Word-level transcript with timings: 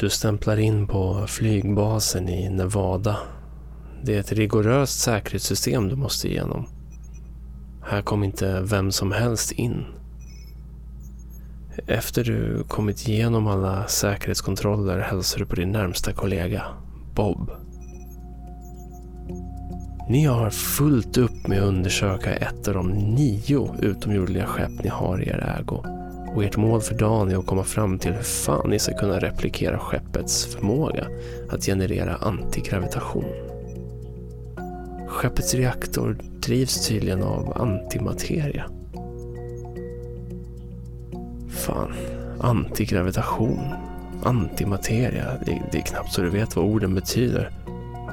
Du 0.00 0.10
stämplar 0.10 0.56
in 0.56 0.86
på 0.86 1.26
flygbasen 1.26 2.28
i 2.28 2.48
Nevada. 2.48 3.16
Det 4.02 4.14
är 4.14 4.20
ett 4.20 4.32
rigoröst 4.32 5.00
säkerhetssystem 5.00 5.88
du 5.88 5.96
måste 5.96 6.28
igenom. 6.28 6.66
Här 7.82 8.02
kom 8.02 8.24
inte 8.24 8.60
vem 8.60 8.92
som 8.92 9.12
helst 9.12 9.52
in. 9.52 9.84
Efter 11.86 12.24
du 12.24 12.64
kommit 12.68 13.08
igenom 13.08 13.46
alla 13.46 13.86
säkerhetskontroller 13.86 14.98
hälsar 14.98 15.38
du 15.38 15.46
på 15.46 15.54
din 15.54 15.72
närmsta 15.72 16.12
kollega, 16.12 16.62
Bob. 17.14 17.50
Ni 20.08 20.24
har 20.24 20.50
fullt 20.50 21.16
upp 21.16 21.46
med 21.46 21.58
att 21.58 21.68
undersöka 21.68 22.34
ett 22.34 22.68
av 22.68 22.74
de 22.74 22.88
nio 22.90 23.74
utomjordliga 23.80 24.46
skepp 24.46 24.82
ni 24.82 24.88
har 24.88 25.22
i 25.22 25.28
er 25.28 25.58
ägo. 25.58 25.97
Och 26.38 26.44
ert 26.44 26.56
mål 26.56 26.80
för 26.80 26.94
dagen 26.94 27.30
är 27.30 27.36
att 27.36 27.46
komma 27.46 27.64
fram 27.64 27.98
till 27.98 28.12
hur 28.12 28.22
fan 28.22 28.70
ni 28.70 28.78
ska 28.78 28.98
kunna 28.98 29.18
replikera 29.18 29.78
skeppets 29.78 30.46
förmåga 30.46 31.06
att 31.50 31.64
generera 31.64 32.16
antigravitation. 32.16 33.24
Skeppets 35.08 35.54
reaktor 35.54 36.18
drivs 36.40 36.88
tydligen 36.88 37.22
av 37.22 37.62
antimateria. 37.62 38.70
Fan, 41.50 41.92
antigravitation, 42.40 43.60
antimateria. 44.22 45.26
Det, 45.46 45.62
det 45.72 45.78
är 45.78 45.82
knappt 45.82 46.12
så 46.12 46.22
du 46.22 46.30
vet 46.30 46.56
vad 46.56 46.64
orden 46.64 46.94
betyder. 46.94 47.50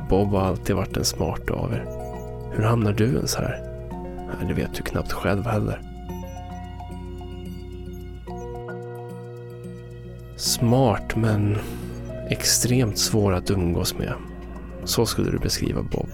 Bob 0.10 0.28
har 0.28 0.42
alltid 0.42 0.76
varit 0.76 0.98
en 0.98 1.06
smart 1.06 1.52
av 1.52 1.74
er. 1.74 1.86
Hur 2.56 2.64
hamnar 2.64 2.94
du 2.94 3.06
ens 3.06 3.36
här? 3.36 3.64
Det 4.48 4.54
vet 4.54 4.74
du 4.74 4.84
knappt 4.84 5.12
själv 5.12 5.46
heller. 5.46 5.95
Smart 10.38 11.16
men 11.16 11.58
extremt 12.30 12.98
svår 12.98 13.34
att 13.34 13.52
umgås 13.52 13.98
med. 13.98 14.14
Så 14.84 15.06
skulle 15.06 15.32
du 15.32 15.38
beskriva 15.38 15.82
Bob. 15.82 16.10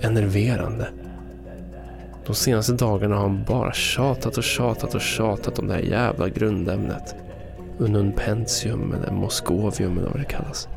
Enerverande. 0.00 0.88
De 2.26 2.34
senaste 2.34 2.72
dagarna 2.72 3.14
har 3.14 3.22
han 3.22 3.44
bara 3.44 3.72
tjatat 3.72 4.38
och 4.38 4.44
tjatat 4.44 4.94
och 4.94 5.00
tjatat 5.00 5.58
om 5.58 5.66
det 5.66 5.74
här 5.74 5.80
jävla 5.80 6.28
grundämnet. 6.28 7.14
Ununpentium 7.78 8.92
eller 8.92 9.12
Moskovium 9.12 9.98
eller 9.98 10.08
vad 10.08 10.20
det 10.20 10.24
kallas. 10.24 10.68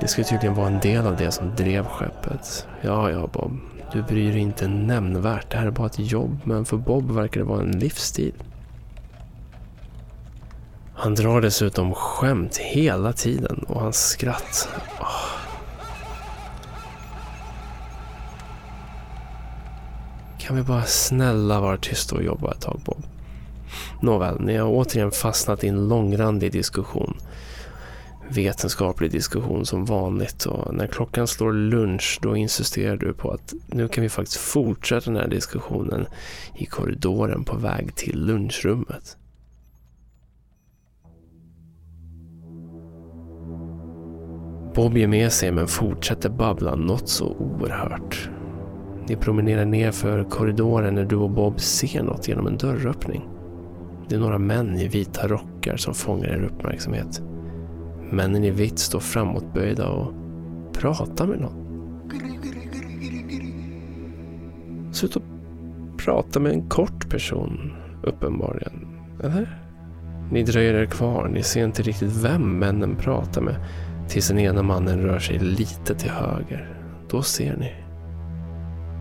Det 0.00 0.08
ska 0.08 0.24
tydligen 0.24 0.54
vara 0.54 0.68
en 0.68 0.80
del 0.80 1.06
av 1.06 1.16
det 1.16 1.30
som 1.30 1.54
drev 1.56 1.84
skeppet. 1.84 2.66
Ja, 2.80 3.10
ja 3.10 3.28
Bob. 3.32 3.58
Du 3.92 4.02
bryr 4.02 4.32
dig 4.32 4.40
inte 4.40 4.68
nämnvärt. 4.68 5.50
Det 5.50 5.56
här 5.56 5.66
är 5.66 5.70
bara 5.70 5.86
ett 5.86 5.98
jobb. 5.98 6.38
Men 6.44 6.64
för 6.64 6.76
Bob 6.76 7.10
verkar 7.10 7.40
det 7.40 7.46
vara 7.46 7.60
en 7.60 7.78
livsstil. 7.78 8.34
Han 10.94 11.14
drar 11.14 11.40
dessutom 11.40 11.94
skämt 11.94 12.56
hela 12.56 13.12
tiden 13.12 13.64
och 13.68 13.80
hans 13.80 14.08
skratt. 14.08 14.68
Oh. 15.00 15.34
Kan 20.38 20.56
vi 20.56 20.62
bara 20.62 20.82
snälla 20.82 21.60
vara 21.60 21.76
tysta 21.76 22.14
och 22.14 22.22
jobba 22.22 22.52
ett 22.52 22.60
tag 22.60 22.80
Bob? 22.84 23.02
Nåväl, 24.02 24.40
ni 24.40 24.56
har 24.56 24.68
återigen 24.68 25.10
fastnat 25.10 25.64
i 25.64 25.68
en 25.68 25.88
långrandig 25.88 26.52
diskussion. 26.52 27.16
Vetenskaplig 28.28 29.10
diskussion 29.10 29.66
som 29.66 29.84
vanligt 29.84 30.44
och 30.44 30.74
när 30.74 30.86
klockan 30.86 31.26
slår 31.26 31.52
lunch 31.52 32.18
då 32.22 32.36
insisterar 32.36 32.96
du 32.96 33.12
på 33.12 33.30
att 33.30 33.54
nu 33.66 33.88
kan 33.88 34.02
vi 34.02 34.08
faktiskt 34.08 34.40
fortsätta 34.40 35.10
den 35.10 35.20
här 35.20 35.28
diskussionen 35.28 36.06
i 36.56 36.66
korridoren 36.66 37.44
på 37.44 37.56
väg 37.56 37.94
till 37.94 38.26
lunchrummet. 38.26 39.16
Bob 44.74 44.96
ger 44.96 45.08
med 45.08 45.32
sig 45.32 45.52
men 45.52 45.66
fortsätter 45.66 46.30
babbla 46.30 46.74
något 46.74 47.08
så 47.08 47.36
oerhört. 47.38 48.30
Ni 49.08 49.16
promenerar 49.16 49.64
ner 49.64 49.90
för 49.90 50.24
korridoren 50.24 50.94
när 50.94 51.04
du 51.04 51.16
och 51.16 51.30
Bob 51.30 51.60
ser 51.60 52.02
något 52.02 52.28
genom 52.28 52.46
en 52.46 52.56
dörröppning. 52.56 53.28
Det 54.08 54.14
är 54.14 54.20
några 54.20 54.38
män 54.38 54.78
i 54.78 54.88
vita 54.88 55.28
rockar 55.28 55.76
som 55.76 55.94
fångar 55.94 56.28
er 56.28 56.42
uppmärksamhet. 56.42 57.22
Männen 58.10 58.44
i 58.44 58.50
vitt 58.50 58.78
står 58.78 59.00
framåtböjda 59.00 59.88
och 59.88 60.12
pratar 60.72 61.26
med 61.26 61.40
någon. 61.40 61.64
Ser 64.92 65.06
ut 65.06 65.16
att 65.16 65.22
prata 66.04 66.40
med 66.40 66.52
en 66.52 66.68
kort 66.68 67.10
person, 67.10 67.72
uppenbarligen. 68.02 68.86
Eller? 69.22 69.58
Ni 70.30 70.42
dröjer 70.42 70.74
er 70.74 70.86
kvar, 70.86 71.28
ni 71.28 71.42
ser 71.42 71.64
inte 71.64 71.82
riktigt 71.82 72.24
vem 72.24 72.58
männen 72.58 72.96
pratar 72.96 73.40
med 73.40 73.56
tills 74.08 74.28
den 74.28 74.38
ena 74.38 74.62
mannen 74.62 75.00
rör 75.00 75.18
sig 75.18 75.38
lite 75.38 75.94
till 75.94 76.10
höger. 76.10 76.78
Då 77.08 77.22
ser 77.22 77.56
ni. 77.56 77.74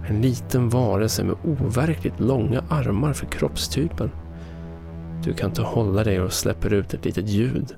En 0.08 0.22
liten 0.22 0.70
varelse 0.70 1.24
med 1.24 1.36
overkligt 1.44 2.20
långa 2.20 2.64
armar 2.70 3.14
för 3.14 3.26
kroppstypen. 3.26 4.12
Du 5.24 5.34
kan 5.34 5.50
inte 5.50 5.62
hålla 5.62 6.04
dig 6.04 6.22
och 6.22 6.34
släpper 6.34 6.74
ut 6.74 6.94
ett 6.94 7.06
litet 7.06 7.28
ljud. 7.28 7.76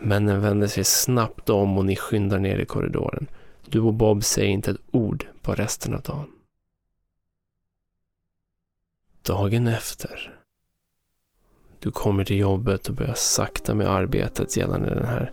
Männen 0.00 0.40
vänder 0.40 0.66
sig 0.66 0.84
snabbt 0.84 1.50
om 1.50 1.78
och 1.78 1.84
ni 1.84 1.96
skyndar 1.96 2.38
ner 2.38 2.58
i 2.58 2.66
korridoren. 2.66 3.26
Du 3.66 3.80
och 3.80 3.94
Bob 3.94 4.24
säger 4.24 4.50
inte 4.50 4.70
ett 4.70 4.80
ord 4.90 5.26
på 5.42 5.54
resten 5.54 5.94
av 5.94 6.00
dagen. 6.00 6.30
Dagen 9.22 9.66
efter. 9.66 10.43
Du 11.84 11.90
kommer 11.90 12.24
till 12.24 12.38
jobbet 12.38 12.88
och 12.88 12.94
börjar 12.94 13.14
sakta 13.14 13.74
med 13.74 13.88
arbetet 13.88 14.56
gällande 14.56 14.94
den 14.94 15.06
här 15.06 15.32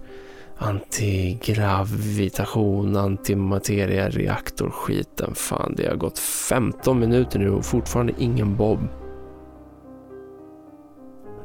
antigravitation, 0.57 2.97
antimateria, 2.97 4.09
reaktorskiten. 4.09 5.35
Fan, 5.35 5.73
det 5.77 5.87
har 5.87 5.95
gått 5.95 6.19
15 6.19 6.99
minuter 6.99 7.39
nu 7.39 7.49
och 7.49 7.65
fortfarande 7.65 8.13
ingen 8.17 8.55
Bob. 8.55 8.79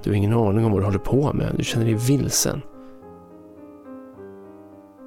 Du 0.02 0.10
har 0.10 0.16
ingen 0.16 0.32
aning 0.32 0.64
om 0.64 0.72
vad 0.72 0.80
du 0.80 0.84
håller 0.84 0.98
på 0.98 1.32
med. 1.32 1.54
Du 1.56 1.64
känner 1.64 1.86
dig 1.86 1.94
vilsen. 1.94 2.62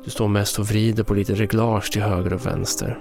Du 0.04 0.10
står 0.10 0.28
mest 0.28 0.60
och 0.60 0.66
vrider 0.66 1.04
på 1.04 1.14
lite 1.14 1.34
reglage 1.34 1.92
till 1.92 2.02
höger 2.02 2.34
och 2.34 2.46
vänster. 2.46 3.00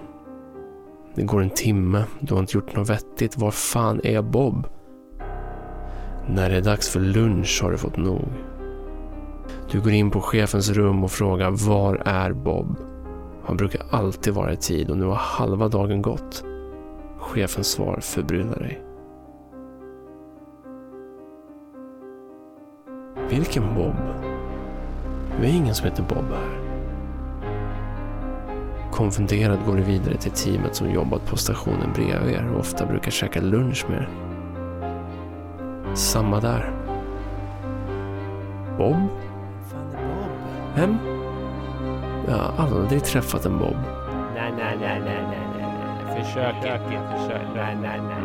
Det 1.14 1.22
går 1.22 1.42
en 1.42 1.50
timme, 1.50 2.04
du 2.20 2.34
har 2.34 2.40
inte 2.40 2.56
gjort 2.56 2.76
något 2.76 2.90
vettigt. 2.90 3.38
Var 3.38 3.50
fan 3.50 4.00
är 4.04 4.22
Bob? 4.22 4.66
När 6.30 6.50
det 6.50 6.56
är 6.56 6.60
dags 6.60 6.88
för 6.88 7.00
lunch 7.00 7.60
har 7.62 7.70
du 7.70 7.78
fått 7.78 7.96
nog. 7.96 8.28
Du 9.70 9.80
går 9.80 9.92
in 9.92 10.10
på 10.10 10.20
chefens 10.20 10.70
rum 10.70 11.04
och 11.04 11.10
frågar 11.10 11.50
var 11.50 12.02
är 12.04 12.32
Bob? 12.32 12.76
Han 13.44 13.56
brukar 13.56 13.82
alltid 13.90 14.34
vara 14.34 14.52
i 14.52 14.56
tid 14.56 14.90
och 14.90 14.96
nu 14.96 15.04
har 15.04 15.14
halva 15.14 15.68
dagen 15.68 16.02
gått. 16.02 16.44
Chefens 17.18 17.66
svar 17.66 17.98
förbryllar 18.00 18.58
dig. 18.58 18.82
Vilken 23.30 23.74
Bob? 23.74 23.96
Det 25.40 25.46
är 25.46 25.52
ingen 25.52 25.74
som 25.74 25.88
heter 25.88 26.02
Bob 26.02 26.26
här. 26.28 26.68
Konfunderad 28.92 29.58
går 29.66 29.76
du 29.76 29.82
vidare 29.82 30.16
till 30.16 30.30
teamet 30.30 30.74
som 30.74 30.90
jobbat 30.90 31.26
på 31.26 31.36
stationen 31.36 31.92
bredvid 31.94 32.34
er 32.34 32.50
och 32.52 32.60
ofta 32.60 32.86
brukar 32.86 33.10
käka 33.10 33.40
lunch 33.40 33.86
med 33.88 33.98
er. 33.98 34.27
Samma 35.94 36.40
där. 36.40 36.72
Bob? 38.78 39.08
Fan 39.70 39.94
är 39.94 40.08
Bob? 40.08 40.30
Vem? 40.76 40.98
Jag 42.28 42.36
har 42.36 42.64
aldrig 42.64 43.04
träffat 43.04 43.46
en 43.46 43.58
Bob. 43.58 43.76
Nej, 44.34 44.52
nej, 44.56 44.76
nej, 44.80 45.00
nej, 45.04 45.22
nej, 45.30 45.46
nej. 45.56 46.24
Försök 46.24 46.54
inte. 46.56 47.16
Försök. 47.16 47.42
Nej, 47.54 47.76
nej, 47.82 48.00
nej. 48.00 48.22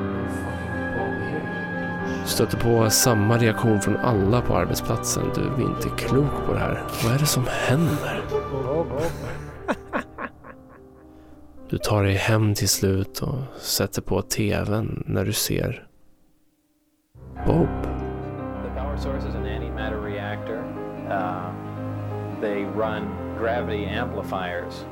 Stöter 2.25 2.57
på 2.57 2.90
samma 2.90 3.38
reaktion 3.38 3.82
från 3.82 3.97
alla 3.97 4.41
på 4.41 4.55
arbetsplatsen. 4.58 5.23
Du 5.35 5.41
är 5.41 5.67
inte 5.67 5.90
klok 5.97 6.46
på 6.47 6.53
det 6.53 6.59
här. 6.59 6.84
Vad 7.03 7.14
är 7.14 7.20
det 7.20 7.26
som 7.26 7.46
händer? 7.67 8.23
Du 11.70 11.78
tar 11.78 12.03
dig 12.03 12.14
hem 12.14 12.53
till 12.53 12.70
slut 12.70 13.20
och 13.22 13.61
sätter 13.61 14.02
på 14.02 14.22
tvn 14.22 15.03
när 15.08 15.26
du 15.26 15.34
ser 15.34 15.88
Bob. 17.45 17.67
The 18.63 18.69
power 18.69 18.97
source 18.97 19.25
is 19.25 19.35
an 19.35 19.43
antimatter 19.43 20.01
reactor. 20.01 20.59
Um, 21.11 22.37
they 22.40 22.63
run 22.63 23.35
gravity 23.37 23.85
amplifiers. 23.85 24.85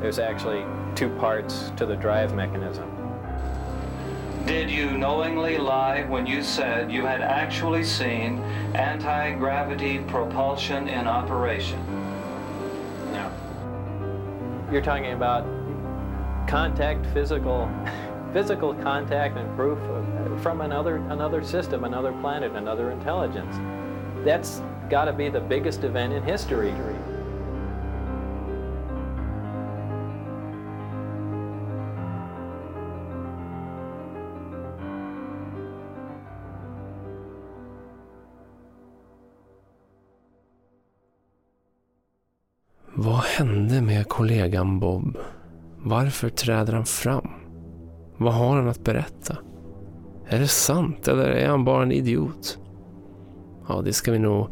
There's 0.00 0.18
actually 0.18 0.64
two 0.94 1.10
parts 1.16 1.70
to 1.76 1.84
the 1.84 1.96
drive 1.96 2.34
mechanism. 2.34 2.90
Did 4.46 4.70
you 4.70 4.90
knowingly 4.92 5.58
lie 5.58 6.04
when 6.04 6.26
you 6.26 6.42
said 6.42 6.90
you 6.90 7.04
had 7.04 7.20
actually 7.20 7.84
seen 7.84 8.38
anti 8.72 9.32
gravity 9.34 9.98
propulsion 9.98 10.88
in 10.88 11.06
operation? 11.06 11.78
No. 13.12 13.30
You're 14.72 14.80
talking 14.80 15.12
about 15.12 15.44
contact, 16.48 17.04
physical, 17.12 17.70
physical 18.32 18.72
contact, 18.72 19.36
and 19.36 19.54
proof 19.54 19.78
of 19.78 20.17
from 20.38 20.60
another 20.60 20.96
another 21.10 21.42
system, 21.42 21.84
another 21.84 22.12
planet, 22.20 22.52
another 22.52 22.90
intelligence. 22.90 23.56
That's 24.24 24.62
got 24.90 25.04
to 25.04 25.12
be 25.12 25.30
the 25.30 25.40
biggest 25.40 25.84
event 25.84 26.12
in 26.12 26.22
history. 26.22 26.72
Vad 43.00 43.20
hände 43.24 43.82
med 43.82 44.08
kollegan 44.08 44.80
Bob? 44.80 45.18
Varför 45.78 46.28
träder 46.28 46.72
han 46.72 46.84
fram? 46.86 47.28
Vad 48.16 48.34
har 48.34 48.56
han 48.56 48.68
att 48.68 48.84
berätta? 48.84 49.36
Är 50.28 50.38
det 50.38 50.48
sant 50.48 51.08
eller 51.08 51.28
är 51.28 51.48
han 51.48 51.64
bara 51.64 51.82
en 51.82 51.92
idiot? 51.92 52.58
Ja, 53.68 53.82
det 53.84 53.92
ska 53.92 54.12
vi 54.12 54.18
nog 54.18 54.48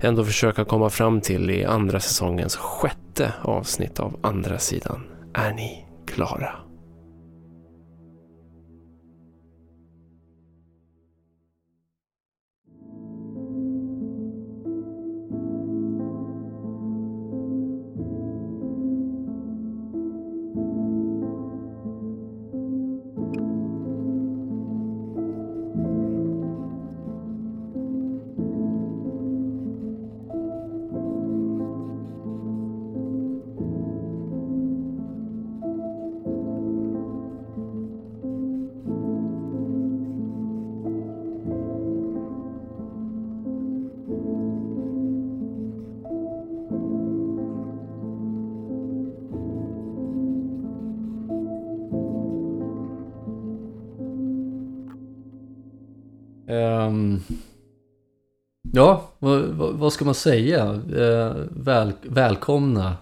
ändå 0.00 0.24
försöka 0.24 0.64
komma 0.64 0.90
fram 0.90 1.20
till 1.20 1.50
i 1.50 1.64
andra 1.64 2.00
säsongens 2.00 2.56
sjätte 2.56 3.32
avsnitt 3.42 4.00
av 4.00 4.18
Andra 4.22 4.58
sidan. 4.58 5.00
Är 5.34 5.52
ni 5.52 5.86
klara? 6.06 6.63
Ehm, 57.12 57.20
ja, 58.72 59.02
vad, 59.18 59.42
vad, 59.42 59.74
vad 59.74 59.92
ska 59.92 60.04
man 60.04 60.14
säga? 60.14 60.64
Eh, 60.96 61.34
väl, 61.50 61.92
välkomna 62.02 62.96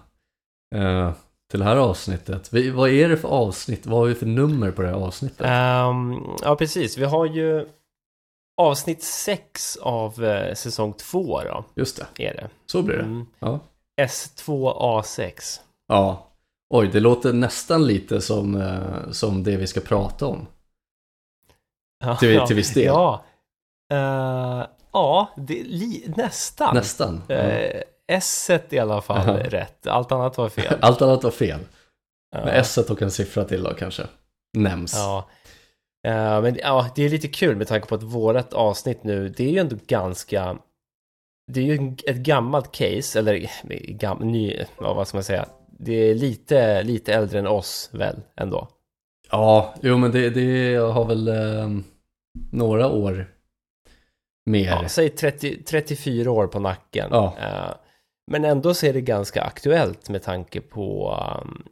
eh, 0.75 1.11
till 1.51 1.59
det 1.59 1.65
här 1.65 1.77
avsnittet. 1.77 2.53
Vi, 2.53 2.69
vad 2.69 2.89
är 2.89 3.09
det 3.09 3.17
för 3.17 3.27
avsnitt? 3.27 3.85
Vad 3.85 3.99
har 3.99 4.05
vi 4.07 4.15
för 4.15 4.25
nummer 4.25 4.71
på 4.71 4.81
det 4.81 4.87
här 4.87 4.95
avsnittet? 4.95 5.41
Ehm, 5.49 6.15
ja, 6.41 6.55
precis. 6.55 6.97
Vi 6.97 7.05
har 7.05 7.25
ju 7.25 7.67
avsnitt 8.57 9.03
6 9.03 9.77
av 9.77 10.23
eh, 10.25 10.53
säsong 10.53 10.93
2 10.93 11.41
då, 11.43 11.65
Just 11.75 12.03
det, 12.15 12.27
är 12.27 12.33
det. 12.33 12.49
så 12.65 12.81
blir 12.81 12.95
det. 12.97 13.03
Mm. 13.03 13.25
Ja. 13.39 13.59
S2A6. 14.01 15.59
ja. 15.87 16.29
Oj, 16.75 16.87
det 16.87 16.99
låter 16.99 17.33
nästan 17.33 17.87
lite 17.87 18.21
som, 18.21 18.55
eh, 18.55 19.11
som 19.11 19.43
det 19.43 19.57
vi 19.57 19.67
ska 19.67 19.79
prata 19.81 20.25
om. 20.25 20.47
Ja, 22.05 22.15
Till- 22.17 22.41
till 22.47 22.55
viss 22.55 22.73
del. 22.73 22.85
Ja, 22.93 23.23
Eh, 23.93 24.65
ja 24.93 25.33
li, 25.47 26.13
nästan. 26.17 26.75
Nästan. 26.75 27.21
Ja. 27.27 27.35
Uh, 27.35 27.81
S 28.07 28.49
i 28.69 28.79
alla 28.79 29.01
fall 29.01 29.29
Aha. 29.29 29.37
rätt. 29.37 29.87
Allt 29.87 30.11
annat 30.11 30.37
var 30.37 30.49
fel. 30.49 30.77
Allt 30.81 31.01
annat 31.01 31.23
var 31.23 31.31
fel. 31.31 31.59
Med 32.35 32.59
S 32.59 32.77
och 32.77 33.01
en 33.01 33.11
siffra 33.11 33.43
till 33.43 33.63
då 33.63 33.73
kanske. 33.73 34.03
Nämns. 34.57 34.93
Ja. 34.93 35.29
Eh, 36.07 36.41
men 36.41 36.57
ja, 36.61 36.89
det 36.95 37.03
är 37.03 37.09
lite 37.09 37.27
kul 37.27 37.55
med 37.55 37.67
tanke 37.67 37.87
på 37.87 37.95
att 37.95 38.03
vårat 38.03 38.53
avsnitt 38.53 39.03
nu, 39.03 39.29
det 39.29 39.43
är 39.43 39.51
ju 39.51 39.59
ändå 39.59 39.75
ganska 39.87 40.57
det 41.51 41.59
är 41.59 41.63
ju 41.63 41.95
ett 42.07 42.17
gammalt 42.17 42.71
case, 42.71 43.19
eller 43.19 43.47
gam, 43.91 44.17
ny, 44.17 44.63
vad 44.77 45.07
ska 45.07 45.17
man 45.17 45.23
säga? 45.23 45.45
Det 45.79 45.93
är 45.93 46.15
lite, 46.15 46.83
lite 46.83 47.13
äldre 47.13 47.39
än 47.39 47.47
oss 47.47 47.89
väl 47.93 48.21
ändå. 48.35 48.67
Ja, 49.31 49.73
jo 49.81 49.97
men 49.97 50.11
det, 50.11 50.29
det 50.29 50.75
har 50.75 51.05
väl 51.05 51.27
eh, 51.27 51.69
några 52.51 52.89
år 52.89 53.33
mer. 54.45 54.65
Ja, 54.65 54.89
säg 54.89 55.09
30, 55.09 55.63
34 55.63 56.31
år 56.31 56.47
på 56.47 56.59
nacken. 56.59 57.07
Ja. 57.11 57.35
Eh, 57.39 57.75
men 58.31 58.45
ändå 58.45 58.73
så 58.73 58.85
är 58.85 58.93
det 58.93 59.01
ganska 59.01 59.41
aktuellt 59.41 60.09
med 60.09 60.23
tanke 60.23 60.61
på 60.61 61.17
um, 61.41 61.63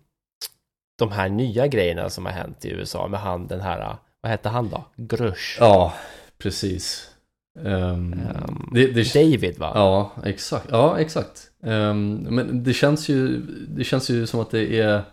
de 1.00 1.12
här 1.12 1.29
nya 1.29 1.68
grejerna 1.68 2.09
som 2.09 2.25
har 2.25 2.33
hänt 2.33 2.65
i 2.65 2.69
USA 2.69 3.07
med 3.07 3.19
han 3.19 3.47
den 3.47 3.62
här, 3.62 3.79
uh, 3.79 3.95
vad 4.21 4.31
hette 4.31 4.50
han 4.50 4.69
då? 4.69 4.85
Grush. 4.95 5.57
Ja, 5.59 5.94
precis. 6.38 7.12
Ehm, 7.59 8.13
Ehm, 8.13 8.69
det, 8.74 8.88
det, 8.88 9.13
David 9.13 9.59
va? 9.59 9.71
ja, 9.75 10.12
exakt. 10.24 10.67
Ja, 10.69 11.00
exakt. 11.00 11.51
Ehm, 11.63 12.15
men 12.15 12.63
det 12.63 12.74
känns, 12.74 13.09
ju, 13.09 13.41
det 13.67 13.83
känns 13.83 14.09
ju 14.09 14.27
som 14.27 14.39
att 14.39 14.51
det 14.51 14.79
är 14.79 15.03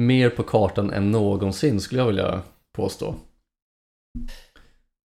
mer 0.00 0.30
på 0.30 0.42
kartan 0.42 0.90
än 0.90 1.10
någonsin 1.10 1.80
skulle 1.80 2.00
jag 2.00 2.06
vilja 2.06 2.42
påstå. 2.76 3.14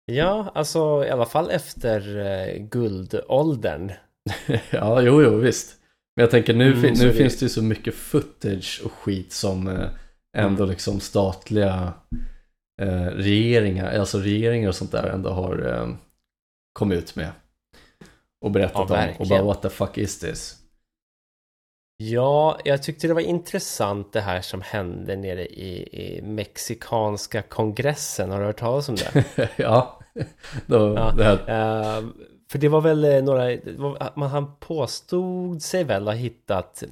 Ja, 0.09 0.51
alltså 0.55 1.05
i 1.07 1.09
alla 1.09 1.25
fall 1.25 1.49
efter 1.51 2.17
uh, 2.17 2.61
guldåldern. 2.67 3.91
ja, 4.71 5.01
jo, 5.01 5.21
jo, 5.23 5.35
visst. 5.37 5.75
Men 6.15 6.23
jag 6.23 6.31
tänker 6.31 6.53
nu, 6.53 6.67
Mm, 6.67 6.81
fin- 6.81 6.95
nu 6.99 7.07
det- 7.07 7.13
finns 7.13 7.39
det 7.39 7.45
ju 7.45 7.49
så 7.49 7.63
mycket 7.63 7.93
footage 7.95 8.81
och 8.85 8.91
skit 8.91 9.31
som 9.33 9.67
eh, 9.67 9.89
ändå 10.37 10.63
Mm. 10.63 10.69
liksom 10.69 10.99
statliga 10.99 11.93
eh, 12.81 13.03
regeringar, 13.05 13.99
alltså 13.99 14.17
regeringar 14.19 14.69
och 14.69 14.75
sånt 14.75 14.91
där 14.91 15.03
ändå 15.07 15.29
har 15.29 15.67
eh, 15.73 15.89
kommit 16.73 16.97
ut 16.97 17.15
med. 17.15 17.29
Och 18.45 18.51
berättat 18.51 18.89
Ja, 18.89 19.07
om 19.07 19.15
och 19.17 19.27
bara 19.27 19.41
what 19.43 19.61
the 19.61 19.69
fuck 19.69 19.97
is 19.97 20.19
this? 20.19 20.55
Ja, 22.01 22.59
jag 22.65 22.83
tyckte 22.83 23.07
det 23.07 23.13
var 23.13 23.21
intressant 23.21 24.13
det 24.13 24.21
här 24.21 24.41
som 24.41 24.61
hände 24.61 25.15
nere 25.15 25.45
i, 25.45 25.87
i 25.91 26.21
mexikanska 26.21 27.41
kongressen. 27.41 28.31
Har 28.31 28.39
du 28.39 28.45
hört 28.45 28.59
talas 28.59 28.89
om 28.89 28.95
det? 28.95 29.25
ja, 29.55 29.99
då, 30.65 30.93
Ja. 30.95 31.13
det 31.17 31.23
här, 31.23 31.97
Eh, 31.99 32.03
för 32.51 32.59
det 32.59 32.67
var 32.67 32.81
väl 32.81 33.05
eh, 33.05 33.23
några, 33.23 33.57
var, 33.77 34.11
man, 34.15 34.29
han 34.29 34.55
påstod 34.59 35.61
sig 35.61 35.83
väl 35.83 36.07
ha 36.07 36.13
hittat 36.13 36.83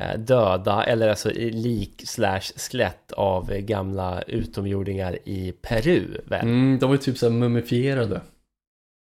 eh, 0.00 0.18
döda 0.18 0.84
eller 0.84 1.08
alltså 1.08 1.30
lik 1.34 2.02
slash 2.06 2.40
skelett 2.56 3.12
av 3.12 3.52
gamla 3.52 4.22
utomjordingar 4.22 5.18
i 5.24 5.52
Peru 5.62 6.20
väl? 6.24 6.42
mm, 6.46 6.78
de 6.78 6.90
var 6.90 6.96
typ 6.96 7.18
såhär 7.18 7.32
mumifierade. 7.32 8.20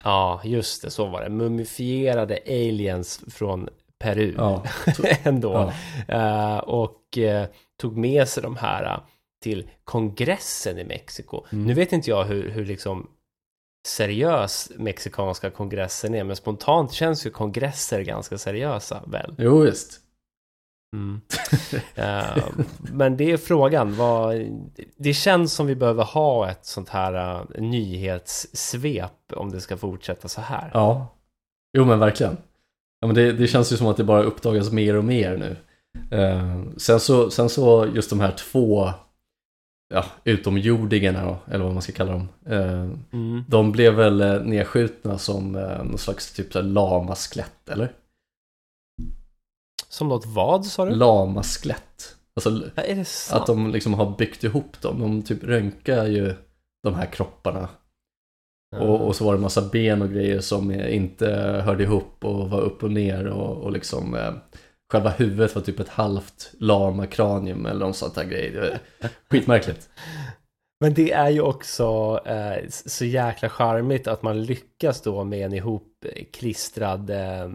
Ja, 0.03 0.41
just 0.43 0.81
det, 0.81 0.89
så 0.91 1.05
var 1.05 1.21
det. 1.21 1.29
Mumifierade 1.29 2.39
aliens 2.47 3.21
från 3.27 3.69
Peru 3.99 4.33
Ja, 4.37 4.63
ändå. 5.23 5.73
ja. 6.07 6.53
Eh, 6.55 6.57
och 6.57 7.17
eh, 7.17 7.47
tog 7.77 7.97
med 7.97 8.27
sig 8.27 8.43
de 8.43 8.55
här 8.55 8.83
eh, 8.83 8.99
till 9.43 9.69
kongressen 9.83 10.77
i 10.77 10.83
Mexiko. 10.83 11.45
Mm. 11.51 11.65
Nu 11.65 11.73
vet 11.73 11.93
inte 11.93 12.09
jag 12.09 12.23
hur, 12.23 12.49
hur 12.49 12.65
liksom 12.65 13.07
seriös 13.87 14.71
mexikanska 14.77 15.49
kongressen 15.49 16.15
är, 16.15 16.23
men 16.23 16.35
spontant 16.35 16.91
känns 16.91 17.25
ju 17.25 17.29
kongresser 17.29 18.01
ganska 18.01 18.37
seriösa 18.37 19.03
väl? 19.07 19.35
Jo, 19.37 19.59
visst. 19.59 19.99
Mm. 20.95 21.21
Eh, 21.95 22.43
men 22.79 23.17
det 23.17 23.31
är 23.31 23.37
frågan, 23.37 23.95
vad, 23.95 24.35
det 24.97 25.13
känns 25.13 25.53
som 25.53 25.67
vi 25.67 25.75
behöver 25.75 26.03
ha 26.03 26.49
ett 26.49 26.65
sånt 26.65 26.89
här 26.89 27.39
uh, 27.41 27.61
nyhetssvep 27.61 29.33
om 29.35 29.51
det 29.51 29.61
ska 29.61 29.77
fortsätta 29.77 30.27
så 30.27 30.41
här. 30.41 30.71
Ja, 30.73 31.07
jo 31.77 31.85
men 31.85 31.99
verkligen. 31.99 32.37
Ja, 32.99 33.07
men 33.07 33.15
det, 33.15 33.31
det 33.33 33.47
känns 33.47 33.73
ju 33.73 33.77
som 33.77 33.87
att 33.87 33.97
det 33.97 34.03
bara 34.03 34.23
uppdagas 34.23 34.71
mer 34.71 34.95
och 34.95 35.03
mer 35.05 35.37
nu. 35.37 35.55
Eh, 36.17 36.61
sen, 36.77 36.99
så, 36.99 37.31
sen 37.31 37.49
så 37.49 37.87
just 37.95 38.09
de 38.09 38.19
här 38.19 38.31
två 38.31 38.89
ja, 39.93 40.05
utomjordingarna 40.23 41.37
eller 41.51 41.63
vad 41.63 41.73
man 41.73 41.81
ska 41.81 41.91
kalla 41.93 42.11
dem. 42.11 42.29
Eh, 42.45 42.89
Mm. 43.11 43.43
de 43.47 43.71
blev 43.71 43.93
väl 43.93 44.21
eh, 44.21 44.41
nedskjutna 44.41 45.17
som 45.17 45.55
eh, 45.55 45.83
någon 45.83 45.97
slags 45.97 46.33
typ 46.33 46.47
lamaskelett, 46.53 47.69
eller? 47.69 47.91
Som 49.89 50.07
något 50.07 50.25
vad 50.25 50.65
sa 50.65 50.85
du? 50.85 50.95
Lamaskelett. 50.95 52.15
Alltså 52.35 52.49
Ja, 52.75 52.83
är 52.83 52.95
det 52.95 53.05
sant? 53.05 53.41
att 53.41 53.47
de 53.47 53.71
liksom 53.71 53.93
har 53.93 54.15
byggt 54.17 54.43
ihop 54.43 54.81
dem. 54.81 54.99
De 55.01 55.21
typ 55.21 55.43
röntgar 55.43 56.05
ju 56.05 56.35
de 56.83 56.93
här 56.93 57.05
kropparna. 57.05 57.67
Och, 58.75 59.07
och 59.07 59.15
så 59.15 59.25
var 59.25 59.33
det 59.33 59.39
massa 59.39 59.61
ben 59.61 60.01
och 60.01 60.09
grejer 60.09 60.39
som 60.39 60.71
inte 60.71 61.27
hörde 61.65 61.83
ihop 61.83 62.25
och 62.25 62.49
var 62.49 62.61
upp 62.61 62.83
och 62.83 62.91
ner 62.91 63.27
och, 63.27 63.57
och 63.57 63.71
liksom 63.71 64.15
eh, 64.15 64.33
Själva 64.91 65.09
huvudet 65.09 65.55
var 65.55 65.61
typ 65.61 65.79
ett 65.79 65.89
halvt 65.89 66.51
lama 66.59 67.05
kranium 67.05 67.65
eller 67.65 67.85
något 67.85 67.95
sånt 67.95 68.15
där 68.15 68.23
grejer. 68.23 68.79
Skitmärkligt. 69.29 69.89
Men 70.81 70.93
det 70.93 71.11
är 71.11 71.29
ju 71.29 71.41
också 71.41 72.19
eh, 72.25 72.69
så 72.69 73.05
jäkla 73.05 73.49
charmigt 73.49 74.07
att 74.07 74.21
man 74.21 74.43
lyckas 74.43 75.01
då 75.01 75.23
med 75.23 75.45
en 75.45 75.53
ihopklistrad 75.53 77.09
eh, 77.09 77.49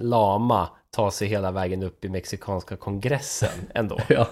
lama 0.00 0.68
ta 0.90 1.10
sig 1.10 1.28
hela 1.28 1.50
vägen 1.50 1.82
upp 1.82 2.04
i 2.04 2.08
mexikanska 2.08 2.76
kongressen 2.76 3.58
ändå. 3.74 3.98
Ja. 4.08 4.28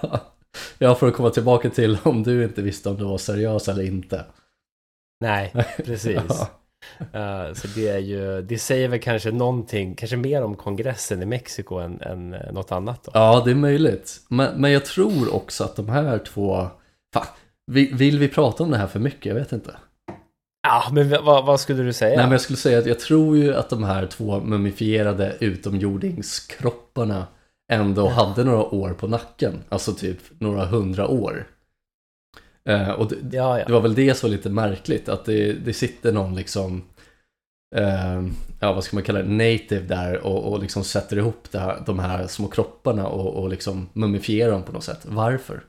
ja, 0.79 0.95
för 0.95 1.09
att 1.09 1.15
komma 1.15 1.31
tillbaka 1.31 1.71
till 1.71 1.99
om 2.03 2.23
du 2.23 2.45
inte 2.45 2.63
visste 2.63 2.89
om 2.89 2.97
du 2.97 3.05
var 3.05 3.19
seriös 3.19 3.69
eller 3.69 3.83
inte. 3.83 4.25
Nej, 5.23 5.53
precis. 5.85 6.21
Ja. 6.29 6.49
Eh, 6.99 7.55
så 7.55 7.69
det 7.75 7.89
är 7.89 7.99
ju, 7.99 8.43
det 8.43 8.59
säger 8.59 8.89
väl 8.89 9.01
kanske 9.01 9.31
någonting, 9.31 9.95
kanske 9.95 10.17
mer 10.17 10.43
om 10.43 10.57
kongressen 10.57 11.23
i 11.23 11.27
Mexiko 11.27 11.75
än, 11.75 12.01
än 12.01 12.35
eh, 12.35 12.53
något 12.53 12.73
annat 12.73 13.05
då. 13.05 13.11
Ja, 13.15 13.43
det 13.45 13.51
är 13.51 13.55
möjligt. 13.55 14.21
Men, 14.29 14.61
men 14.61 14.73
jag 14.73 14.85
tror 14.85 15.35
också 15.35 15.65
att 15.65 15.77
de 15.77 15.89
här 15.89 16.19
två... 16.19 16.67
Fan, 17.15 17.27
vill, 17.67 17.95
vill 17.95 18.19
vi 18.19 18.29
prata 18.29 18.65
om 18.65 18.71
det 18.71 18.77
här 18.77 18.87
för 18.87 19.01
mycket? 19.01 19.27
Jag 19.27 19.35
vet 19.35 19.53
inte. 19.53 19.77
Ja, 20.63 20.89
men 20.93 21.09
vad, 21.09 21.47
vad 21.47 21.61
skulle 21.61 21.83
du 21.83 21.93
säga? 21.93 22.17
Nej, 22.17 22.25
men 22.25 22.33
jag 22.33 22.41
skulle 22.41 22.57
säga 22.57 22.79
att 22.79 22.87
jag 22.87 23.01
tror 23.01 23.37
ju 23.37 23.55
att 23.55 23.71
de 23.71 23.85
här 23.85 24.07
två 24.07 24.41
mumifierade 24.41 25.37
utomjordingskropparna 25.41 27.27
ändå 27.73 28.09
hade 28.09 28.45
några 28.45 28.75
år 28.75 28.91
på 28.91 29.09
nacken. 29.09 29.65
Alltså 29.69 29.93
typ 29.93 30.19
några 30.39 30.65
hundra 30.65 31.09
år. 31.09 31.47
Eh, 32.69 32.91
och 32.91 33.09
det, 33.11 33.37
Ja, 33.37 33.59
ja. 33.59 33.65
det 33.65 33.73
var 33.73 33.81
väl 33.81 33.95
det 33.95 34.15
som 34.15 34.31
var 34.31 34.37
lite 34.37 34.51
märkligt, 34.51 35.09
att 35.09 35.25
det, 35.25 35.53
det 35.53 35.73
sitter 35.73 36.13
någon 36.13 36.35
liksom, 36.35 36.83
eh, 37.77 38.23
ja 38.61 38.73
vad 38.73 38.85
ska 38.85 38.97
man 38.97 39.03
kalla 39.05 39.23
det, 39.23 39.29
native 39.29 39.81
där 39.81 40.27
och, 40.27 40.53
och 40.53 40.59
liksom 40.61 40.85
sätter 40.85 41.17
ihop 41.19 41.49
det 41.51 41.59
här, 41.59 41.83
de 41.87 41.99
här 41.99 42.27
små 42.27 42.49
kropparna 42.49 43.07
och, 43.07 43.43
och 43.43 43.49
liksom 43.49 43.89
mumifierar 43.93 44.53
dem 44.53 44.63
på 44.63 44.73
något 44.73 44.85
sätt. 44.85 45.01
Varför? 45.05 45.65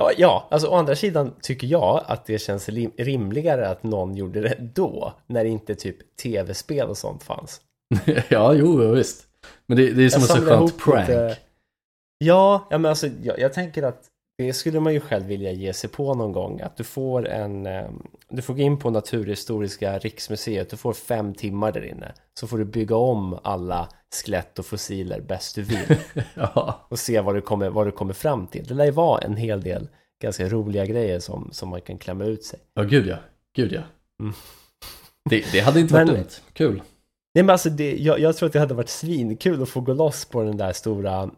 Ja, 0.00 0.10
ja, 0.16 0.48
alltså 0.50 0.68
å 0.68 0.74
andra 0.74 0.96
sidan 0.96 1.34
tycker 1.42 1.66
jag 1.66 2.04
att 2.06 2.26
det 2.26 2.38
känns 2.38 2.68
rimligare 2.96 3.68
att 3.68 3.82
någon 3.82 4.16
gjorde 4.16 4.40
det 4.40 4.56
då, 4.74 5.12
när 5.26 5.44
inte 5.44 5.74
typ 5.74 6.16
tv-spel 6.16 6.88
och 6.88 6.96
sånt 6.98 7.22
fanns. 7.22 7.60
ja, 8.28 8.54
jo, 8.54 8.92
visst. 8.92 9.26
Men 9.66 9.76
det, 9.76 9.90
det 9.92 10.04
är 10.04 10.08
som 10.08 10.22
en 10.22 10.28
så 10.28 10.34
skönt 10.36 10.78
prank. 10.78 11.08
lite- 11.08 11.36
Ja, 12.18 12.66
ja 12.70 12.78
men 12.78 12.88
alltså 12.88 13.06
jag, 13.22 13.38
jag 13.38 13.52
tänker 13.52 13.82
att 13.82 14.02
det 14.38 14.52
skulle 14.52 14.80
man 14.80 14.92
ju 14.94 15.00
själv 15.00 15.26
vilja 15.26 15.52
ge 15.52 15.72
sig 15.72 15.90
på 15.90 16.14
någon 16.14 16.32
gång. 16.32 16.60
Att 16.60 16.76
du 16.76 16.84
får 16.84 17.28
en, 17.28 17.66
eh, 17.66 17.90
du 18.28 18.42
får 18.42 18.54
gå 18.54 18.60
in 18.60 18.78
på 18.78 18.90
Naturhistoriska 18.90 19.98
riksmuseet, 19.98 20.70
du 20.70 20.76
får 20.76 20.92
fem 20.92 21.34
timmar 21.34 21.72
där 21.72 21.84
inne. 21.84 22.12
Så 22.40 22.46
får 22.46 22.58
du 22.58 22.64
bygga 22.64 22.96
om 22.96 23.38
alla 23.42 23.88
skelett 24.14 24.58
och 24.58 24.66
fossiler 24.66 25.20
bäst 25.20 25.54
du 25.54 25.62
vill. 25.62 25.96
Ja, 26.34 26.86
och 26.90 26.98
se 26.98 27.20
vad 27.20 27.34
du 27.34 27.40
kommer, 27.40 27.70
vad 27.70 27.86
du 27.86 27.90
kommer 27.92 28.12
fram 28.14 28.46
till. 28.46 28.66
Det 28.66 28.74
lär 28.74 28.84
ju 28.84 28.90
vara 28.90 29.20
en 29.20 29.36
hel 29.36 29.60
del 29.62 29.88
ganska 30.22 30.48
roliga 30.48 30.86
grejer 30.86 31.20
som, 31.20 31.48
som 31.52 31.68
man 31.68 31.80
kan 31.80 31.98
klämma 31.98 32.24
ut 32.24 32.44
sig. 32.44 32.60
ja 32.74 32.82
gud 32.82 33.06
ja. 33.06 33.16
Gud 33.56 33.72
ja. 33.72 33.82
Mm. 34.20 34.34
Det, 35.30 35.44
det 35.52 35.60
hade 35.60 35.80
inte 35.80 35.94
varit 35.94 36.06
Men- 36.06 36.16
dumt. 36.16 36.28
Kul. 36.52 36.82
Nej 37.34 37.44
men 37.44 37.50
alltså 37.50 37.70
det, 37.70 37.96
jag, 37.96 38.18
jag 38.20 38.36
tror 38.36 38.46
att 38.46 38.52
det 38.52 38.58
hade 38.60 38.74
varit 38.74 38.88
svinkul 38.88 39.62
att 39.62 39.68
få 39.68 39.80
gå 39.80 39.94
loss 39.94 40.24
på 40.24 40.42
den 40.42 40.56
där 40.56 40.72
stora 40.72 41.30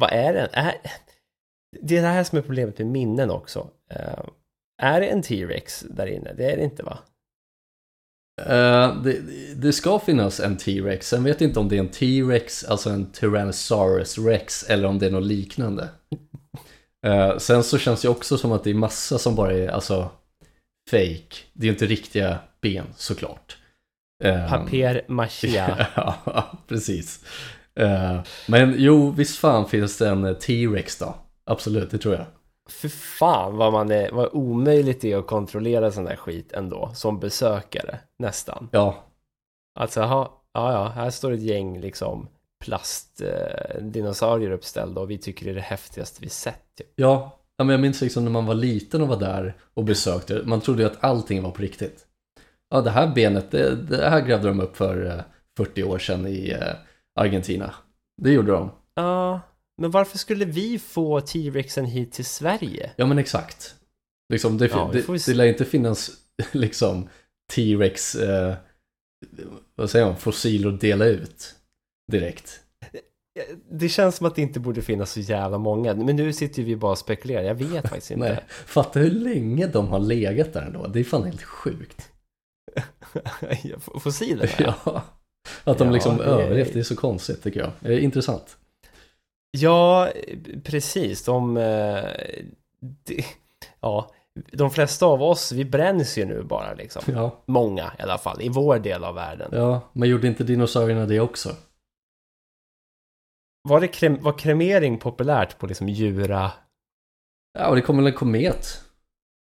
Vad 0.00 0.12
är 0.12 0.34
den? 0.34 0.48
Är... 0.52 0.74
Det 1.82 1.96
är 1.96 2.02
det 2.02 2.08
här 2.08 2.24
som 2.24 2.38
är 2.38 2.42
problemet 2.42 2.78
med 2.78 2.86
minnen 2.86 3.30
också 3.30 3.70
Eh, 3.90 4.24
Är 4.82 5.00
det 5.00 5.06
en 5.06 5.22
T-Rex 5.22 5.84
där 5.90 6.06
inne? 6.06 6.32
Det 6.36 6.44
är 6.52 6.56
det 6.56 6.64
inte 6.64 6.82
va? 6.82 6.98
Eh, 8.42 9.02
det, 9.02 9.20
det 9.56 9.72
ska 9.72 9.98
finnas 9.98 10.40
en 10.40 10.56
T-Rex, 10.56 11.08
sen 11.08 11.24
vet 11.24 11.40
jag 11.40 11.50
inte 11.50 11.60
om 11.60 11.68
det 11.68 11.76
är 11.76 11.80
en 11.80 11.88
T-Rex, 11.88 12.64
alltså 12.64 12.90
en 12.90 13.12
Tyrannosaurus 13.12 14.18
Rex, 14.18 14.62
eller 14.70 14.88
om 14.88 14.98
det 14.98 15.06
är 15.06 15.10
något 15.10 15.26
liknande. 15.26 15.88
Eh, 17.06 17.38
sen 17.38 17.64
så 17.64 17.78
känns 17.78 18.02
det 18.02 18.08
också 18.08 18.38
som 18.38 18.52
att 18.52 18.64
det 18.64 18.70
är 18.70 18.74
massa 18.74 19.18
som 19.18 19.34
bara 19.34 19.52
är, 19.52 19.68
alltså, 19.68 20.10
fake. 20.90 21.36
Det 21.52 21.66
är 21.66 21.70
inte 21.70 21.86
riktiga 21.86 22.38
ben, 22.60 22.86
såklart. 22.96 23.56
Eh, 24.24 24.48
Papier 24.48 25.04
maché 25.08 25.48
ja, 25.94 26.58
precis. 26.68 27.24
Men 28.46 28.74
jo, 28.78 29.10
visst 29.10 29.38
fan 29.38 29.68
finns 29.68 29.98
det 29.98 30.08
en 30.08 30.34
T-Rex 30.34 30.98
då. 30.98 31.23
Absolut, 31.44 31.90
det 31.90 31.98
tror 31.98 32.14
jag. 32.14 32.26
För 32.68 32.88
fan 32.88 33.56
vad 33.56 33.72
man 33.72 33.90
är, 33.90 34.10
vad 34.12 34.28
omöjligt 34.32 35.00
det 35.00 35.12
är 35.12 35.18
att 35.18 35.26
kontrollera 35.26 35.90
sån 35.90 36.04
där 36.04 36.16
skit 36.16 36.52
ändå 36.52 36.90
Som 36.94 37.20
besökare, 37.20 38.00
nästan 38.18 38.68
Ja, 38.72 39.04
Alltså, 39.74 40.00
aha, 40.00 40.42
ja, 40.52 40.72
ja, 40.72 40.88
här 40.88 41.10
står 41.10 41.32
ett 41.32 41.40
gäng 41.40 41.80
liksom 41.80 42.28
plastdinosaurier 42.64 44.50
eh, 44.50 44.54
uppställda 44.54 45.00
och 45.00 45.10
vi 45.10 45.18
tycker 45.18 45.44
det 45.44 45.50
är 45.52 45.54
det 45.54 45.60
häftigaste 45.60 46.18
vi 46.22 46.28
sett. 46.28 46.74
Typ. 46.78 46.92
Ja, 46.96 47.38
ja 47.56 47.64
men 47.64 47.72
jag 47.72 47.80
minns 47.80 48.00
liksom 48.00 48.24
när 48.24 48.30
man 48.30 48.46
var 48.46 48.54
liten 48.54 49.02
och 49.02 49.08
var 49.08 49.20
där 49.20 49.56
och 49.74 49.84
besökte, 49.84 50.42
man 50.44 50.60
trodde 50.60 50.82
ju 50.82 50.88
att 50.88 51.04
allting 51.04 51.42
var 51.42 51.50
på 51.50 51.62
riktigt. 51.62 52.06
Ja, 52.70 52.80
det 52.80 52.90
här 52.90 53.14
benet, 53.14 53.50
det, 53.50 53.76
det 53.76 54.08
här 54.10 54.20
grävde 54.20 54.48
de 54.48 54.60
upp 54.60 54.76
för 54.76 55.06
eh, 55.06 55.20
40 55.56 55.82
år 55.82 55.98
sedan 55.98 56.26
i 56.26 56.50
eh, 56.50 56.74
Argentina. 57.20 57.74
Det 58.22 58.30
gjorde 58.30 58.52
de. 58.52 58.70
Ja, 58.94 59.40
men 59.80 59.90
varför 59.90 60.18
skulle 60.18 60.44
vi 60.44 60.78
få 60.78 61.20
T-Rexen 61.20 61.84
hit 61.84 62.12
till 62.12 62.24
Sverige? 62.24 62.90
Ja, 62.96 63.06
men 63.06 63.18
exakt. 63.18 63.74
Liksom, 64.32 64.58
det, 64.58 64.66
Ja, 64.66 64.90
det, 64.92 65.26
det 65.26 65.34
lär 65.34 65.44
inte 65.44 65.64
finnas 65.64 66.10
liksom 66.52 67.08
T-Rex, 67.52 68.14
eh, 68.14 68.54
vad 69.74 69.90
säger 69.90 70.06
man, 70.06 70.16
fossil 70.16 70.68
att 70.68 70.80
dela 70.80 71.04
ut 71.04 71.54
direkt. 72.12 72.60
Det 73.70 73.88
känns 73.88 74.16
som 74.16 74.26
att 74.26 74.34
det 74.34 74.42
inte 74.42 74.60
borde 74.60 74.82
finnas 74.82 75.12
så 75.12 75.20
jävla 75.20 75.58
många, 75.58 75.94
men 75.94 76.16
nu 76.16 76.32
sitter 76.32 76.58
ju 76.58 76.64
vi 76.64 76.76
bara 76.76 76.92
och 76.92 76.98
spekulerar, 76.98 77.42
jag 77.42 77.54
vet 77.54 77.88
faktiskt 77.88 78.10
inte. 78.10 78.28
Nej, 78.28 78.44
fatta 78.48 79.00
hur 79.00 79.10
länge 79.10 79.66
de 79.66 79.88
har 79.88 79.98
legat 79.98 80.52
där 80.52 80.62
ändå. 80.62 80.86
Det 80.86 81.00
är 81.00 81.04
fan 81.04 81.24
helt 81.24 81.42
sjukt. 81.42 82.10
Fossilerna? 84.00 84.50
Ja, 84.58 85.04
att 85.64 85.78
de 85.78 85.86
Ja, 85.88 85.94
liksom 85.94 86.16
det 86.16 86.24
överlevt, 86.24 86.72
det 86.72 86.78
är 86.78 86.82
så 86.82 86.96
konstigt 86.96 87.42
tycker 87.42 87.60
jag. 87.60 87.70
Det 87.80 87.94
är 87.94 87.98
intressant. 87.98 88.56
Ja, 89.56 90.08
precis. 90.64 91.24
De, 91.24 91.56
eh, 91.56 92.04
de, 92.80 93.24
ja, 93.80 94.10
de 94.52 94.70
flesta 94.70 95.06
av 95.06 95.22
oss, 95.22 95.52
vi 95.52 95.64
bränns 95.64 96.18
ju 96.18 96.24
nu 96.24 96.42
bara 96.42 96.74
liksom. 96.74 97.02
Ja, 97.06 97.42
Många 97.46 97.92
i 97.98 98.02
alla 98.02 98.18
fall, 98.18 98.42
i 98.42 98.48
vår 98.48 98.78
del 98.78 99.04
av 99.04 99.14
världen. 99.14 99.48
ja, 99.52 99.80
men 99.92 100.08
gjorde 100.08 100.26
inte 100.26 100.44
dinosaurierna 100.44 101.06
det 101.06 101.20
också? 101.20 101.56
Var, 103.68 103.80
det 103.80 103.88
krem, 103.88 104.22
var 104.22 104.38
kremering 104.38 104.98
populärt 104.98 105.58
på 105.58 105.66
liksom 105.66 105.88
djura? 105.88 106.52
Ja, 107.58 107.68
och 107.68 107.76
det 107.76 107.82
kom 107.82 107.96
väl 107.96 108.06
en 108.06 108.12
komet? 108.12 108.83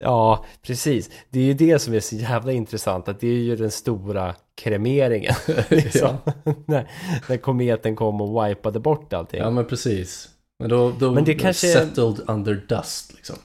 Ja, 0.04 0.45
precis. 0.62 1.11
Det 1.30 1.40
är 1.40 1.45
ju 1.45 1.54
det 1.54 1.78
som 1.78 1.95
är 1.95 2.00
så 2.00 2.16
jävla 2.16 2.52
intressant, 2.52 3.09
att 3.09 3.21
det 3.21 3.28
är 3.28 3.33
ju 3.42 3.57
den 3.57 3.71
stora 3.71 4.35
kremeringen. 4.54 5.35
liksom. 5.71 6.16
när, 6.66 6.90
när 7.28 7.37
kometen 7.37 7.97
kom 7.97 8.21
och 8.21 8.47
wipade 8.49 8.80
bort 8.80 9.12
allting. 9.12 9.40
Ja, 9.40 9.50
men 9.50 9.66
precis. 9.66 10.28
Men 10.59 10.69
då, 10.71 10.90
då 10.90 11.11
Men 11.12 11.25
det 11.25 11.35
kanske- 11.35 11.66
settled 11.66 12.21
under 12.26 12.54
dust 12.69 13.14
liksom. 13.14 13.37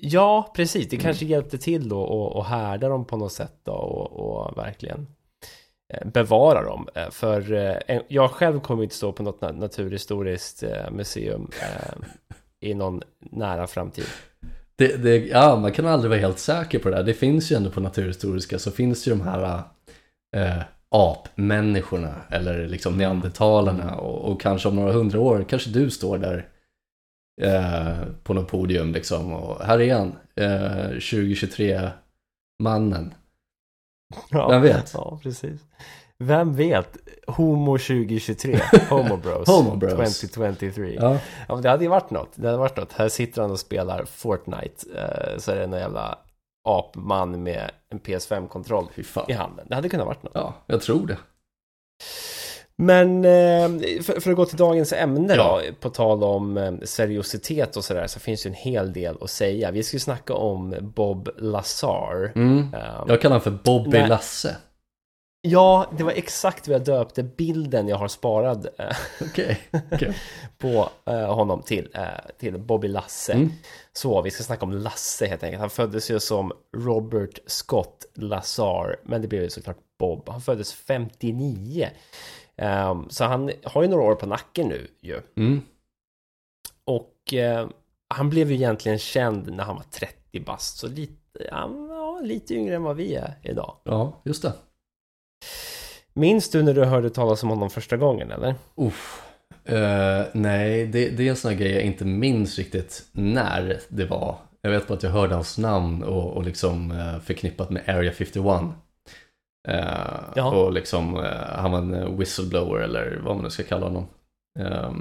Ja, 0.00 0.52
precis. 0.56 0.88
Det 0.88 0.96
Mm. 0.96 1.04
kanske 1.04 1.24
hjälpte 1.24 1.58
till 1.58 1.88
då 1.88 2.00
och, 2.02 2.36
och 2.36 2.44
härda 2.44 2.88
dem 2.88 3.04
på 3.04 3.16
något 3.16 3.32
sätt 3.32 3.54
då 3.64 3.72
och, 3.72 4.12
och 4.12 4.58
verkligen 4.58 5.06
eh, 5.94 6.06
bevara 6.08 6.62
dem. 6.62 6.88
Eh, 6.94 7.10
För 7.10 7.52
eh, 7.88 8.00
jag 8.08 8.30
själv 8.30 8.60
kommer 8.60 8.82
inte 8.82 8.94
stå 8.94 9.12
på 9.12 9.22
något 9.22 9.40
na- 9.40 9.52
naturhistoriskt 9.58 10.62
eh, 10.62 10.90
museum 10.90 11.50
eh, 11.62 11.94
i 12.60 12.74
någon 12.74 13.02
nära 13.18 13.66
framtid. 13.66 14.04
Det, 14.80 14.96
det, 14.96 15.16
ja, 15.16 15.56
man 15.56 15.72
kan 15.72 15.86
aldrig 15.86 16.10
vara 16.10 16.20
helt 16.20 16.38
säker 16.38 16.78
på 16.78 16.90
det 16.90 16.96
där. 16.96 17.02
Det 17.02 17.14
finns 17.14 17.52
ju 17.52 17.56
ändå 17.56 17.70
på 17.70 17.80
Naturhistoriska 17.80 18.58
så 18.58 18.70
finns 18.70 19.08
ju 19.08 19.10
de 19.10 19.20
här 19.20 19.62
äh, 20.36 20.62
apmänniskorna 20.90 22.14
eller 22.30 22.68
liksom 22.68 22.98
neandertalarna 22.98 23.94
och, 23.94 24.32
och 24.32 24.40
kanske 24.40 24.68
om 24.68 24.76
några 24.76 24.92
hundra 24.92 25.20
år 25.20 25.44
kanske 25.48 25.70
du 25.70 25.90
står 25.90 26.18
där 26.18 26.48
eh, 27.42 28.06
på 28.22 28.34
något 28.34 28.48
podium 28.48 28.92
liksom 28.92 29.32
och 29.32 29.64
här 29.64 29.80
är 29.80 29.94
han, 29.94 30.16
eh, 30.36 30.88
2023 30.88 31.90
mannen. 32.62 33.14
Ja, 34.30 34.48
Vem 34.48 34.62
vet? 34.62 34.90
Ja, 34.94 35.20
precis. 35.22 35.60
Vem 36.22 36.54
vet? 36.56 36.96
Homo 37.26 37.78
2023, 37.78 38.60
Homo 38.90 39.16
Bros, 39.16 39.48
Homo 39.48 39.76
Bros. 39.76 40.20
2023. 40.20 40.94
Ja, 41.00 41.18
Ja, 41.48 41.54
men 41.54 41.62
det 41.62 41.68
hade 41.68 41.84
ju 41.84 41.90
varit 41.90 42.10
något. 42.10 42.30
Det 42.34 42.46
hade 42.46 42.58
varit 42.58 42.76
något. 42.76 42.92
Här 42.92 43.08
sitter 43.08 43.42
han 43.42 43.50
och 43.50 43.58
spelar 43.58 44.04
Fortnite. 44.04 44.86
Eh, 44.96 45.38
så 45.38 45.52
är 45.52 45.56
det 45.56 45.62
en 45.64 45.72
jävla 45.72 46.18
apman 46.68 47.42
med 47.42 47.70
en 47.92 48.00
PS5-kontroll 48.00 48.86
fy 48.96 49.02
fan. 49.02 49.24
i 49.28 49.32
handen. 49.32 49.66
Det 49.68 49.74
hade 49.74 49.88
kunnat 49.88 50.06
varit 50.06 50.22
något. 50.22 50.32
Ja, 50.34 50.54
jag 50.66 50.82
tror 50.82 51.06
det. 51.06 51.16
Men 52.76 53.24
eh, 53.24 54.02
för, 54.02 54.30
att 54.30 54.36
gå 54.36 54.44
till 54.44 54.56
dagens 54.58 54.92
ämne 54.92 55.34
Ja. 55.34 55.60
då, 55.66 55.72
på 55.80 55.90
tal 55.90 56.24
om 56.24 56.56
eh, 56.58 56.72
seriositet 56.82 57.76
och 57.76 57.84
sådär, 57.84 58.06
så 58.06 58.20
finns 58.20 58.42
det 58.42 58.48
en 58.48 58.54
hel 58.54 58.92
del 58.92 59.16
att 59.20 59.30
säga. 59.30 59.70
Vi 59.70 59.82
ska 59.82 59.94
ju 59.94 60.00
snacka 60.00 60.34
om 60.34 60.74
Bob 60.80 61.28
Lazar. 61.38 62.32
Mm. 62.34 62.68
Jag 63.08 63.20
kallar 63.20 63.40
honom 63.40 63.40
för 63.40 63.64
Bobby 63.64 63.98
Nej. 63.98 64.08
Lasse. 64.08 64.56
Ja, 65.42 65.92
det 65.98 66.04
var 66.04 66.12
exakt 66.12 66.68
vad 66.68 66.74
jag 66.74 66.84
döpte 66.84 67.22
bilden 67.22 67.88
jag 67.88 67.96
har 67.96 68.08
sparad 68.08 68.68
eh, 68.78 68.96
Okej. 69.20 69.60
okej. 69.92 70.14
på 70.58 70.90
eh, 71.04 71.34
honom 71.34 71.62
till, 71.62 71.88
eh, 71.94 72.02
till 72.38 72.58
Bobby 72.58 72.88
Lasse. 72.88 73.32
Mm. 73.32 73.50
Så 73.92 74.22
vi 74.22 74.30
ska 74.30 74.42
snacka 74.42 74.64
om 74.64 74.72
Lasse 74.72 75.26
helt 75.26 75.42
enkelt. 75.42 75.60
Han 75.60 75.70
föddes 75.70 76.10
ju 76.10 76.20
som 76.20 76.52
Robert 76.76 77.38
Scott 77.46 78.06
Lazar, 78.14 78.96
men 79.04 79.22
det 79.22 79.28
blev 79.28 79.42
ju 79.42 79.50
såklart 79.50 79.78
Bob. 79.98 80.28
Han 80.28 80.40
föddes 80.40 80.72
59. 80.72 81.88
Ehm, 82.56 83.10
så 83.10 83.24
han 83.24 83.50
har 83.64 83.82
ju 83.82 83.88
några 83.88 84.02
år 84.04 84.14
på 84.14 84.26
nacken 84.26 84.68
nu 84.68 84.88
ju. 85.00 85.20
Mm. 85.36 85.60
Och 86.84 87.34
eh, 87.34 87.68
han 88.08 88.30
blev 88.30 88.50
ju 88.50 88.56
egentligen 88.56 88.98
känd 88.98 89.52
när 89.52 89.64
han 89.64 89.76
var 89.76 89.84
30 89.90 90.40
bast, 90.40 90.78
så 90.78 90.88
lite, 90.88 91.48
ja, 91.50 92.20
lite 92.22 92.54
yngre 92.54 92.74
än 92.76 92.82
vad 92.82 92.96
vi 92.96 93.14
är 93.14 93.34
idag. 93.42 93.76
Ja, 93.84 94.22
just 94.24 94.42
det. 94.42 94.52
Minns 96.14 96.50
du 96.50 96.62
när 96.62 96.74
du 96.74 96.84
hörde 96.84 97.10
talas 97.10 97.42
om 97.42 97.48
honom 97.48 97.70
första 97.70 97.96
gången 97.96 98.30
eller? 98.30 98.54
Uff. 98.74 99.22
Eh, 99.64 100.22
nej, 100.32 100.86
det, 100.86 101.08
det 101.08 101.26
är 101.26 101.30
en 101.30 101.36
sån 101.36 101.50
här 101.50 101.58
grej 101.58 101.72
jag 101.72 101.82
inte 101.82 102.04
minns 102.04 102.58
riktigt 102.58 103.02
när 103.12 103.80
det 103.88 104.04
var. 104.04 104.36
Jag 104.62 104.70
vet 104.70 104.86
bara 104.86 104.94
att 104.94 105.02
jag 105.02 105.10
hörde 105.10 105.34
hans 105.34 105.58
namn 105.58 106.02
och, 106.02 106.32
och 106.36 106.44
liksom 106.44 106.90
eh, 106.90 107.20
förknippat 107.20 107.70
med 107.70 107.88
Area 107.88 108.12
51. 108.12 108.44
Eh, 109.68 109.84
Ja. 110.36 110.50
Och 110.50 110.72
liksom, 110.72 111.16
eh, 111.16 111.30
han 111.56 111.70
var 111.70 111.78
en 111.78 111.94
eh, 111.94 112.16
whistleblower 112.16 112.80
eller 112.80 113.20
vad 113.24 113.34
man 113.36 113.44
nu 113.44 113.50
ska 113.50 113.62
kalla 113.62 113.86
honom. 113.86 114.06
Eh, 114.58 114.92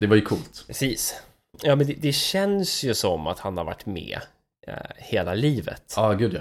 det 0.00 0.06
var 0.06 0.16
ju 0.16 0.22
coolt. 0.22 0.64
Precis. 0.66 1.22
Ja, 1.62 1.76
men 1.76 1.86
det, 1.86 1.94
det 1.94 2.12
känns 2.12 2.84
ju 2.84 2.94
som 2.94 3.26
att 3.26 3.38
han 3.38 3.56
har 3.56 3.64
varit 3.64 3.86
med 3.86 4.18
eh, 4.66 4.74
hela 4.96 5.34
livet. 5.34 5.92
Ja, 5.96 6.12
gud 6.12 6.34
ja. 6.34 6.40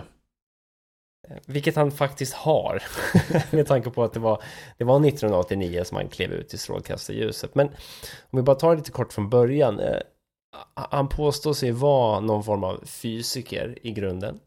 Vilket 1.46 1.75
han 1.75 1.91
faktiskt 1.91 2.34
har. 2.34 2.84
med 3.55 3.67
tanke 3.67 3.89
på 3.89 4.03
att 4.03 4.13
det 4.13 4.19
var, 4.19 4.43
det 4.77 4.84
var 4.84 5.07
1989 5.07 5.84
som 5.84 5.98
han 5.98 6.07
klev 6.07 6.31
ut 6.31 6.53
i 6.53 6.57
strålkastarljuset. 6.57 7.55
Men 7.55 7.67
om 7.67 8.38
vi 8.38 8.41
bara 8.41 8.55
tar 8.55 8.69
det 8.69 8.77
lite 8.77 8.91
kort 8.91 9.13
från 9.13 9.29
början. 9.29 9.79
Eh, 9.79 10.00
han 10.74 11.10
påstår 11.10 11.53
sig 11.53 11.72
vara 11.72 12.19
någon 12.19 12.43
form 12.43 12.63
av 12.63 12.86
fysiker 12.86 13.77
i 13.81 13.91
grunden. 13.91 14.39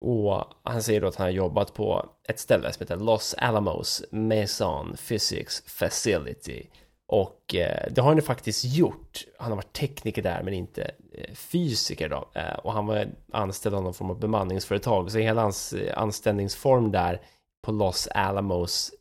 Och 0.00 0.44
han 0.62 0.82
säger 0.82 1.00
då 1.00 1.06
att 1.06 1.16
han 1.16 1.24
har 1.24 1.32
jobbat 1.32 1.74
på 1.74 2.06
ett 2.28 2.38
ställe 2.38 2.72
som 2.72 2.80
heter 2.80 2.96
Los 2.96 3.34
Alamos 3.38 4.04
Maison 4.10 4.96
Physics 5.08 5.62
Facility. 5.66 6.66
Och 7.12 7.54
eh, 7.54 7.86
det 7.90 8.00
har 8.00 8.08
han 8.08 8.16
ju 8.16 8.22
faktiskt 8.22 8.64
gjort. 8.64 9.24
Han 9.38 9.50
har 9.50 9.56
varit 9.56 9.72
tekniker 9.72 10.22
där 10.22 10.42
men 10.42 10.54
inte 10.54 10.90
eh, 11.12 11.34
fysiker 11.34 12.08
då. 12.08 12.28
Eh, 12.34 12.54
och 12.54 12.72
han 12.72 12.86
var 12.86 13.08
anställd 13.32 13.74
av 13.74 13.82
någon 13.82 13.94
form 13.94 14.10
av 14.10 14.18
bemanningsföretag. 14.18 15.10
Så 15.10 15.18
hela 15.18 15.42
hans 15.42 15.74
anställningsform 15.94 16.92
där 16.92 17.20
på 17.64 17.72
Los 17.72 18.06
Alamos 18.06 18.92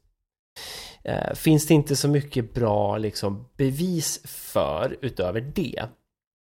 finns 1.36 1.68
det 1.68 1.74
inte 1.74 1.96
så 1.96 2.08
mycket 2.08 2.53
bra 2.53 2.98
liksom, 2.98 3.50
bevis 3.58 4.22
för 4.25 4.98
utöver 5.01 5.41
det. 5.41 5.86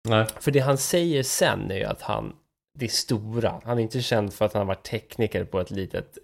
Nej. 0.10 0.28
För 0.40 0.52
det 0.52 0.60
han 0.60 0.78
säger 0.78 1.24
sen 1.24 1.72
är 1.72 1.76
ju 1.76 1.84
att 1.84 2.02
han, 2.02 2.34
det 2.80 2.92
stora, 2.92 3.62
han 3.66 3.78
är 3.78 3.82
inte 3.82 4.02
känd 4.02 4.34
för 4.34 4.46
att 4.46 4.54
han 4.54 4.60
har 4.60 4.68
varit 4.68 4.86
tekniker 4.86 5.46
på 5.46 5.60
ett 5.60 5.72
litet 5.72 6.18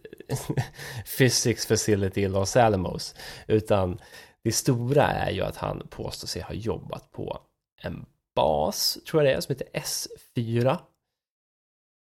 physics 1.17 1.65
facility 1.65 2.21
i 2.21 2.27
Los 2.27 2.55
Alamos, 2.55 3.15
utan 3.47 3.99
det 4.43 4.51
stora 4.51 5.03
är 5.07 5.31
ju 5.31 5.41
att 5.41 5.57
han 5.57 5.87
påstår 5.89 6.27
sig 6.27 6.41
ha 6.41 6.53
jobbat 6.53 7.11
på 7.11 7.41
en 7.81 8.05
bas, 8.35 8.97
tror 9.07 9.23
jag 9.23 9.33
det 9.33 9.37
är, 9.37 9.41
som 9.41 9.55
heter 9.55 9.79
S4. 9.79 10.77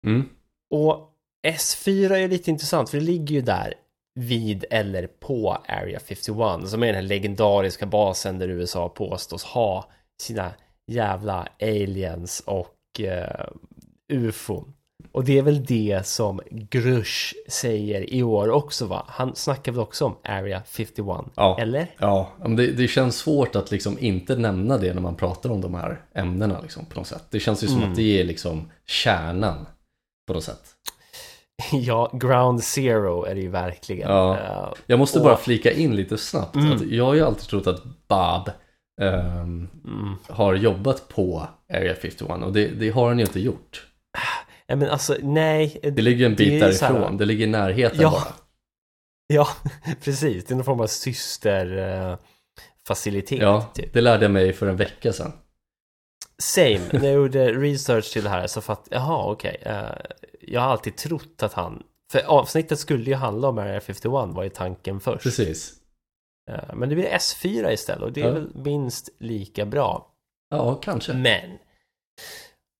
Mm. 0.05 0.29
Och 0.69 1.13
S4 1.47 2.11
är 2.11 2.27
lite 2.27 2.51
intressant, 2.51 2.89
för 2.89 2.97
det 2.97 3.03
ligger 3.03 3.35
ju 3.35 3.41
där 3.41 3.73
vid 4.19 4.65
eller 4.69 5.07
på 5.07 5.51
Area 5.67 5.99
51, 5.99 6.69
som 6.69 6.83
är 6.83 6.87
den 6.87 6.95
här 6.95 7.01
legendariska 7.01 7.85
basen 7.85 8.39
där 8.39 8.49
USA 8.49 8.89
påstås 8.89 9.43
ha 9.43 9.91
sina 10.21 10.53
jävla 10.87 11.47
aliens 11.59 12.39
och 12.45 12.99
eh, 12.99 13.49
ufo. 14.13 14.65
Och 15.11 15.23
det 15.25 15.37
är 15.37 15.41
väl 15.41 15.65
det 15.65 16.07
som 16.07 16.41
Grush 16.51 17.33
säger 17.47 18.13
i 18.13 18.23
år 18.23 18.49
också 18.49 18.85
va? 18.85 19.05
Han 19.07 19.35
snackar 19.35 19.71
väl 19.71 19.81
också 19.81 20.05
om 20.05 20.15
Area 20.23 20.61
51? 20.65 21.05
Ja. 21.35 21.57
Eller? 21.59 21.87
Ja, 21.97 22.29
men 22.39 22.55
det, 22.55 22.67
det 22.71 22.87
känns 22.87 23.17
svårt 23.17 23.55
att 23.55 23.71
liksom 23.71 23.97
inte 23.99 24.35
nämna 24.35 24.77
det 24.77 24.93
när 24.93 25.01
man 25.01 25.15
pratar 25.15 25.49
om 25.49 25.61
de 25.61 25.73
här 25.73 26.01
ämnena 26.13 26.61
liksom, 26.61 26.85
på 26.85 26.99
något 26.99 27.07
sätt. 27.07 27.23
Det 27.29 27.39
känns 27.39 27.63
ju 27.63 27.67
som 27.67 27.77
Mm. 27.77 27.89
att 27.89 27.95
det 27.95 28.21
är 28.21 28.23
liksom 28.23 28.71
kärnan 28.87 29.65
på 30.27 30.33
något 30.33 30.43
sätt. 30.43 30.63
Ja, 31.71 32.11
Ground 32.13 32.63
Zero 32.63 33.23
är 33.25 33.35
det 33.35 33.41
ju 33.41 33.49
verkligen. 33.49 34.09
Ja. 34.11 34.37
Eh, 34.37 34.73
Jag 34.87 34.99
måste 34.99 35.19
Och- 35.19 35.25
bara 35.25 35.37
flika 35.37 35.71
in 35.71 35.95
lite 35.95 36.17
snabbt. 36.17 36.55
Mm. 36.55 36.93
Jag 36.93 37.05
har 37.05 37.13
ju 37.13 37.21
alltid 37.25 37.47
trott 37.49 37.67
att 37.67 37.83
Bob 37.83 38.49
ehm, 39.01 39.69
mm. 39.85 40.15
har 40.29 40.53
jobbat 40.55 41.07
på 41.07 41.47
Area 41.73 41.95
51 41.95 42.43
och 42.43 42.53
det, 42.53 42.67
det 42.67 42.89
har 42.89 43.07
han 43.07 43.19
ju 43.19 43.25
inte 43.25 43.39
gjort. 43.39 43.87
Men 44.75 44.89
alltså, 44.89 45.17
nej. 45.21 45.79
Det 45.83 46.01
ligger 46.01 46.25
en 46.25 46.31
det 46.31 46.37
bit 46.45 46.63
är 46.63 46.71
så 46.71 46.85
här- 46.85 46.93
därifrån, 46.93 47.17
det 47.17 47.25
ligger 47.25 47.47
i 47.47 47.49
närheten 47.49 48.01
Ja. 48.01 48.11
bara. 48.11 48.33
Ja, 49.27 49.47
precis. 50.03 50.45
Det 50.45 50.53
är 50.53 50.55
någon 50.55 50.65
form 50.65 50.79
av 50.81 50.87
systerfacilitet. 50.87 53.41
Ja, 53.41 53.69
typ. 53.73 53.93
det 53.93 54.01
lärde 54.01 54.23
jag 54.25 54.31
mig 54.31 54.53
för 54.53 54.67
en 54.67 54.77
vecka 54.77 55.13
sedan. 55.13 55.31
Same. 56.43 56.79
När 56.91 57.03
jag 57.05 57.13
gjorde 57.13 57.53
research 57.53 58.13
till 58.13 58.23
det 58.23 58.29
här 58.29 58.47
så 58.47 58.61
fatt 58.61 58.87
jaha 58.91 59.31
okej. 59.31 59.61
Eh, 59.65 59.85
jag 60.41 60.61
har 60.61 60.67
alltid 60.67 60.97
trott 60.97 61.43
att 61.43 61.53
han, 61.53 61.83
för 62.11 62.21
avsnittet 62.25 62.79
skulle 62.79 63.05
ju 63.05 63.13
handla 63.15 63.47
om 63.47 63.57
Area 63.57 63.81
51 63.81 64.03
var 64.35 64.43
ju 64.43 64.49
tanken 64.49 64.99
först. 64.99 65.23
Precis. 65.23 65.73
Eh, 66.51 66.75
men 66.75 66.89
det 66.89 66.95
blir 66.95 67.05
S4 67.09 67.71
istället 67.71 68.03
och 68.03 68.11
det 68.11 68.21
är 68.21 68.25
Ja. 68.25 68.31
väl 68.33 68.51
minst 68.55 69.09
lika 69.19 69.65
bra. 69.65 70.11
Ja, 70.49 70.75
kanske. 70.75 71.13
Men 71.13 71.57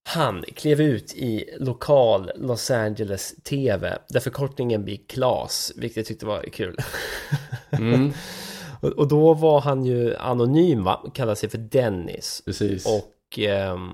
han 0.08 0.44
klev 0.54 0.80
ut 0.80 1.14
i 1.14 1.44
lokal 1.58 2.30
Los 2.36 2.70
Angeles 2.70 3.34
TV 3.42 3.98
där 4.08 4.20
förkortningen 4.20 4.84
blir 4.84 4.96
KLAS, 5.08 5.72
vilket 5.76 5.96
jag 5.96 6.06
tyckte 6.06 6.26
var 6.26 6.42
kul. 6.42 6.76
Mm, 7.70 8.12
och, 8.96 9.08
då 9.08 9.34
var 9.34 9.60
han 9.60 9.84
ju 9.84 10.16
anonym 10.16 10.84
va, 10.84 11.10
kallade 11.14 11.36
sig 11.36 11.48
för 11.48 11.58
Dennis. 11.58 12.42
precis. 12.44 12.86
Och 12.86 13.38
ehm, 13.38 13.90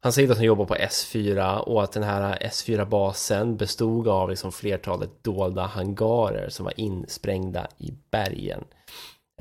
han 0.00 0.12
säger 0.12 0.30
att 0.30 0.36
han 0.36 0.46
jobbar 0.46 0.64
på 0.64 0.74
S4 0.74 1.58
och 1.58 1.82
att 1.82 1.92
den 1.92 2.02
här 2.02 2.38
S4-basen 2.38 3.56
bestod 3.56 4.08
av 4.08 4.30
liksom 4.30 4.52
flertalet 4.52 5.24
dolda 5.24 5.62
hangarer 5.62 6.48
som 6.48 6.64
var 6.64 6.80
insprängda 6.80 7.66
i 7.78 7.92
bergen. 8.10 8.64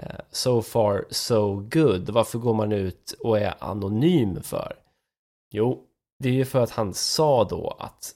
Eh, 0.01 0.19
So 0.31 0.61
far 0.61 1.05
so 1.09 1.55
good. 1.55 2.09
Varför 2.09 2.39
går 2.39 2.53
man 2.53 2.71
ut 2.71 3.15
och 3.19 3.39
är 3.39 3.53
anonym 3.59 4.43
för? 4.43 4.73
Jo, 5.49 5.83
det 6.19 6.29
är 6.29 6.33
ju 6.33 6.45
för 6.45 6.63
att 6.63 6.71
han 6.71 6.93
sa 6.93 7.43
då 7.43 7.77
att 7.79 8.15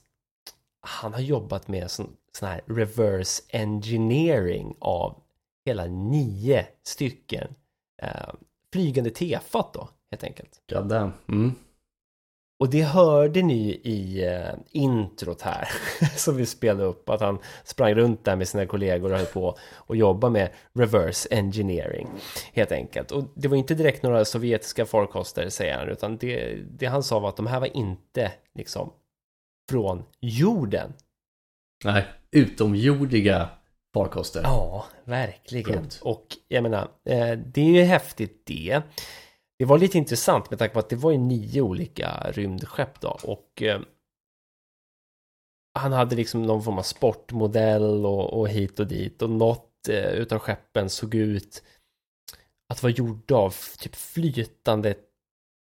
han 0.82 1.14
har 1.14 1.20
jobbat 1.20 1.68
med 1.68 1.92
sån, 1.92 2.16
sån 2.32 2.50
här 2.50 2.62
reverse 2.66 3.44
engineering 3.50 4.76
av 4.80 5.22
hela 5.66 5.86
nio 5.86 6.68
stycken 6.84 7.56
eh, 8.02 8.34
flygande 8.74 9.10
tefat 9.10 9.74
då, 9.74 9.90
helt 10.12 10.24
enkelt. 10.24 10.62
God. 10.70 10.92
Mm. 10.92 11.56
Och 12.62 12.70
det 12.70 12.82
hörde 12.82 13.42
ni 13.42 13.70
i 13.84 14.26
eh, 14.26 14.54
introt 14.72 15.42
här 15.42 15.68
som 16.18 16.36
vi 16.36 16.46
spelade 16.46 16.84
upp 16.84 17.10
att 17.10 17.22
han 17.22 17.40
sprang 17.64 17.94
runt 17.94 18.26
där 18.26 18.36
med 18.36 18.48
sina 18.48 18.66
kollegor 18.66 19.12
och 19.12 19.18
höll 19.18 19.26
på 19.26 19.58
och 19.74 19.96
jobba 19.96 20.30
med 20.30 20.50
reverse 20.74 21.30
engineering 21.32 22.08
helt 22.54 22.72
enkelt. 22.72 23.12
Och 23.12 23.24
det 23.36 23.48
var 23.48 23.58
inte 23.58 23.76
direkt 23.76 24.04
några 24.04 24.26
sovjetiska 24.26 24.86
farkoster 24.86 25.50
säger 25.50 25.78
han 25.78 25.90
utan 25.90 26.18
det, 26.18 26.56
det 26.56 26.86
han 26.86 27.04
sa 27.04 27.20
var 27.20 27.30
att 27.30 27.38
de 27.38 27.48
här 27.48 27.60
var 27.60 27.78
inte 27.78 28.32
liksom 28.56 28.94
från 29.70 30.04
jorden. 30.20 30.94
Nej, 31.84 32.06
utomjordiga 32.32 33.50
farkoster. 33.94 34.42
Ja, 34.44 34.86
verkligen. 35.04 35.74
Coolt. 35.74 36.00
Och 36.02 36.26
jag 36.48 36.64
menar, 36.64 36.88
eh, 37.06 37.32
det 37.32 37.62
är 37.62 37.72
ju 37.72 37.84
häftigt 37.84 38.46
det. 38.46 38.82
Det 39.62 39.66
var 39.66 39.78
lite 39.78 39.98
intressant 39.98 40.50
med 40.50 40.60
tanke 40.60 40.74
på 40.74 40.80
att 40.80 40.90
det 40.90 40.96
var 40.96 41.12
ju 41.12 41.18
nio 41.18 41.62
olika 41.62 42.32
rymdskepp 42.32 43.02
då 43.02 43.20
och 43.24 43.62
eh, 43.62 43.82
han 45.80 45.92
hade 45.92 46.16
liksom 46.16 46.44
någon 46.44 46.64
form 46.64 46.78
av 46.78 46.84
sportmodell 46.84 48.06
och, 48.06 48.40
och 48.40 48.50
hit 48.50 48.80
och 48.80 48.88
dit 48.88 49.22
och 49.22 49.30
något 49.30 49.90
eh, 49.90 50.10
utav 50.14 50.40
skeppen 50.40 50.90
såg 50.90 51.16
ut 51.16 51.64
att 52.74 52.84
vara 52.84 52.94
gjorda 52.94 53.36
av 53.36 53.56
typ 53.80 53.96
flytande 53.96 54.96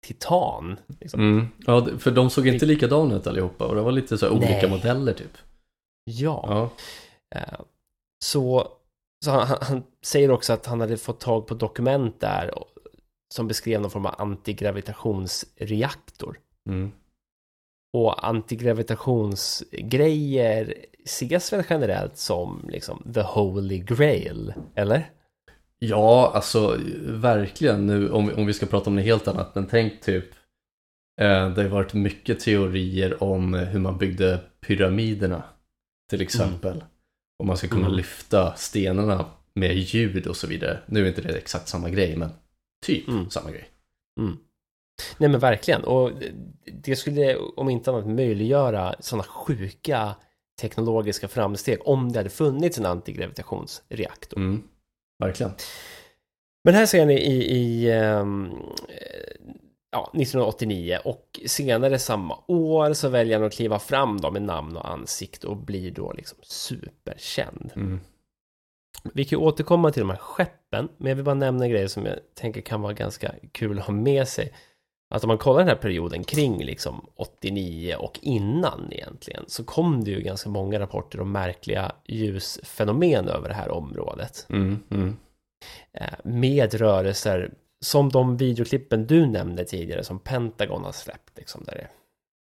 titan. 0.06 0.76
Liksom. 1.00 1.20
Mm. 1.20 1.48
Ja, 1.66 1.88
för 1.98 2.10
de 2.10 2.30
såg 2.30 2.46
inte 2.46 2.66
likadana 2.66 3.16
ut 3.16 3.26
allihopa 3.26 3.66
och 3.66 3.74
det 3.74 3.82
var 3.82 3.92
lite 3.92 4.18
så 4.18 4.26
här 4.26 4.32
olika 4.32 4.48
Nej. 4.52 4.70
modeller 4.70 5.12
typ. 5.12 5.38
Ja. 6.04 6.44
Ja. 6.48 6.70
Eh, 7.38 7.60
Så, 8.24 8.68
så 9.24 9.30
han, 9.30 9.58
han- 9.60 9.82
säger 10.02 10.30
också 10.30 10.52
att 10.52 10.66
han 10.66 10.80
hade 10.80 10.96
fått 10.96 11.20
tag 11.20 11.46
på 11.46 11.54
dokument 11.54 12.20
där 12.20 12.50
som 13.34 13.48
beskrev 13.48 13.80
någon 13.80 13.90
form 13.90 14.06
av 14.06 14.14
antigravitationsreaktor. 14.18 16.38
Mm. 16.68 16.90
Och 17.92 18.28
antigravitationsgrejer 18.28 20.74
ses 21.04 21.52
väl 21.52 21.64
generellt 21.70 22.16
som 22.16 22.64
liksom 22.68 23.02
the 23.14 23.22
holy 23.22 23.78
grail, 23.78 24.54
eller? 24.74 25.10
Ja, 25.78 26.32
alltså 26.34 26.78
verkligen 27.02 27.86
nu 27.86 28.10
om, 28.10 28.30
om 28.36 28.46
vi 28.46 28.52
ska 28.52 28.66
prata 28.66 28.90
om 28.90 28.96
något 28.96 29.04
helt 29.04 29.28
annat. 29.28 29.54
Men 29.54 29.66
tänk 29.66 30.00
typ, 30.00 30.24
eh, 31.20 31.50
det 31.50 31.62
har 31.62 31.68
varit 31.68 31.94
mycket 31.94 32.40
teorier 32.40 33.22
om 33.22 33.54
hur 33.54 33.80
man 33.80 33.98
byggde 33.98 34.40
pyramiderna 34.60 35.42
till 36.10 36.20
exempel. 36.20 36.84
Om 37.38 37.46
man 37.46 37.56
ska 37.56 37.68
kunna 37.68 37.86
Mm. 37.86 37.96
lyfta 37.96 38.56
stenarna 38.56 39.24
med 39.54 39.76
ljud 39.76 40.26
och 40.26 40.36
så 40.36 40.46
vidare. 40.46 40.78
Nu 40.86 41.04
är 41.04 41.08
inte 41.08 41.22
det 41.22 41.36
exakt 41.36 41.68
samma 41.68 41.90
grej, 41.90 42.16
men 42.16 42.30
typ 42.86 43.08
Mm. 43.08 43.30
samma 43.30 43.50
grej. 43.50 43.70
Nej 45.18 45.30
men 45.30 45.40
verkligen, 45.40 45.84
och 45.84 46.12
det 46.72 46.96
skulle 46.96 47.36
om 47.36 47.68
inte 47.70 47.90
annat 47.90 48.06
möjliggöra 48.06 48.94
sådana 49.00 49.22
sjuka 49.24 50.14
teknologiska 50.60 51.28
framsteg 51.28 51.78
om 51.84 52.12
det 52.12 52.18
hade 52.18 52.30
funnits 52.30 52.78
en 52.78 52.86
antigravitationsreaktor. 52.86 54.38
Mm. 54.38 54.62
Verkligen. 55.18 55.52
Men 56.64 56.74
här 56.74 56.86
ser 56.86 57.06
ni 57.06 57.14
i, 57.14 57.56
i 57.56 57.90
eh, 57.90 58.24
ja, 59.90 60.10
1989 60.14 60.98
och 61.04 61.40
senare 61.46 61.98
samma 61.98 62.38
år 62.48 62.92
så 62.92 63.08
väljer 63.08 63.38
han 63.38 63.46
att 63.46 63.52
kliva 63.52 63.78
fram 63.78 64.20
då 64.20 64.30
med 64.30 64.42
namn 64.42 64.76
och 64.76 64.90
ansikte 64.90 65.46
och 65.46 65.56
blir 65.56 65.90
då 65.90 66.12
liksom 66.12 66.38
superkänd. 66.42 67.72
Mm. 67.76 68.00
Vi 69.14 69.24
kan 69.24 69.38
ju 69.38 69.44
återkomma 69.44 69.90
till 69.90 70.00
de 70.00 70.10
här 70.10 70.16
skeppen, 70.16 70.88
men 70.96 71.08
jag 71.08 71.16
vill 71.16 71.24
bara 71.24 71.34
nämna 71.34 71.64
en 71.64 71.70
grej 71.70 71.88
som 71.88 72.06
jag 72.06 72.18
tänker 72.34 72.60
kan 72.60 72.82
vara 72.82 72.92
ganska 72.92 73.34
kul 73.52 73.78
att 73.78 73.86
ha 73.86 73.94
med 73.94 74.28
sig. 74.28 74.52
Att 75.14 75.24
om 75.24 75.28
man 75.28 75.38
kollar 75.38 75.58
den 75.58 75.68
här 75.68 75.76
perioden 75.76 76.24
kring 76.24 76.64
liksom 76.64 77.06
89 77.14 77.96
och 77.98 78.18
innan 78.22 78.92
egentligen 78.92 79.44
så 79.46 79.64
kom 79.64 80.04
det 80.04 80.10
ju 80.10 80.20
ganska 80.20 80.48
många 80.48 80.80
rapporter 80.80 81.20
om 81.20 81.32
märkliga 81.32 81.92
ljusfenomen 82.06 83.28
över 83.28 83.48
det 83.48 83.54
här 83.54 83.70
området. 83.70 84.46
Mm. 84.50 84.78
Mm. 84.90 85.16
Eh, 85.92 86.14
med 86.24 86.74
rörelser 86.74 87.54
som 87.84 88.08
de 88.08 88.36
videoklippen 88.36 89.06
du 89.06 89.26
nämnde 89.26 89.64
tidigare 89.64 90.04
som 90.04 90.18
Pentagon 90.18 90.84
har 90.84 90.92
släppt. 90.92 91.38
Liksom, 91.38 91.64
där 91.64 91.74
det 91.74 91.80
är 91.80 91.90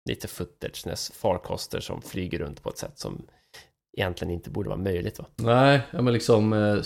lite 0.09 0.27
footage, 0.27 1.13
farkoster 1.13 1.79
som 1.79 2.01
flyger 2.01 2.39
runt 2.39 2.63
på 2.63 2.69
ett 2.69 2.77
sätt 2.77 2.99
som 2.99 3.27
egentligen 3.97 4.33
inte 4.33 4.49
borde 4.49 4.69
vara 4.69 4.79
möjligt. 4.79 5.19
Va? 5.19 5.25
Nej, 5.35 5.81
ja, 5.91 6.01
men 6.01 6.13
liksom, 6.13 6.53
eh, 6.53 6.81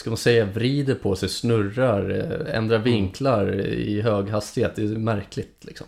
ska 0.00 0.10
man 0.10 0.16
säga, 0.16 0.44
vrider 0.44 0.94
på 0.94 1.16
sig, 1.16 1.28
snurrar, 1.28 2.10
eh, 2.10 2.56
ändrar 2.56 2.78
vinklar 2.78 3.60
i 3.60 4.00
hög 4.00 4.28
hastighet. 4.28 4.76
Det 4.76 4.82
är 4.82 4.86
märkligt 4.86 5.64
liksom. 5.64 5.86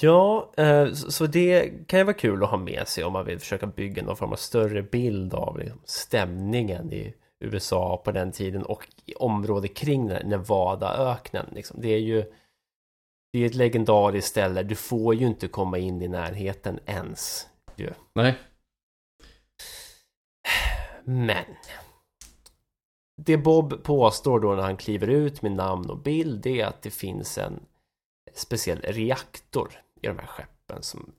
Ja, 0.00 0.52
eh, 0.56 0.92
så 0.92 1.26
det 1.26 1.70
kan 1.86 1.98
ju 1.98 2.04
vara 2.04 2.14
kul 2.14 2.42
att 2.42 2.50
ha 2.50 2.56
med 2.56 2.88
sig 2.88 3.04
om 3.04 3.12
man 3.12 3.26
vill 3.26 3.38
försöka 3.38 3.66
bygga 3.66 4.02
någon 4.02 4.16
form 4.16 4.32
av 4.32 4.36
större 4.36 4.82
bild 4.82 5.34
av 5.34 5.58
liksom, 5.58 5.80
stämningen 5.84 6.92
i 6.92 7.14
USA 7.44 8.02
på 8.04 8.12
den 8.12 8.32
tiden 8.32 8.62
och 8.62 8.88
i 9.06 9.14
området 9.14 9.74
kring 9.74 10.06
Nevadaöknen. 10.06 11.46
Liksom. 11.52 11.80
Det 11.80 11.88
är 11.88 11.98
ju 11.98 12.24
det 13.32 13.38
är 13.38 13.46
ett 13.46 13.54
legendariskt 13.54 14.30
ställe, 14.30 14.62
du 14.62 14.74
får 14.74 15.14
ju 15.14 15.26
inte 15.26 15.48
komma 15.48 15.78
in 15.78 16.02
i 16.02 16.08
närheten 16.08 16.80
ens. 16.86 17.48
Ju. 17.76 17.90
Nej, 18.14 18.38
Men 21.04 21.44
det 23.16 23.36
Bob 23.36 23.82
påstår 23.82 24.40
då 24.40 24.54
när 24.54 24.62
han 24.62 24.76
kliver 24.76 25.06
ut 25.06 25.42
med 25.42 25.52
namn 25.52 25.90
och 25.90 25.98
bild 25.98 26.42
det 26.42 26.60
är 26.60 26.66
att 26.66 26.82
det 26.82 26.90
finns 26.90 27.38
en 27.38 27.60
speciell 28.34 28.80
reaktor 28.80 29.72
i 30.02 30.06
de 30.06 30.18
här 30.18 30.26
skeppen 30.26 30.82
som 30.82 31.12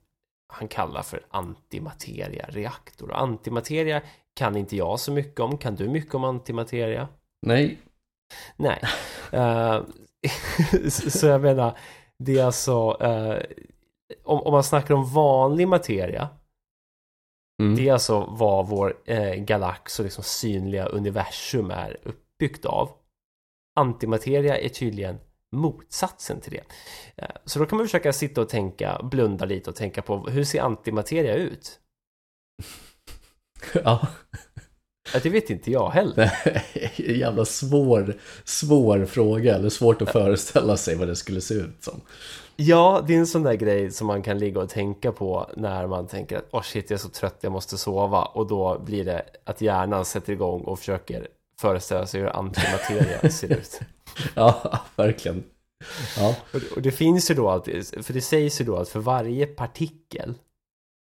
han 0.52 0.68
kallar 0.68 1.02
för 1.02 1.26
antimateria-reaktor. 1.30 3.10
Och 3.10 3.20
antimateria 3.20 4.02
kan 4.34 4.56
inte 4.56 4.76
jag 4.76 5.00
så 5.00 5.12
mycket 5.12 5.40
om. 5.40 5.58
Kan 5.58 5.74
du 5.74 5.88
mycket 5.88 6.14
om 6.14 6.24
antimateria? 6.24 7.08
nej, 7.46 7.78
Nej. 8.56 8.80
Eh, 9.32 9.82
så 10.88 11.26
jag 11.26 11.40
menar, 11.40 11.78
det 12.18 12.38
är 12.38 12.44
alltså 12.44 12.96
eh, 13.00 13.42
om, 14.24 14.40
om 14.40 14.52
man 14.52 14.64
snackar 14.64 14.94
om 14.94 15.12
vanlig 15.12 15.68
materia 15.68 16.28
mm. 17.62 17.76
det 17.76 17.88
är 17.88 17.92
alltså 17.92 18.20
vad 18.38 18.68
vår 18.68 18.96
eh, 19.06 19.34
galax 19.34 19.98
och 19.98 20.04
liksom 20.04 20.24
synliga 20.24 20.86
universum 20.86 21.70
är 21.70 21.96
uppbyggt 22.02 22.64
av. 22.64 22.90
Antimateria 23.76 24.58
är 24.58 24.68
tydligen 24.68 25.18
motsatsen 25.56 26.40
till 26.40 26.52
det. 26.52 26.64
Eh, 27.16 27.36
så 27.44 27.58
då 27.58 27.66
kan 27.66 27.78
man 27.78 27.86
försöka 27.86 28.12
sitta 28.12 28.40
och 28.40 28.48
tänka, 28.48 29.00
blunda 29.02 29.44
lite 29.44 29.70
och 29.70 29.76
tänka 29.76 30.02
på 30.02 30.18
hur 30.18 30.44
ser 30.44 30.60
antimateria 30.60 31.34
ut? 31.34 31.80
ja. 33.84 34.08
Ja, 35.12 35.20
det 35.22 35.30
vet 35.30 35.50
inte 35.50 35.70
jag 35.70 35.90
heller. 35.90 36.32
En 36.96 37.18
jävla 37.18 37.44
svår, 37.44 38.16
svår 38.44 39.04
fråga, 39.04 39.54
eller 39.54 39.68
svårt 39.68 40.02
att 40.02 40.12
föreställa 40.12 40.76
sig 40.76 40.96
vad 40.96 41.08
det 41.08 41.16
skulle 41.16 41.40
se 41.40 41.54
ut 41.54 41.84
som. 41.84 42.00
Ja, 42.56 43.04
det 43.06 43.14
är 43.14 43.18
en 43.18 43.26
sån 43.26 43.42
där 43.42 43.54
grej 43.54 43.90
som 43.90 44.06
man 44.06 44.22
kan 44.22 44.38
ligga 44.38 44.60
och 44.60 44.68
tänka 44.68 45.12
på 45.12 45.50
när 45.56 45.86
man 45.86 46.06
tänker 46.06 46.38
att 46.38 46.48
åh 46.50 46.62
shit, 46.62 46.90
jag 46.90 46.96
är 46.96 47.02
så 47.02 47.08
trött, 47.08 47.38
jag 47.40 47.52
måste 47.52 47.78
sova 47.78 48.24
och 48.24 48.46
då 48.46 48.78
blir 48.78 49.04
det 49.04 49.22
att 49.44 49.60
hjärnan 49.60 50.04
sätter 50.04 50.32
igång 50.32 50.60
och 50.60 50.78
försöker 50.78 51.28
föreställa 51.60 52.06
sig 52.06 52.20
hur 52.20 52.36
antimateria 52.36 53.20
ser 53.30 53.52
ut. 53.52 53.80
Ja, 54.34 54.80
verkligen. 54.96 55.44
Ja. 56.16 56.36
Och 56.52 56.60
det, 56.60 56.70
och 56.76 56.82
det 56.82 56.90
finns 56.92 57.30
ju 57.30 57.34
då 57.34 57.48
alltid, 57.48 58.04
för 58.06 58.12
det 58.12 58.20
sägs 58.20 58.60
ju 58.60 58.64
då 58.64 58.76
att 58.76 58.88
för 58.88 59.00
varje 59.00 59.46
partikel 59.46 60.34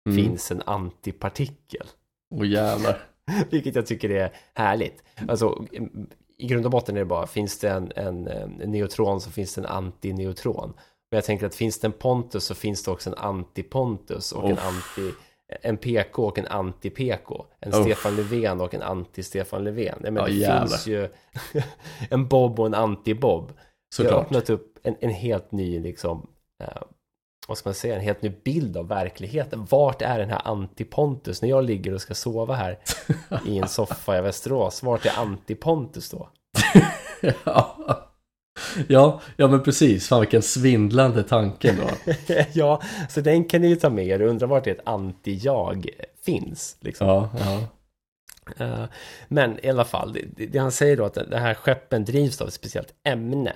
Mm. 0.10 0.26
finns 0.26 0.52
en 0.52 0.62
antipartikel. 0.66 1.88
Åh 2.36 2.48
jävlar. 2.48 2.98
Vilket 3.50 3.76
jag 3.76 3.86
tycker 3.86 4.10
är 4.10 4.34
härligt. 4.54 5.04
Alltså, 5.28 5.66
i 6.38 6.48
grund 6.48 6.66
och 6.66 6.72
botten 6.72 6.96
är 6.96 7.00
det 7.00 7.06
bara, 7.06 7.28
finns 7.28 7.60
det 7.60 7.70
en, 7.70 7.92
en, 7.96 8.28
en 8.28 8.72
neutron 8.72 9.22
så 9.22 9.32
finns 9.32 9.56
det 9.56 9.62
en 9.62 9.66
antineutron. 9.66 10.74
Men 11.12 11.18
jag 11.18 11.24
tänker 11.24 11.46
att 11.46 11.56
finns 11.56 11.80
det 11.80 11.88
en 11.88 11.92
Pontus 11.92 12.44
så 12.46 12.56
finns 12.56 12.84
det 12.84 12.92
också 12.92 13.10
en 13.10 13.16
anti-Pontus 13.16 14.34
och 14.34 14.46
en 14.50 14.52
Uff. 14.54 14.66
anti 14.66 15.12
en 15.62 15.78
PK 15.78 16.26
och 16.28 16.38
en 16.38 16.48
anti-PK. 16.48 17.46
En 17.60 17.74
Uff. 17.74 17.82
Stefan 17.86 18.16
Löfven 18.16 18.62
och 18.62 18.74
en 18.74 18.82
anti-Stefan 18.84 19.60
Löfven. 19.64 20.00
Ja, 20.04 20.12
men 20.12 20.16
Ja, 20.16 20.26
det 20.26 20.32
jävlar. 20.34 20.68
finns 20.68 20.88
ju 20.88 21.10
en 22.10 22.28
Bob 22.28 22.60
och 22.60 22.66
en 22.66 22.76
anti-Bob. 22.76 23.48
Det 23.48 23.54
har 24.04 24.10
Såklart. 24.10 24.26
öppnat 24.26 24.50
upp 24.50 24.78
en, 24.84 24.96
en 25.00 25.10
helt 25.10 25.52
ny, 25.52 25.80
liksom, 25.80 26.28
eh, 26.64 26.82
vad 27.48 27.58
ska 27.58 27.70
man 27.70 27.74
säga, 27.74 27.96
en 27.96 28.02
helt 28.02 28.22
ny 28.22 28.30
bild 28.30 28.78
av 28.78 28.88
verkligheten. 28.88 29.66
Vart 29.70 30.02
är 30.02 30.20
den 30.20 30.30
här 30.30 30.42
anti-Pontus 30.46 31.42
när 31.42 31.50
jag 31.50 31.64
ligger 31.64 31.94
och 31.94 32.02
ska 32.02 32.14
sova 32.16 32.54
här 32.56 32.80
i 33.46 33.58
en 33.58 33.68
soffa 33.68 34.18
i 34.18 34.22
Västerås? 34.22 34.84
Vart 34.84 35.06
är 35.06 35.10
anti-Pontus 35.10 36.12
då? 36.12 36.30
ja. 37.46 37.76
Ja, 38.88 39.22
ja 39.38 39.48
men 39.48 39.64
precis. 39.64 40.08
Fan 40.08 40.20
vilken 40.20 40.42
svindlande 40.42 41.24
tanke 41.24 41.76
då. 41.76 42.14
ja, 42.54 42.82
så 43.10 43.22
den 43.22 43.44
kan 43.46 43.62
ni 43.62 43.68
ju 43.68 43.76
ta 43.76 43.90
med 43.90 44.08
er 44.08 44.22
och 44.22 44.30
undra 44.30 44.48
vart 44.48 44.68
ett 44.68 44.80
anti-jag 44.86 45.90
finns. 46.26 46.78
Liksom. 46.80 47.08
Ja, 47.08 47.30
ja. 47.40 47.62
Eh, 48.66 48.86
Men 49.28 49.66
i 49.66 49.70
alla 49.70 49.86
fall, 49.86 50.14
det, 50.14 50.46
det- 50.48 50.60
han 50.60 50.72
säger 50.72 50.98
då 50.98 51.06
att 51.06 51.14
det 51.14 51.38
här 51.38 51.54
skeppen 51.54 52.06
drivs 52.06 52.42
av 52.42 52.48
ett 52.48 52.54
speciellt 52.54 52.94
ämne. 53.04 53.54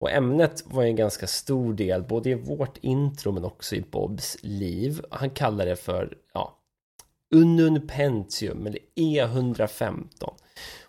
Och 0.00 0.10
ämnet 0.10 0.62
var 0.66 0.82
ju 0.82 0.88
en 0.88 0.96
ganska 0.96 1.26
stor 1.26 1.74
del, 1.74 2.02
både 2.02 2.30
i 2.30 2.34
vårt 2.34 2.76
intro 2.80 3.32
men 3.32 3.44
också 3.44 3.74
i 3.76 3.80
Bobs 3.90 4.36
liv. 4.42 5.00
Han 5.10 5.30
kallar 5.30 5.66
det 5.66 5.76
för, 5.76 6.14
ja, 6.34 6.58
Unnun 7.34 7.86
Pentium 7.88 8.66
eller 8.66 8.78
E115. 8.96 10.30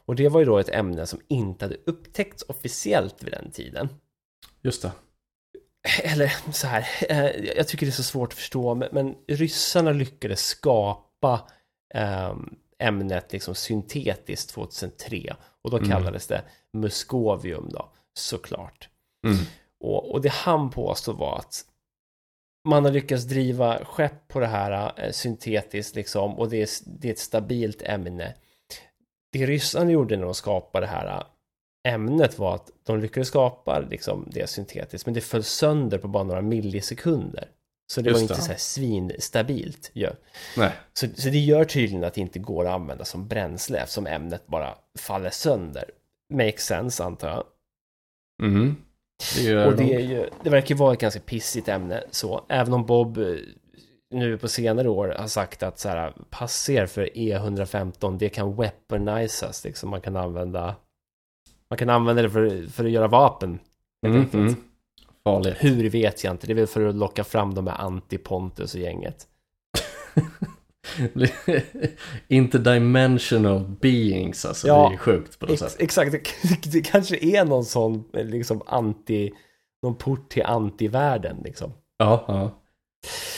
Och 0.07 0.15
det 0.15 0.29
var 0.29 0.39
ju 0.39 0.45
då 0.45 0.57
ett 0.57 0.69
ämne 0.69 1.05
som 1.05 1.19
inte 1.27 1.65
hade 1.65 1.77
upptäckts 1.85 2.43
officiellt 2.47 3.23
vid 3.23 3.31
den 3.31 3.51
tiden. 3.51 3.89
Just 4.61 4.81
det. 4.81 4.91
Eller 6.03 6.51
så 6.53 6.67
här, 6.67 6.87
eh, 7.09 7.25
jag 7.57 7.67
tycker 7.67 7.85
det 7.85 7.89
är 7.89 7.91
så 7.91 8.03
svårt 8.03 8.29
att 8.33 8.39
förstå, 8.39 8.75
men, 8.75 9.15
ryssarna 9.27 9.91
lyckades 9.91 10.45
skapa 10.45 11.49
ehm, 11.93 12.55
ämnet 12.79 13.31
liksom 13.33 13.55
syntetiskt 13.55 14.49
2003 14.49 15.35
och 15.61 15.71
då 15.71 15.77
Mm. 15.77 15.89
kallades 15.89 16.27
det 16.27 16.43
muskovium 16.73 17.69
då, 17.69 17.89
såklart. 18.13 18.89
Mm. 19.25 19.37
Och, 19.79 20.11
och 20.11 20.21
det 20.21 20.31
han 20.31 20.69
påstod 20.69 21.17
var 21.17 21.37
att 21.37 21.65
man 22.67 22.85
har 22.85 22.91
lyckats 22.91 23.23
driva 23.23 23.85
skepp 23.85 24.27
på 24.27 24.39
det 24.39 24.47
här 24.47 24.93
eh, 24.97 25.11
syntetiskt 25.11 25.95
liksom 25.95 26.39
och 26.39 26.49
det 26.49 26.61
är, 26.61 26.69
det 26.99 27.07
är 27.07 27.11
ett 27.11 27.19
stabilt 27.19 27.81
ämne. 27.81 28.33
Det 29.31 29.45
ryssarna 29.45 29.91
gjorde 29.91 30.17
när 30.17 30.25
de 30.25 30.33
skapade 30.33 30.85
det 30.85 30.89
här 30.89 31.17
eh, 31.17 31.93
ämnet 31.93 32.39
var 32.39 32.55
att 32.55 32.69
de 32.83 32.99
lyckades 32.99 33.27
skapa 33.27 33.79
liksom 33.79 34.27
det 34.31 34.49
syntetiskt 34.49 35.05
men 35.05 35.13
det 35.13 35.21
föll 35.21 35.43
sönder 35.43 35.97
på 35.97 36.07
bara 36.07 36.23
några 36.23 36.41
millisekunder. 36.41 37.47
Så 37.93 38.01
det 38.01 38.09
Just 38.09 38.17
var 38.17 38.21
inte 38.21 38.33
det. 38.33 38.41
så 38.41 38.51
här 38.51 38.57
svinstabilt 38.57 39.91
ju. 39.93 40.09
Nej. 40.57 40.71
Så, 40.93 41.07
så 41.15 41.29
det 41.29 41.37
gör 41.37 41.65
tydligen 41.65 42.03
att 42.03 42.13
det 42.13 42.21
inte 42.21 42.39
går 42.39 42.65
att 42.65 42.73
använda 42.73 43.05
som 43.05 43.27
bränsle 43.27 43.79
eftersom 43.79 44.07
ämnet 44.07 44.47
bara 44.47 44.75
faller 44.99 45.29
sönder. 45.29 45.85
Makes 46.33 46.65
sense 46.65 47.03
antar 47.03 47.29
jag. 47.29 47.43
Mm. 48.43 48.75
Det 49.35 49.65
Och 49.65 49.75
det, 49.75 49.83
de. 49.83 49.93
är 49.95 49.99
ju, 49.99 50.29
det 50.43 50.49
verkar 50.49 50.75
ju 50.75 50.79
vara 50.79 50.93
ett 50.93 50.99
ganska 50.99 51.19
pissigt 51.19 51.67
ämne 51.67 52.03
så, 52.11 52.45
även 52.49 52.73
om 52.73 52.85
Bob 52.85 53.17
eh, 53.17 53.25
nu 54.13 54.37
på 54.37 54.47
senare 54.47 54.89
år 54.89 55.15
har 55.17 55.27
sagt 55.27 55.63
att 55.63 55.79
så 55.79 55.89
här, 55.89 56.13
passa 56.29 56.71
er 56.71 56.85
för 56.85 57.05
E115, 57.05 58.17
det 58.17 58.29
kan 58.29 58.55
weaponizas, 58.55 59.63
liksom 59.63 59.89
man 59.89 60.01
kan 60.01 60.15
använda 60.15 60.75
man 61.69 61.77
kan 61.77 61.89
använda 61.89 62.21
det 62.21 62.29
för, 62.29 62.71
för 62.71 62.85
att 62.85 62.91
göra 62.91 63.07
vapen. 63.07 63.59
Mm, 64.07 64.29
mm. 64.33 64.55
Farligt. 65.23 65.55
Hur 65.59 65.89
vet 65.89 66.23
jag 66.23 66.33
inte, 66.33 66.47
det 66.47 66.53
är 66.53 66.55
väl 66.55 66.67
för 66.67 66.85
att 66.85 66.95
locka 66.95 67.23
fram 67.23 67.53
de 67.53 67.67
här 67.67 67.77
anti-Pontus 67.77 68.75
och 68.75 68.81
gänget. 68.81 69.27
Interdimensional 72.27 73.65
beings, 73.81 74.45
alltså 74.45 74.67
Ja, 74.67 74.89
det 74.89 74.95
är 74.95 74.97
sjukt 74.97 75.39
på 75.39 75.45
något 75.45 75.53
Ex, 75.53 75.61
sätt. 75.61 75.81
exakt, 75.81 76.11
det, 76.11 76.21
det 76.71 76.81
kanske 76.81 77.17
är 77.25 77.45
någon 77.45 77.65
sån 77.65 78.03
liksom 78.13 78.61
anti, 78.65 79.31
någon 79.83 79.95
port 79.95 80.29
till 80.29 80.43
antivärlden 80.43 81.37
liksom. 81.43 81.73
Ja, 81.97 82.25
ja. 82.27 82.51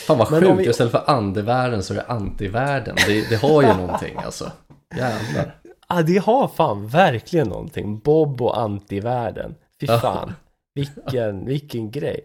Fan 0.07 0.17
vad 0.17 0.31
Men 0.31 0.41
sjukt, 0.41 0.59
vi- 0.59 0.69
istället 0.69 0.91
för 0.91 1.09
andevärlden 1.09 1.83
så 1.83 1.93
är 1.93 1.97
det 1.97 2.03
antivärlden. 2.05 2.95
Det, 3.07 3.29
det 3.29 3.35
har 3.35 3.61
ju 3.61 3.67
någonting 3.73 4.15
alltså. 4.17 4.51
Jävlar. 4.97 5.55
Ah, 5.87 6.01
det 6.01 6.17
har 6.17 6.47
fan 6.47 6.87
verkligen 6.87 7.47
någonting. 7.47 7.99
Bob 7.99 8.41
och 8.41 8.59
antivärlden. 8.59 9.55
Fy 9.79 9.85
Ja. 9.85 9.99
fan. 9.99 10.33
Vilken, 10.75 11.45
vilken 11.45 11.91
grej. 11.91 12.21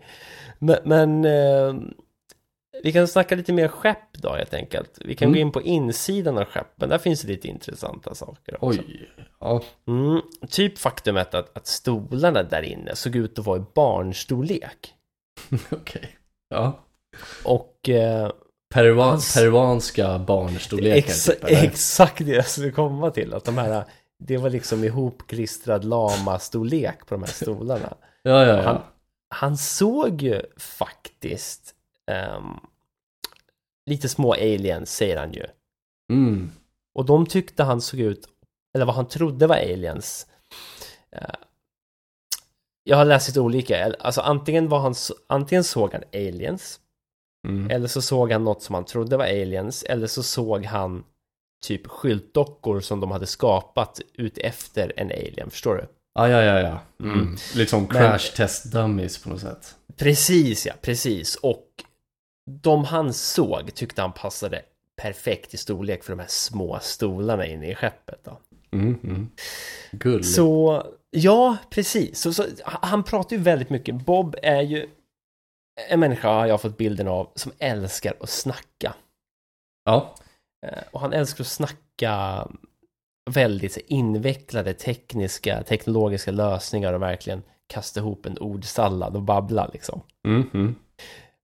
Men, 0.58 0.76
men 0.84 1.24
eh, 1.24 1.74
vi 2.82 2.92
kan 2.92 3.08
snacka 3.08 3.34
lite 3.34 3.52
mer 3.52 3.68
skepp 3.68 4.12
då 4.12 4.32
helt 4.32 4.54
enkelt. 4.54 4.98
Vi 5.04 5.14
kan 5.14 5.26
Mm. 5.28 5.34
gå 5.34 5.40
in 5.40 5.52
på 5.52 5.62
insidan 5.62 6.38
av 6.38 6.44
skeppen. 6.44 6.88
Där 6.88 6.98
finns 6.98 7.22
det 7.22 7.28
lite 7.28 7.48
intressanta 7.48 8.14
saker 8.14 8.64
också. 8.64 8.80
Oj. 8.80 9.10
Ja. 9.40 9.62
Mm, 9.88 10.20
typ 10.50 10.78
faktumet 10.78 11.34
att, 11.34 11.56
att 11.56 11.66
stolarna 11.66 12.42
där 12.42 12.62
inne 12.62 12.96
såg 12.96 13.16
ut 13.16 13.38
att 13.38 13.46
vara 13.46 13.58
i 13.58 13.64
barnstorlek. 13.74 14.94
Okej. 15.70 16.16
Ja. 16.48 16.80
Och 17.44 17.88
eh, 17.88 18.30
Peruan, 18.74 19.08
Hans- 19.08 19.34
peruanska 19.34 20.18
barnstorlekar 20.18 20.96
ex, 20.96 21.24
typ, 21.24 21.44
exakt 21.44 22.26
det 22.26 22.32
jag 22.32 22.48
skulle 22.48 22.70
komma 22.70 23.10
till. 23.10 23.34
Att 23.34 23.44
de 23.44 23.58
här, 23.58 23.84
det 24.18 24.36
var 24.36 24.50
liksom 24.50 24.84
ihopklistrad 24.84 25.84
lama-storlek 25.84 27.06
på 27.06 27.14
de 27.14 27.22
här 27.22 27.30
stolarna. 27.30 27.96
Ja, 28.22 28.46
ja, 28.46 28.54
Han, 28.56 28.64
ja. 28.64 28.84
han 29.28 29.56
såg 29.56 30.22
ju 30.22 30.42
faktiskt 30.56 31.74
ehm, 32.10 32.60
lite 33.86 34.08
små 34.08 34.32
aliens, 34.32 34.96
säger 34.96 35.16
han 35.16 35.32
ju. 35.32 35.44
Mm. 36.12 36.50
Och 36.94 37.04
de 37.04 37.26
tyckte 37.26 37.62
han 37.62 37.80
såg 37.80 38.00
ut, 38.00 38.28
eller 38.74 38.84
vad 38.84 38.94
han 38.94 39.08
trodde 39.08 39.46
var 39.46 39.56
aliens. 39.56 40.26
Eh, 41.12 41.34
jag 42.84 42.96
har 42.96 43.04
läst 43.04 43.28
lite 43.28 43.40
olika, 43.40 43.94
alltså 44.00 44.20
antingen 44.20 44.68
var 44.68 44.78
han, 44.78 44.94
antingen 45.26 45.64
såg 45.64 45.92
han 45.92 46.02
aliens, 46.12 46.80
Mm. 47.44 47.70
eller 47.70 47.88
så 47.88 48.02
såg 48.02 48.32
han 48.32 48.44
något 48.44 48.62
som 48.62 48.74
han 48.74 48.84
trodde 48.84 49.16
var 49.16 49.24
aliens, 49.24 49.82
eller 49.82 50.06
så 50.06 50.22
såg 50.22 50.64
han 50.64 51.04
typ 51.66 51.86
skyltdockor 51.86 52.80
som 52.80 53.00
de 53.00 53.10
hade 53.10 53.26
skapat 53.26 54.00
ut 54.14 54.38
efter 54.38 54.92
en 54.96 55.10
alien, 55.10 55.50
förstår 55.50 55.74
du? 55.74 55.86
Ja, 56.14 56.28
ja, 56.28 56.42
ja, 56.42 56.60
ja. 56.60 56.80
Mm. 57.04 57.20
Mm. 57.20 57.36
Lite 57.54 57.70
som 57.70 57.80
Men- 57.82 57.88
crash 57.88 58.36
test 58.36 58.72
dummies 58.72 59.22
på 59.22 59.28
något 59.28 59.40
sätt. 59.40 59.74
Precis 59.96 60.66
ja, 60.66 60.72
precis. 60.80 61.36
Och 61.36 61.66
de 62.50 62.84
han 62.84 63.12
såg 63.12 63.74
tyckte 63.74 64.02
han 64.02 64.12
passade 64.12 64.62
perfekt 65.02 65.54
i 65.54 65.56
storlek 65.56 66.04
för 66.04 66.12
de 66.12 66.18
här 66.18 66.28
små 66.28 66.78
stolarna 66.82 67.46
inne 67.46 67.70
i 67.70 67.74
skeppet. 67.74 68.20
Då. 68.24 68.38
Mm, 68.72 68.98
mm. 69.04 70.22
Så 70.22 70.82
ja, 71.10 71.56
precis. 71.70 72.20
Så, 72.20 72.32
så, 72.32 72.44
han 72.64 73.02
pratar 73.02 73.36
ju 73.36 73.42
väldigt 73.42 73.70
mycket. 73.70 73.94
Bob 73.94 74.36
är 74.42 74.62
ju 74.62 74.88
en 75.90 76.00
människa 76.00 76.28
har 76.28 76.46
jag 76.46 76.60
fått 76.62 76.76
bilden 76.76 77.08
av 77.08 77.32
som 77.34 77.52
älskar 77.58 78.14
att 78.20 78.28
snacka. 78.28 78.94
Ja. 79.84 80.14
Eh, 80.66 80.82
Och 80.90 81.00
han 81.00 81.12
älskar 81.12 81.44
att 81.44 81.48
snacka 81.48 82.46
väldigt 83.30 83.76
invecklade 83.76 84.74
tekniska, 84.74 85.62
teknologiska 85.62 86.30
lösningar 86.30 86.92
och 86.92 87.02
verkligen 87.02 87.42
kasta 87.66 88.00
ihop 88.00 88.26
en 88.26 88.38
ordsallad 88.38 89.16
och 89.16 89.22
babbla 89.22 89.70
liksom. 89.72 90.00
Mm, 90.26 90.50
mm. 90.54 90.74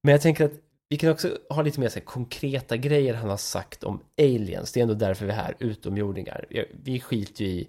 Men 0.02 0.12
jag 0.12 0.20
tänker 0.22 0.44
att 0.44 0.52
vi 0.88 0.96
kan 0.96 1.10
också 1.10 1.38
ha 1.50 1.62
lite 1.62 1.80
mer 1.80 1.88
så 1.88 1.98
här 1.98 2.06
konkreta 2.06 2.76
grejer 2.76 3.14
han 3.14 3.30
har 3.30 3.36
sagt 3.36 3.84
om 3.84 4.00
aliens. 4.18 4.72
Det 4.72 4.80
är 4.80 4.82
ändå 4.82 4.94
därför 4.94 5.26
vi 5.26 5.32
är 5.32 5.36
här, 5.36 5.54
utomjordingar. 5.58 6.44
Vi- 6.48 6.70
Vi 6.72 7.00
skiter 7.00 7.44
ju 7.44 7.50
i 7.50 7.68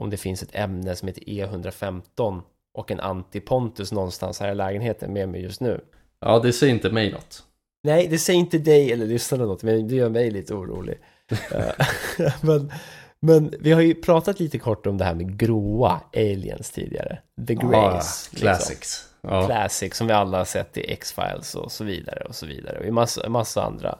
om 0.00 0.10
det 0.10 0.16
finns 0.16 0.42
ett 0.42 0.54
ämne 0.54 0.96
som 0.96 1.08
heter 1.08 1.22
E115 1.28 2.42
och 2.78 2.90
en 2.90 3.00
antipontus 3.00 3.92
någonstans 3.92 4.40
här 4.40 4.52
i 4.52 4.54
lägenheten 4.54 5.12
med 5.12 5.28
mig 5.28 5.42
just 5.42 5.60
nu. 5.60 5.84
Ja, 6.22 6.38
det 6.38 6.52
säger 6.52 6.74
inte 6.74 6.90
mig 6.90 7.12
något. 7.12 7.42
Nej, 7.84 8.08
det 8.08 8.18
säger 8.18 8.38
inte 8.38 8.58
dig 8.58 8.92
eller 8.92 9.06
lyssnarna 9.06 9.44
något, 9.44 9.62
men 9.62 9.88
det 9.88 9.94
gör 9.94 10.08
mig 10.08 10.30
lite 10.30 10.54
orolig. 10.54 10.98
Eh, 11.52 12.32
men, 12.42 12.72
men 13.20 13.54
vi 13.60 13.72
har 13.72 13.80
ju 13.80 13.94
pratat 13.94 14.40
lite 14.40 14.58
kort 14.58 14.86
om 14.86 14.98
det 14.98 15.04
här 15.04 15.14
med 15.14 15.38
gråa 15.38 16.00
aliens 16.16 16.70
tidigare. 16.70 17.18
The 17.46 17.54
Greys. 17.54 18.30
Ah, 18.32 18.36
classics. 18.36 19.08
Ja. 19.20 19.46
Classic 19.46 19.94
som 19.94 20.06
vi 20.06 20.12
alla 20.12 20.38
har 20.38 20.44
sett 20.44 20.76
i 20.76 20.92
X-Files 20.92 21.54
och 21.54 21.72
så 21.72 21.84
vidare 21.84 22.24
och 22.28 22.34
så 22.34 22.46
vidare. 22.46 22.78
Och 22.78 22.84
i 22.86 22.90
massa, 22.90 23.28
massa 23.28 23.64
andra 23.64 23.98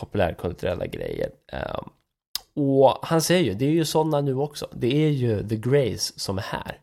populärkulturella 0.00 0.86
grejer. 0.86 1.30
Ehm, 1.52 1.88
och 2.56 2.98
han 3.02 3.22
säger 3.22 3.44
ju, 3.44 3.54
det 3.54 3.64
är 3.64 3.70
ju 3.70 3.84
sådana 3.84 4.20
nu 4.20 4.34
också. 4.34 4.68
Det 4.72 5.06
är 5.06 5.10
ju 5.10 5.48
The 5.48 5.56
Greys 5.56 6.20
som 6.20 6.38
är 6.38 6.42
här. 6.42 6.78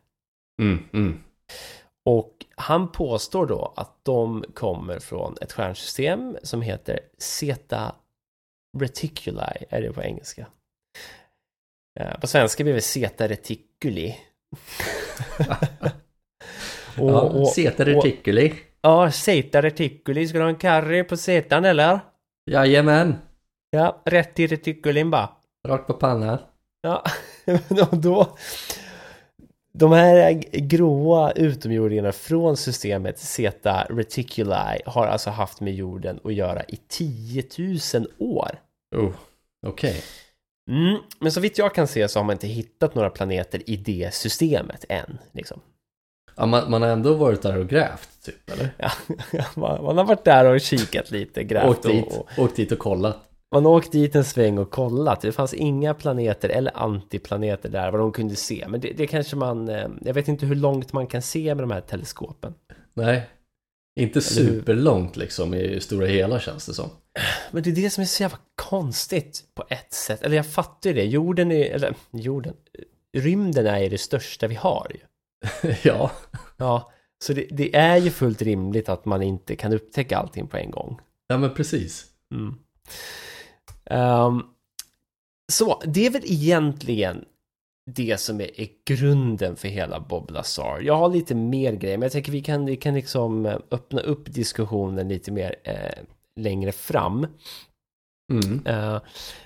Mm, 0.61 0.79
mm. 0.93 1.23
Och 2.05 2.45
han 2.55 2.91
påstår 2.91 3.45
då 3.45 3.73
att 3.75 3.99
de 4.03 4.45
kommer 4.53 4.99
från 4.99 5.35
ett 5.41 5.51
stjärnsystem 5.53 6.37
som 6.43 6.61
heter 6.61 6.99
Zeta 7.17 7.95
Reticuli, 8.79 9.65
är 9.69 9.81
det 9.81 9.93
på 9.93 10.03
engelska. 10.03 10.47
Eh, 11.99 12.19
På 12.19 12.27
svenska 12.27 12.63
blir 12.63 12.73
det 12.73 12.81
Zeta 12.81 13.27
Reticuli. 13.27 14.17
och, 16.97 17.09
ja, 17.11 17.21
och, 17.21 17.47
Zeta 17.47 17.85
reticuli. 17.85 18.53
ja, 18.81 19.11
Zeta 19.11 19.61
Reticuli, 19.61 20.27
ska 20.27 20.37
du 20.37 20.43
ha 20.43 20.49
en 20.49 20.55
curry 20.55 21.03
på 21.03 21.17
zetan 21.17 21.65
eller? 21.65 21.99
Jajamän. 22.51 23.15
Ja, 23.69 24.01
rätt 24.05 24.39
i 24.39 24.47
reticulin 24.47 25.11
bara. 25.11 25.29
Rakt 25.67 25.87
på 25.87 25.93
pannan. 25.93 26.37
Ja, 26.81 27.03
och 27.91 27.97
då... 27.97 28.37
De 29.73 29.91
här 29.91 30.33
gråa 30.51 31.31
utomjordingarna 31.31 32.11
från 32.11 32.57
systemet 32.57 33.19
Zeta 33.19 33.87
Reticuli 33.89 34.81
har 34.85 35.07
alltså 35.07 35.29
haft 35.29 35.61
med 35.61 35.73
jorden 35.73 36.19
att 36.23 36.33
göra 36.33 36.63
i 36.63 36.79
10 36.87 37.43
000 37.93 38.07
år. 38.17 38.59
Oh, 38.95 39.11
okej. 39.67 40.03
Mm, 40.69 40.97
men 41.19 41.31
så 41.31 41.39
vitt 41.39 41.57
jag 41.57 41.75
kan 41.75 41.87
se 41.87 42.07
så 42.07 42.19
har 42.19 42.23
man 42.23 42.33
inte 42.33 42.47
hittat 42.47 42.95
några 42.95 43.09
planeter 43.09 43.69
i 43.69 43.75
det 43.75 44.13
systemet 44.13 44.85
än. 44.89 45.17
Liksom. 45.31 45.61
Ja, 46.35 46.45
man, 46.45 46.71
man 46.71 46.81
har 46.81 46.89
ändå 46.89 47.13
varit 47.13 47.41
där 47.41 47.57
och 47.57 47.69
grävt, 47.69 48.25
typ, 48.25 48.49
eller? 48.49 48.69
Ja, 48.77 48.91
man, 49.55 49.83
man 49.83 49.97
har 49.97 50.05
varit 50.05 50.23
där 50.23 50.45
och 50.45 50.61
kikat 50.61 51.11
lite, 51.11 51.43
grävt 51.43 51.69
Åkt 51.69 51.83
dit, 51.83 52.17
och 52.17 52.43
åkt 52.43 52.55
dit 52.55 52.71
och 52.71 52.79
kollat. 52.79 53.30
Man 53.51 53.65
har 53.65 53.71
åkt 53.71 53.91
dit 53.91 54.15
en 54.15 54.23
sväng 54.23 54.57
och 54.57 54.71
kollat. 54.71 55.21
Det 55.21 55.31
fanns 55.31 55.53
inga 55.53 55.93
planeter 55.93 56.49
eller 56.49 56.77
antiplaneter 56.77 57.69
där 57.69 57.91
vad 57.91 58.01
de 58.01 58.11
kunde 58.11 58.35
se. 58.35 58.65
Men 58.67 58.79
det, 58.79 58.93
det 58.97 59.07
kanske 59.07 59.35
man, 59.35 59.69
eh, 59.69 59.87
jag 60.01 60.13
vet 60.13 60.27
inte 60.27 60.45
hur 60.45 60.55
långt 60.55 60.93
man 60.93 61.07
kan 61.07 61.21
se 61.21 61.55
med 61.55 61.63
de 61.63 61.71
här 61.71 61.81
teleskopen. 61.81 62.53
Nej, 62.93 63.29
inte 63.99 64.21
superlångt 64.21 65.17
liksom 65.17 65.53
i 65.53 65.79
stora 65.79 66.05
hela 66.05 66.39
känns 66.39 66.65
det 66.65 66.73
som. 66.73 66.89
Men 67.51 67.63
det 67.63 67.69
är 67.69 67.75
det 67.75 67.89
som 67.89 68.01
är 68.01 68.05
så 68.05 68.23
jävla 68.23 68.39
konstigt 68.55 69.43
på 69.55 69.63
ett 69.69 69.93
sätt. 69.93 70.21
Eller 70.21 70.35
jag 70.35 70.45
fattar 70.45 70.89
ju 70.89 70.95
det. 70.95 71.05
Jorden 71.05 71.51
är, 71.51 71.71
eller 71.71 71.95
jorden, 72.11 72.53
rymden 73.17 73.67
är 73.67 73.79
ju 73.79 73.89
det 73.89 73.97
största 73.97 74.47
vi 74.47 74.55
har 74.55 74.91
ju. 74.93 74.99
ja, 75.83 76.11
Ja, 76.61 76.91
så 77.23 77.33
det, 77.33 77.47
det 77.51 77.75
är 77.75 77.97
ju 77.97 78.11
fullt 78.11 78.41
rimligt 78.41 78.89
att 78.89 79.05
man 79.05 79.21
inte 79.21 79.55
kan 79.55 79.73
upptäcka 79.73 80.17
allting 80.17 80.47
på 80.47 80.57
en 80.57 80.71
gång. 80.71 80.99
ja 81.27 81.37
men 81.37 81.53
precis. 81.53 82.05
Mm. 82.33 82.55
Ehm, 83.91 84.43
så 85.51 85.81
det 85.85 86.05
är 86.05 86.09
väl 86.09 86.25
egentligen 86.25 87.25
det 87.85 88.19
som 88.19 88.41
är, 88.41 88.61
är 88.61 88.67
grunden 88.85 89.55
för 89.55 89.67
hela 89.67 89.99
Bob 89.99 90.31
Lazar. 90.31 90.79
Jag 90.81 90.95
har 90.97 91.09
lite 91.09 91.35
mer 91.35 91.73
grejer, 91.73 91.97
men 91.97 92.05
jag 92.05 92.11
tänker 92.11 92.31
vi 92.31 92.41
kan, 92.41 92.65
vi 92.65 92.77
kan 92.77 92.93
liksom 92.93 93.45
eh, 93.45 93.57
öppna 93.71 94.01
upp 94.01 94.33
diskussionen 94.33 95.07
lite 95.07 95.31
mer 95.31 95.55
eh, 95.63 96.03
längre 96.35 96.71
fram. 96.71 97.27
Mm. 98.31 98.67
Uh, 98.67 99.01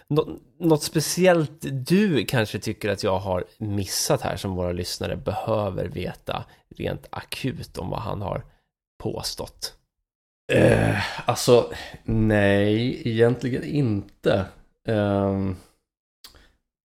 nå- 0.08 0.38
något 0.60 0.84
speciellt 0.84 1.66
du 1.88 2.26
kanske 2.26 2.60
tycker 2.60 2.90
att 2.90 3.04
jag 3.04 3.20
har 3.20 3.46
missat 3.58 4.22
här 4.22 4.36
som 4.36 4.56
våra 4.56 4.72
lyssnare 4.72 5.16
behöver 5.16 5.86
veta 5.88 6.46
rent 6.78 7.08
akut 7.10 7.78
om 7.78 7.90
vad 7.90 8.00
han 8.00 8.22
har 8.22 8.46
påstått? 9.04 9.74
Eh, 10.54 11.30
alltså, 11.30 11.74
nej, 12.04 13.02
egentligen 13.10 13.64
inte. 13.64 14.46
Um, 14.88 15.56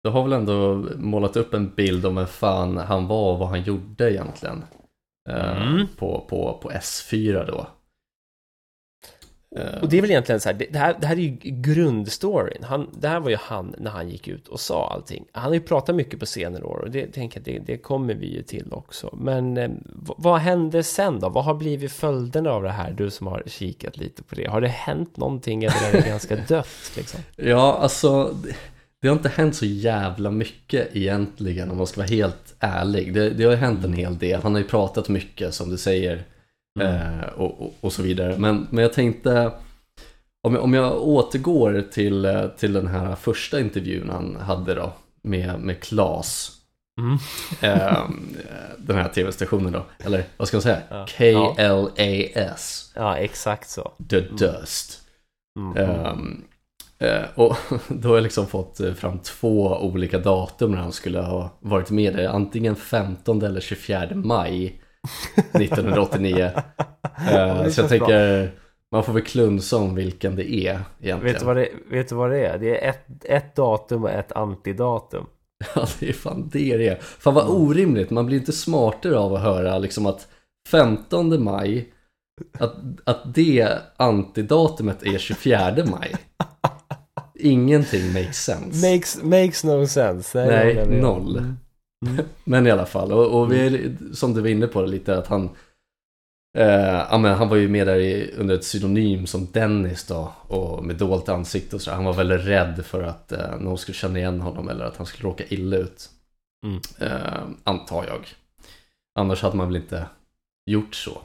du 0.02 0.10
har 0.10 0.22
väl 0.22 0.32
ändå 0.32 0.84
målat 0.96 1.36
upp 1.36 1.54
en 1.54 1.74
bild 1.74 2.06
om 2.06 2.14
vem 2.16 2.26
fan 2.26 2.76
han 2.76 3.06
var 3.06 3.32
och 3.32 3.38
vad 3.38 3.48
han 3.48 3.62
gjorde 3.62 4.12
egentligen. 4.12 4.64
Eh, 5.28 5.62
Mm. 5.62 5.86
på, 5.96 6.26
på, 6.30 6.58
på 6.62 6.70
S4 6.70 7.46
då. 7.46 7.66
Eh, 9.56 9.82
Och 9.82 9.88
det 9.88 9.98
är 9.98 10.00
väl 10.02 10.10
egentligen 10.10 10.40
så 10.40 10.48
här, 10.48 10.66
det, 10.70 10.78
här, 10.78 10.96
det 11.00 11.06
här 11.06 11.16
är 11.16 11.20
ju 11.20 11.36
grundstoryn. 11.42 12.64
Han, 12.64 12.90
det 13.00 13.08
här 13.08 13.20
var 13.20 13.30
ju 13.30 13.36
han 13.36 13.74
när 13.78 13.90
han 13.90 14.08
gick 14.08 14.28
ut 14.28 14.48
och 14.48 14.60
sa 14.60 14.90
allting. 14.92 15.24
Han 15.32 15.44
har 15.44 15.54
ju 15.54 15.60
pratat 15.60 15.94
mycket 15.96 16.20
på 16.20 16.26
senare 16.26 16.62
år 16.64 16.76
och 16.78 16.90
det 16.90 17.06
tänker 17.06 17.40
jag, 17.40 17.44
det, 17.44 17.72
det 17.72 17.78
kommer 17.78 18.14
vi 18.14 18.26
ju 18.34 18.42
till 18.42 18.72
också. 18.72 19.16
Men 19.20 19.56
eh, 19.56 19.70
vad, 19.84 20.16
vad 20.18 20.40
hände 20.40 20.82
sen 20.82 21.20
då? 21.20 21.28
Vad 21.28 21.44
har 21.44 21.54
blivit 21.54 21.92
följderna 21.92 22.50
av 22.50 22.62
det 22.62 22.70
här? 22.70 22.90
Du 22.90 23.10
som 23.10 23.26
har 23.26 23.42
kikat 23.46 23.96
lite 23.96 24.22
på 24.22 24.34
det. 24.34 24.46
Har 24.46 24.60
det 24.60 24.68
hänt 24.68 25.16
någonting 25.16 25.64
eller 25.64 25.88
är 25.88 25.92
det 26.02 26.08
ganska 26.08 26.36
dött 26.48 26.92
liksom? 26.96 27.20
Ja, 27.36 27.78
alltså 27.80 28.24
det, 28.44 28.56
det 29.02 29.08
har 29.08 29.16
inte 29.16 29.28
hänt 29.28 29.56
så 29.56 29.66
jävla 29.66 30.30
mycket 30.30 30.96
egentligen 30.96 31.70
om 31.70 31.76
man 31.76 31.86
ska 31.86 32.00
vara 32.00 32.08
helt 32.10 32.54
ärlig. 32.58 33.14
Det, 33.14 33.30
det 33.30 33.44
har 33.44 33.50
ju 33.50 33.56
hänt 33.56 33.84
en 33.84 33.92
hel 33.92 34.18
del. 34.18 34.42
Han 34.42 34.52
har 34.52 34.60
ju 34.60 34.66
pratat 34.68 35.08
mycket 35.08 35.54
som 35.54 35.70
du 35.70 35.76
säger 35.76 36.24
eh, 36.80 37.28
och, 37.36 37.60
och, 37.60 37.74
och 37.80 37.92
så 37.92 38.02
vidare. 38.02 38.38
Men, 38.38 38.66
men 38.70 38.82
jag 38.82 38.92
tänkte 38.92 39.52
om 40.42 40.54
jag, 40.54 40.64
om 40.64 40.74
jag 40.74 41.02
återgår 41.02 41.84
till, 41.92 42.24
eh, 42.24 42.46
till 42.48 42.72
den 42.72 42.86
här 42.86 43.14
första 43.14 43.60
intervjun 43.60 44.10
han 44.10 44.36
hade 44.36 44.74
då 44.74 44.92
med, 45.22 45.60
med 45.60 45.80
Klas. 45.80 46.54
Mm. 46.98 47.18
Eh, 47.60 48.08
den 48.78 48.96
här 48.96 49.08
tv-stationen 49.08 49.72
då, 49.72 49.86
eller 49.98 50.24
vad 50.36 50.48
ska 50.48 50.56
man 50.56 50.62
säga? 50.62 50.82
Ja. 50.90 51.06
KLAS, 51.06 52.92
Ja, 52.94 53.16
exakt 53.16 53.70
så. 53.70 53.92
The 54.10 54.20
Dust. 54.20 55.02
Mm. 55.58 55.76
Ehm, 55.76 56.44
eh, 56.98 57.24
och 57.34 57.56
då 57.88 58.08
har 58.08 58.14
jag 58.14 58.22
liksom 58.22 58.46
fått 58.46 58.80
fram 58.96 59.18
två 59.18 59.78
olika 59.80 60.18
datum 60.18 60.70
när 60.70 60.78
han 60.78 60.92
skulle 60.92 61.20
ha 61.20 61.50
varit 61.60 61.90
med. 61.90 62.18
Antingen 62.18 62.76
15 62.76 63.42
eller 63.42 63.60
24 63.60 64.08
maj 64.14 64.82
1989. 65.52 66.50
Eh, 67.30 67.68
så 67.68 67.80
jag 67.80 67.88
tänker, 67.88 68.50
man 68.92 69.04
får 69.04 69.12
väl 69.12 69.22
klunsa 69.22 69.76
om 69.76 69.94
vilken 69.94 70.36
det 70.36 70.54
är 70.54 70.80
egentligen. 71.00 71.20
Vet, 71.20 71.38
du 71.38 71.46
vad 71.46 71.56
det, 71.56 71.68
vet 71.90 72.08
du 72.08 72.14
vad 72.14 72.30
det 72.30 72.46
är? 72.46 72.58
Det 72.58 72.84
är 72.84 72.90
ett, 72.90 73.24
ett 73.24 73.56
datum 73.56 74.04
och 74.04 74.10
ett 74.10 74.32
antidatum. 74.32 75.26
Ja, 75.74 75.86
det 76.00 76.08
är 76.08 76.12
fan 76.12 76.48
det 76.52 76.76
det 76.76 76.88
är. 76.88 76.98
Fan 77.00 77.34
vad 77.34 77.48
orimligt, 77.48 78.10
man 78.10 78.26
blir 78.26 78.38
inte 78.38 78.52
smartare 78.52 79.18
av 79.18 79.34
att 79.34 79.42
höra 79.42 79.78
liksom 79.78 80.06
att 80.06 80.28
15 80.68 81.44
maj, 81.44 81.92
att, 82.58 82.74
att 83.04 83.34
det 83.34 83.78
antidatumet 83.96 85.02
är 85.02 85.18
24 85.18 85.84
maj. 85.84 86.14
Ingenting 87.34 88.12
makes 88.12 88.44
sense. 88.44 88.90
Makes, 88.90 89.22
makes 89.22 89.64
no 89.64 89.86
sense. 89.86 90.46
Nej, 90.46 90.82
om. 90.82 90.88
noll. 90.88 91.54
Mm. 92.06 92.24
Men 92.44 92.66
i 92.66 92.70
alla 92.70 92.86
fall, 92.86 93.12
och, 93.12 93.40
och 93.40 93.52
vi 93.52 93.66
är, 93.66 93.96
som 94.14 94.34
du 94.34 94.40
var 94.40 94.48
inne 94.48 94.66
på 94.66 94.82
det 94.82 94.88
lite 94.88 95.18
att 95.18 95.26
han 95.26 95.50
eh, 96.58 97.06
ja, 97.10 97.18
men 97.18 97.34
han 97.34 97.48
var 97.48 97.56
ju 97.56 97.68
med 97.68 97.86
där 97.86 97.98
i, 97.98 98.34
under 98.36 98.54
ett 98.54 98.60
pseudonym 98.60 99.26
som 99.26 99.46
Dennis 99.52 100.04
då 100.04 100.32
och 100.42 100.84
med 100.84 100.96
dolt 100.96 101.28
ansikte 101.28 101.76
och 101.76 101.82
så. 101.82 101.90
Han 101.90 102.04
var 102.04 102.12
väldigt 102.12 102.46
rädd 102.46 102.86
för 102.86 103.02
att 103.02 103.32
eh, 103.32 103.56
någon 103.60 103.78
skulle 103.78 103.94
känna 103.94 104.18
igen 104.18 104.40
honom 104.40 104.68
eller 104.68 104.84
att 104.84 104.96
han 104.96 105.06
skulle 105.06 105.28
råka 105.28 105.44
illa 105.48 105.76
ut. 105.76 106.10
Mm. 106.66 106.80
Eh, 107.00 107.42
antar 107.64 108.06
jag. 108.06 108.28
Annars 109.18 109.42
hade 109.42 109.56
man 109.56 109.66
väl 109.66 109.76
inte 109.76 110.06
gjort 110.66 110.94
så. 110.94 111.22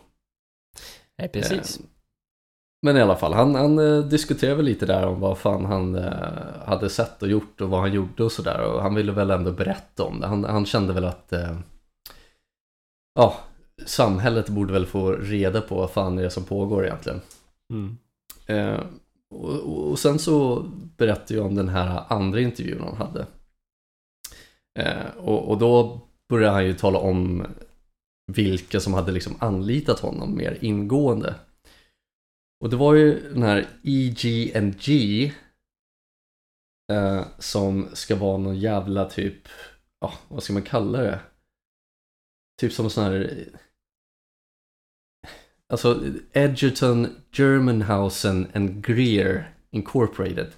Nej, 1.18 1.30
precis. 1.30 1.80
Eh, 1.80 1.86
Men 2.86 2.98
i 2.98 3.02
alla 3.02 3.16
fall, 3.16 3.34
han, 3.34 3.56
han 3.56 3.80
eh, 3.80 4.00
diskuterade 4.00 4.62
lite 4.62 4.86
där 4.86 5.08
om 5.08 5.20
vad 5.20 5.38
fan 5.38 5.66
han 5.66 5.96
eh, 5.96 6.14
hade 6.66 6.90
sett 6.90 7.22
och 7.24 7.28
gjort 7.30 7.62
och 7.62 7.70
vad 7.70 7.80
han 7.80 7.94
gjorde 7.94 8.24
och 8.24 8.32
sådär 8.32 8.62
och 8.74 8.82
han 8.82 8.96
ville 8.96 9.12
väl 9.12 9.32
ändå 9.32 9.52
berätta 9.52 10.04
om 10.04 10.20
det. 10.20 10.28
Han, 10.28 10.44
han 10.44 10.66
kände 10.66 10.94
väl 10.94 11.06
att 11.06 11.34
eh, 11.34 11.58
ja, 13.20 13.36
samhället 13.86 14.50
borde 14.50 14.74
väl 14.74 14.86
få 14.86 15.12
reda 15.12 15.62
på 15.62 15.76
vad 15.76 15.92
fan 15.92 16.16
det 16.16 16.26
är 16.26 16.30
som 16.30 16.44
pågår 16.44 16.86
egentligen. 16.86 17.22
Mm. 17.74 17.98
Eh, 18.46 18.80
och, 19.36 19.50
och- 19.50 19.92
och 19.92 20.00
sen 20.00 20.20
så 20.20 20.66
berättade 20.98 21.34
jag 21.34 21.46
om 21.46 21.56
den 21.56 21.70
här 21.70 22.04
andra 22.08 22.40
intervjun 22.40 22.82
han 22.84 22.98
hade. 23.08 23.26
Eh, 24.80 25.18
och, 25.18 25.50
och 25.50 25.58
då 25.58 26.02
började 26.30 26.54
han 26.54 26.66
ju 26.66 26.74
tala 26.74 27.00
om 27.00 27.46
vilka 28.32 28.80
som 28.80 28.94
hade 28.94 29.12
liksom 29.12 29.36
anlitat 29.40 30.00
honom 30.00 30.38
mer 30.38 30.58
ingående. 30.62 31.36
Och 32.64 32.70
det 32.70 32.76
var 32.76 32.94
ju 32.94 33.34
den 33.34 33.44
här 33.44 33.68
EG&G 33.84 35.32
eh, 36.92 37.26
som 37.40 37.88
ska 37.94 38.16
vara 38.16 38.38
någon 38.38 38.60
jävla 38.60 39.06
typ, 39.06 39.48
ja 40.02 40.14
vad 40.28 40.44
ska 40.44 40.54
man 40.54 40.62
kalla 40.62 41.02
det? 41.02 41.20
Typ 42.62 42.74
som 42.74 42.90
sån 42.90 43.04
här 43.04 43.46
Alltså 45.74 46.04
Edgerton, 46.34 47.08
Germanhausen 47.32 48.48
and 48.54 48.86
Greer 48.86 49.54
Incorporated. 49.72 50.52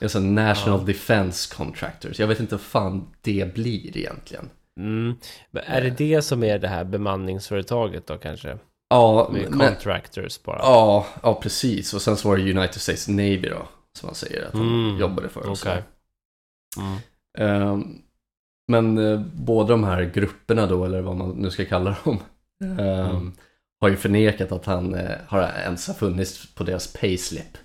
Alltså 0.00 0.20
National 0.20 0.80
Ja. 0.80 0.86
Defense 0.86 1.54
Contractors. 1.54 2.20
Jag 2.20 2.26
vet 2.26 2.40
inte 2.40 2.54
vad 2.54 2.62
fan 2.62 3.14
det 3.20 3.54
blir 3.54 3.96
egentligen. 3.96 4.50
Mm. 4.80 5.14
Men 5.50 5.62
är 5.66 5.82
det 5.82 5.90
det 5.90 6.22
som 6.22 6.44
är 6.44 6.58
det 6.58 6.68
här 6.68 6.84
bemanningsföretaget 6.84 8.06
då 8.06 8.18
kanske? 8.18 8.58
Ja, 8.88 9.28
Med 9.32 9.50
men, 9.50 9.58
contractors 9.58 10.42
bara? 10.42 10.58
ja, 10.58 11.06
ja, 11.22 11.34
precis. 11.42 11.94
Och 11.94 12.02
sen 12.02 12.16
så 12.16 12.28
var 12.28 12.36
det 12.36 12.42
United 12.58 12.80
States 12.80 13.08
Navy 13.08 13.48
då, 13.48 13.68
som 13.98 14.06
man 14.06 14.14
säger 14.14 14.46
att 14.46 14.52
han 14.52 14.62
Mm, 14.88 14.98
jobbade 15.00 15.28
för. 15.28 15.50
okej. 15.52 15.82
Mm. 16.78 16.98
Ehm, 17.38 17.98
men 18.68 18.98
eh, 18.98 19.20
båda 19.34 19.68
de 19.68 19.84
här 19.84 20.02
grupperna 20.14 20.66
då, 20.66 20.84
eller 20.84 21.00
vad 21.00 21.16
man 21.16 21.30
nu 21.30 21.50
ska 21.50 21.64
kalla 21.64 21.96
dem, 22.04 22.18
ehm, 22.64 22.78
Mm. 22.80 23.32
har 23.80 23.88
ju 23.88 23.96
förnekat 23.96 24.52
att 24.52 24.64
han 24.66 24.94
eh, 24.94 25.16
har 25.26 25.42
ens 25.42 25.86
har 25.86 25.94
funnits 25.94 26.54
på 26.54 26.64
deras 26.64 26.92
payslip. 26.92 27.58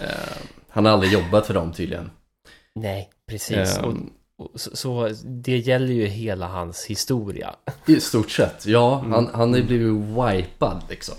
Ehm, 0.00 0.46
han 0.68 0.84
har 0.84 0.92
aldrig 0.92 1.12
jobbat 1.12 1.46
för 1.46 1.54
dem 1.54 1.72
tydligen. 1.72 2.10
Nej, 2.74 3.10
precis. 3.26 3.78
och, 3.78 3.94
så, 4.54 4.76
så 4.76 5.10
det 5.24 5.58
gäller 5.58 5.92
ju 5.92 6.06
hela 6.06 6.46
hans 6.46 6.84
historia. 6.86 7.54
I 7.86 8.00
stort 8.00 8.30
sett, 8.30 8.66
ja. 8.66 8.98
Mm. 8.98 9.12
Han, 9.12 9.30
han 9.34 9.54
är 9.54 9.62
blivit 9.62 9.92
wipad 10.04 10.82
liksom. 10.90 11.14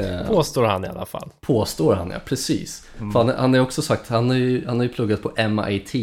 Ehm, 0.00 0.26
Påstår 0.26 0.64
han 0.64 0.84
i 0.84 0.88
alla 0.88 1.06
fall. 1.06 1.30
Påstår 1.40 1.94
han 1.94 2.10
ja, 2.10 2.18
precis. 2.24 2.86
Mm. 2.98 3.12
För 3.12 3.24
han, 3.24 3.28
han 3.38 3.54
har 3.54 3.60
också 3.60 3.82
sagt, 3.82 4.08
han 4.08 4.28
har 4.30 4.36
ju, 4.36 4.66
han 4.66 4.76
har 4.76 4.84
ju 4.84 4.88
pluggat 4.92 5.22
på 5.22 5.48
MIT 5.48 5.94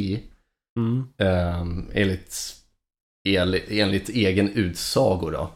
Mm. 0.78 1.08
um, 1.18 1.92
enligt, 1.94 2.56
enligt, 3.28 3.72
enligt 3.72 4.10
egen 4.10 4.50
utsago 4.50 5.30
då. 5.32 5.50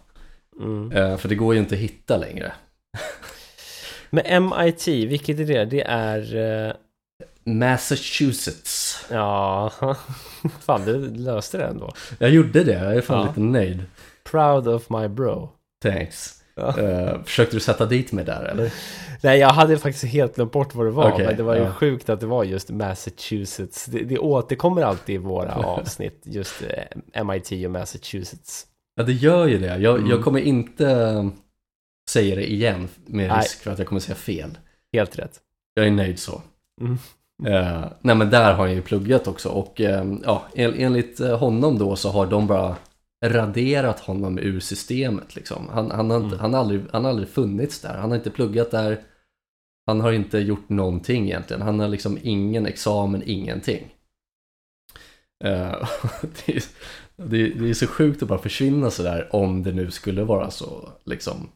Mm. 0.60 0.92
Eh, 0.92 1.18
för 1.18 1.30
det 1.30 1.36
går 1.36 1.54
ju 1.54 1.60
inte 1.60 1.76
att 1.76 1.82
hitta 1.82 2.18
längre. 2.18 2.54
Men 4.10 4.44
MIT, 4.46 4.88
vilket 4.88 5.40
är 5.40 5.46
det? 5.46 5.66
Det 5.66 5.82
är... 5.82 6.36
eh, 6.68 6.74
Massachusetts. 7.44 9.06
Ja, 9.12 9.72
fan 10.60 10.86
du 10.86 10.98
löste 11.16 11.58
det 11.58 11.64
ändå. 11.66 11.92
Jag 12.20 12.30
gjorde 12.30 12.64
det, 12.64 12.72
jag 12.74 12.96
är 12.96 13.02
fan 13.02 13.20
Ja. 13.22 13.28
lite 13.28 13.40
nöjd. 13.40 13.84
Proud 14.32 14.68
of 14.68 14.90
my 14.90 15.08
bro. 15.08 15.50
Thanks. 15.84 16.38
Ja. 16.56 16.80
Eh, 16.80 17.24
försökte 17.24 17.56
du 17.56 17.60
sätta 17.60 17.86
dit 17.86 18.12
mig 18.12 18.26
där 18.26 18.44
eller? 18.44 18.74
Nej, 19.24 19.40
jag 19.40 19.50
hade 19.50 19.78
faktiskt 19.78 20.06
helt 20.06 20.36
glömt 20.36 20.52
bort 20.52 20.76
vad 20.76 20.86
det 20.86 20.92
var. 20.92 21.12
Okej, 21.12 21.26
men 21.26 21.38
det 21.38 21.44
var 21.44 21.56
ju 21.56 21.62
ja. 21.62 21.74
sjukt 21.74 22.10
att 22.10 22.20
det 22.20 22.26
var 22.26 22.44
just 22.44 22.70
Massachusetts. 22.70 23.86
Det, 23.86 24.00
det 24.04 24.18
återkommer 24.20 24.82
alltid 24.82 25.16
i 25.16 25.18
våra 25.18 25.54
avsnitt, 25.66 26.22
just 26.24 26.64
eh, 27.14 27.24
MIT 27.24 27.52
och 27.66 27.72
Massachusetts. 27.72 28.68
Ja 28.96 29.04
det 29.04 29.14
gör 29.14 29.48
ju 29.48 29.58
det. 29.58 29.78
Jag, 29.78 29.98
Mm. 29.98 30.10
jag 30.10 30.24
kommer 30.24 30.40
inte 30.40 30.90
eh, 30.92 31.28
säga 32.10 32.36
det 32.36 32.52
igen 32.52 32.88
med 33.06 33.28
Nej. 33.30 33.40
risk 33.40 33.62
för 33.64 33.72
att 33.72 33.80
jag 33.80 33.88
kommer 33.88 34.02
säga 34.02 34.16
fel. 34.16 34.58
Helt 34.94 35.20
rätt. 35.20 35.40
Jag 35.74 35.88
är 35.88 35.92
nöjd 35.92 36.20
så. 36.20 36.42
Mm. 36.82 36.98
Eh, 37.48 37.84
nej 38.02 38.16
men 38.16 38.30
där 38.30 38.54
har 38.54 38.68
han 38.68 38.76
ju 38.76 38.82
pluggat 38.82 39.28
också 39.28 39.50
och 39.50 39.82
eh, 39.82 40.14
ja, 40.24 40.46
en, 40.56 40.74
enligt 40.74 41.20
eh, 41.20 41.38
honom 41.40 41.78
då 41.78 41.96
så 41.96 42.10
har 42.10 42.28
de 42.28 42.48
bara 42.48 42.76
raderat 43.26 44.00
honom 44.00 44.40
ur 44.40 44.60
systemet 44.60 45.36
liksom. 45.36 45.70
Han, 45.70 45.92
han, 45.92 46.10
har, 46.10 46.18
inte, 46.18 46.28
Mm. 46.36 46.40
han, 46.40 46.54
har 46.54 46.60
aldrig, 46.60 46.82
han 46.92 47.04
har 47.04 47.12
aldrig 47.12 47.30
funnits 47.30 47.82
där, 47.82 47.98
han 47.98 48.10
har 48.10 48.18
inte 48.18 48.30
pluggat 48.32 48.72
där. 48.72 49.02
Han 49.86 50.02
har 50.02 50.12
inte 50.12 50.38
gjort 50.40 50.70
någonting 50.70 51.26
egentligen, 51.26 51.62
han 51.62 51.80
har 51.80 51.88
liksom 51.88 52.18
ingen 52.24 52.66
examen, 52.66 53.24
ingenting. 53.26 53.94
Eh, 55.44 55.50
det, 56.46 56.56
är, 56.56 56.64
det, 57.16 57.42
är- 57.42 57.56
det 57.60 57.70
är 57.70 57.74
så 57.74 57.88
sjukt 57.88 58.22
att 58.24 58.30
bara 58.30 58.40
försvinna 58.40 58.92
sådär 58.92 59.30
om 59.36 59.64
det 59.64 59.72
nu 59.72 59.92
skulle 59.92 60.24
vara 60.24 60.52
så 60.52 60.90
liksom 61.06 61.50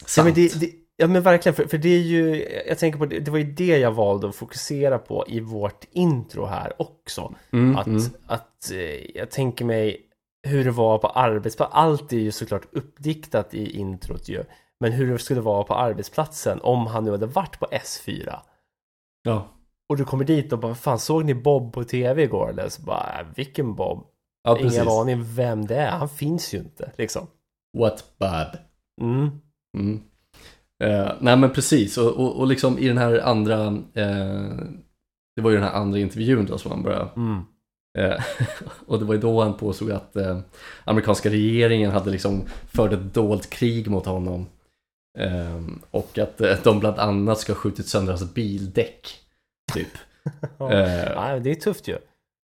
Ja 0.00 0.06
sant. 0.06 0.34
det, 0.34 0.70
ja 0.96 1.06
men 1.06 1.22
verkligen, 1.22 1.54
för, 1.56 1.64
för 1.66 1.78
det 1.78 1.88
är 1.88 2.00
ju, 2.00 2.48
jag 2.68 2.78
tänker 2.78 2.98
på 2.98 3.06
det, 3.06 3.20
det 3.20 3.30
var 3.30 3.38
ju 3.38 3.52
det 3.52 3.78
jag 3.78 3.92
valde 3.92 4.28
att 4.28 4.34
fokusera 4.36 4.98
på 4.98 5.24
i 5.28 5.40
vårt 5.40 5.84
intro 5.90 6.44
här 6.44 6.72
också. 6.82 7.34
Mm, 7.52 7.76
Att, 7.76 7.86
mm. 7.86 8.02
att 8.26 8.70
eh, 8.72 9.16
jag 9.16 9.30
tänker 9.30 9.64
mig 9.64 10.00
hur 10.46 10.64
det 10.64 10.70
var 10.70 10.98
på 10.98 11.08
arbetsplatsen. 11.08 11.78
Allt 11.78 12.12
är 12.12 12.16
ju 12.18 12.32
såklart 12.32 12.66
uppdiktat 12.72 13.54
i 13.54 13.78
introt 13.78 14.28
ju. 14.28 14.44
Men 14.80 14.92
hur 14.92 15.12
det 15.12 15.18
skulle 15.18 15.40
vara 15.40 15.62
på 15.64 15.74
arbetsplatsen 15.74 16.60
om 16.62 16.86
han 16.86 17.04
nu 17.04 17.10
hade 17.10 17.26
varit 17.26 17.58
på 17.58 17.66
S4. 17.66 18.38
Ja, 19.22 19.48
Och 19.88 19.96
du 19.96 20.04
kommer 20.04 20.24
dit 20.24 20.52
och 20.52 20.58
bara, 20.58 20.74
fan 20.74 20.98
såg 20.98 21.24
ni 21.24 21.34
Bob 21.34 21.72
på 21.72 21.84
tv 21.84 22.22
igår 22.22 22.50
eller? 22.50 22.68
Så 22.68 22.82
bara, 22.82 23.20
"Äh, 23.20 23.26
vilken 23.36 23.74
Bob? 23.74 24.06
ja 24.44 24.54
precis. 24.56 24.74
Ingen 24.74 24.88
aning 24.88 25.22
vem 25.34 25.66
det 25.66 25.76
är, 25.76 25.90
han 25.90 26.08
finns 26.08 26.54
ju 26.54 26.58
inte 26.58 26.92
liksom. 26.96 27.26
What 27.78 28.04
Bob? 28.18 28.58
Mm. 29.00 29.30
Mm. 29.78 30.02
Eh, 30.82 31.12
nej 31.20 31.36
men 31.36 31.50
precis, 31.50 31.98
och, 31.98 32.12
och, 32.12 32.36
och 32.40 32.46
liksom 32.46 32.78
i 32.78 32.88
den 32.88 32.98
här 32.98 33.18
andra, 33.18 33.66
eh, 33.94 34.56
det 35.36 35.42
var 35.42 35.50
ju 35.50 35.56
den 35.56 35.64
här 35.64 35.74
andra 35.74 35.98
intervjun 35.98 36.46
då 36.46 36.58
som 36.58 36.70
han 36.70 36.82
började 36.82 37.08
Mm. 37.16 37.42
Eh, 37.98 38.24
och 38.86 38.98
det 38.98 39.04
var 39.04 39.14
ju 39.14 39.20
då 39.20 39.42
han 39.42 39.56
påstod 39.56 39.92
att 39.92 40.16
eh, 40.16 40.38
amerikanska 40.84 41.30
regeringen 41.30 41.90
hade 41.90 42.10
liksom 42.10 42.44
fört 42.72 42.92
ett 42.92 43.14
dolt 43.14 43.50
krig 43.50 43.90
mot 43.90 44.06
honom. 44.06 44.46
Eh, 45.18 45.62
och 45.90 46.18
att 46.18 46.40
eh, 46.40 46.56
de 46.64 46.80
bland 46.80 46.98
annat 46.98 47.38
ska 47.38 47.52
ha 47.52 47.60
skjutit 47.60 47.86
sönder 47.86 48.12
hans 48.12 48.34
bildäck. 48.34 49.20
Typ. 49.72 49.88
Ja. 50.58 50.68
Det 51.38 51.50
är 51.50 51.54
tufft 51.54 51.88
ju. 51.88 51.98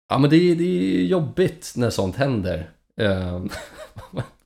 ja 0.08 0.18
men 0.18 0.30
det, 0.30 0.54
det 0.54 0.64
är 0.64 1.04
jobbigt 1.04 1.72
när 1.76 1.90
sånt 1.90 2.16
händer. 2.16 2.70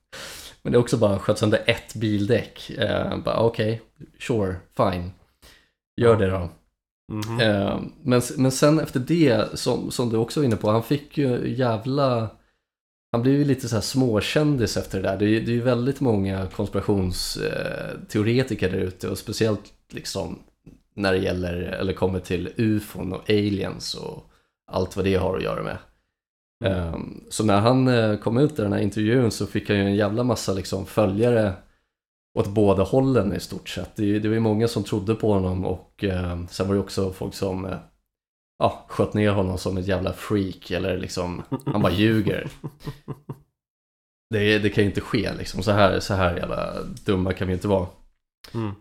Eh, 0.65 0.65
men 0.65 0.71
det 0.71 0.77
är 0.77 0.79
också 0.79 0.97
bara 0.97 1.19
sköt 1.19 1.37
sönder 1.37 1.63
ett 1.65 1.95
bildäck. 1.95 2.69
Eh, 2.69 3.17
bara 3.17 3.39
okej, 3.39 3.81
sure, 4.19 4.55
fine. 4.77 5.11
Gör 5.97 6.17
det 6.17 6.29
då. 6.29 6.49
Mhm. 7.11 7.39
Eh, 7.39 7.79
men, 8.03 8.21
men 8.37 8.51
sen 8.51 8.79
efter 8.79 8.99
det, 8.99 9.59
som, 9.59 9.91
som 9.91 10.09
du 10.09 10.17
också 10.17 10.39
var 10.39 10.45
inne 10.45 10.55
på, 10.55 10.69
han 10.69 10.83
fick 10.83 11.17
ju 11.17 11.55
jävla... 11.55 12.29
Han 13.11 13.21
blev 13.21 13.35
ju 13.35 13.43
lite 13.43 13.69
så 13.69 13.75
här 13.75 13.81
småkändis 13.81 14.77
efter 14.77 15.01
det 15.01 15.09
där. 15.09 15.17
Det 15.17 15.25
är, 15.25 15.41
det 15.41 15.51
är 15.51 15.55
ju 15.55 15.61
väldigt 15.61 15.99
många 15.99 16.47
konspirationsteoretiker 16.47 18.69
där 18.69 18.77
ute 18.77 19.09
och 19.09 19.17
speciellt 19.17 19.73
liksom 19.89 20.39
när 20.95 21.11
det 21.11 21.17
gäller, 21.17 21.53
eller 21.53 21.93
kommer 21.93 22.19
till 22.19 22.53
ufon 22.57 23.13
och 23.13 23.29
aliens 23.29 23.95
och 23.95 24.29
allt 24.71 24.95
vad 24.95 25.05
det 25.05 25.15
har 25.15 25.37
att 25.37 25.43
göra 25.43 25.63
med. 25.63 25.77
Eh, 26.65 26.97
så 27.29 27.45
när 27.45 27.59
han 27.59 27.87
eh, 27.87 28.17
kom 28.17 28.37
ut 28.37 28.59
i 28.59 28.61
den 28.61 28.73
här 28.73 28.79
intervjun 28.79 29.31
så 29.31 29.47
fick 29.47 29.69
han 29.69 29.77
ju 29.77 29.83
en 29.83 29.95
jävla 29.95 30.23
massa 30.23 30.53
liksom 30.53 30.85
följare 30.85 31.53
åt 32.39 32.47
båda 32.47 32.83
hållen 32.83 33.33
i 33.33 33.39
stort 33.39 33.69
sett. 33.69 33.95
Det, 33.95 34.19
det 34.19 34.27
var 34.27 34.35
ju 34.35 34.39
många 34.39 34.67
som 34.67 34.83
trodde 34.83 35.15
på 35.15 35.33
honom 35.33 35.65
och 35.65 36.03
eh, 36.03 36.45
sen 36.49 36.67
var 36.67 36.75
det 36.75 36.81
också 36.81 37.13
folk 37.13 37.33
som 37.33 37.65
eh, 37.65 37.77
ja, 38.59 38.85
sköt 38.87 39.13
ner 39.13 39.31
honom 39.31 39.57
som 39.57 39.77
ett 39.77 39.87
jävla 39.87 40.13
freak 40.13 40.71
eller 40.71 40.97
liksom, 40.97 41.43
han 41.65 41.81
bara 41.81 41.93
ljuger. 41.93 42.49
Det, 44.29 44.59
det 44.59 44.69
kan 44.69 44.83
ju 44.83 44.89
inte 44.89 45.01
ske 45.01 45.33
liksom, 45.33 45.63
så 45.63 45.71
här, 45.71 45.99
så 45.99 46.13
här 46.13 46.37
jävla 46.37 46.83
dumma 47.05 47.33
kan 47.33 47.47
vi 47.47 47.53
inte 47.53 47.67
vara. 47.67 47.87
Mm. 48.53 48.71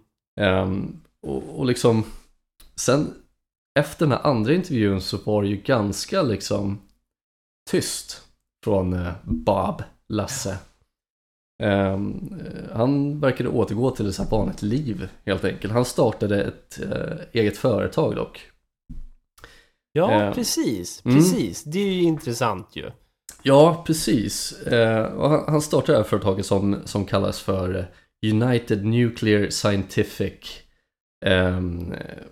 Ehm, 0.40 1.00
och, 1.22 1.58
och 1.58 1.66
liksom, 1.66 2.04
sen 2.74 3.14
efter 3.78 4.06
den 4.06 4.12
här 4.12 4.26
andra 4.26 4.54
intervjun 4.54 5.00
så 5.00 5.16
var 5.16 5.42
det 5.42 5.48
ju 5.48 5.56
ganska 5.56 6.22
liksom 6.22 6.80
tyst 7.70 8.22
från 8.64 8.92
eh, 8.92 9.12
Bob, 9.24 9.82
Lasse. 10.08 10.58
Ehm, 11.62 12.34
eh, 12.40 12.76
han 12.76 13.20
verkade 13.20 13.48
återgå 13.48 13.90
till 13.90 14.08
ett 14.08 14.30
vanligt 14.30 14.62
liv 14.62 15.08
helt 15.26 15.44
enkelt. 15.44 15.72
Han 15.72 15.84
startade 15.84 16.42
ett 16.44 16.80
eh, 16.82 17.16
eget 17.32 17.56
företag 17.56 18.16
dock. 18.16 18.50
Ja, 19.92 20.12
Eh, 20.22 20.34
precis. 20.34 21.02
mm. 21.04 21.16
Precis. 21.16 21.64
Det 21.64 21.78
är 21.78 21.92
ju 21.92 22.02
intressant 22.02 22.76
ju. 22.76 22.90
Ja, 23.42 23.84
precis. 23.86 24.52
Och 25.16 25.30
han, 25.30 25.62
startade 25.62 25.92
det 25.92 25.96
här 26.02 26.08
företaget 26.08 26.46
som, 26.46 26.76
som 26.84 27.04
kallas 27.06 27.40
för 27.40 27.90
United 28.26 28.84
Nuclear 28.84 29.50
Scientific 29.50 30.60
ehm, 31.26 31.92
eh, 31.92 32.22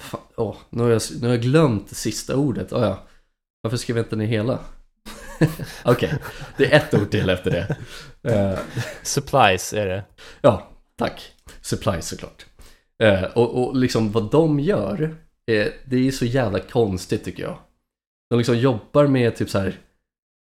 fan, 0.00 0.20
åh, 0.36 0.56
nu, 0.70 0.82
har 0.82 0.90
jag, 0.90 1.02
nu 1.20 1.26
har 1.26 1.34
jag 1.34 1.42
glömt 1.42 1.88
det 1.88 1.94
sista 1.94 2.36
ordet. 2.36 2.72
Oh, 2.72 2.82
ja. 2.82 3.06
Varför 3.62 3.76
skrev 3.76 3.96
jag 3.96 4.04
inte 4.04 4.16
ner 4.16 4.26
hela? 4.26 4.58
Okej, 5.84 6.14
det 6.56 6.72
är 6.72 6.76
ett 6.76 6.94
ord 6.94 7.10
till 7.10 7.30
efter 7.30 7.50
det. 7.50 7.76
Eh, 8.32 8.58
Supplies 9.02 9.72
är 9.72 9.86
det. 9.86 10.04
Ja, 10.40 10.70
tack. 10.96 11.32
Supplies 11.60 12.08
såklart. 12.08 12.46
Eh, 13.02 13.22
och, 13.22 13.62
och 13.64 13.76
liksom 13.76 14.12
vad 14.12 14.30
de 14.30 14.60
gör, 14.60 15.16
eh, 15.50 15.66
det 15.84 16.08
är 16.08 16.10
så 16.10 16.24
jävla 16.24 16.58
konstigt 16.58 17.24
tycker 17.24 17.42
jag. 17.42 17.58
De 18.30 18.38
liksom 18.38 18.58
jobbar 18.58 19.06
med 19.06 19.36
typ 19.36 19.50
så 19.50 19.58
här 19.58 19.80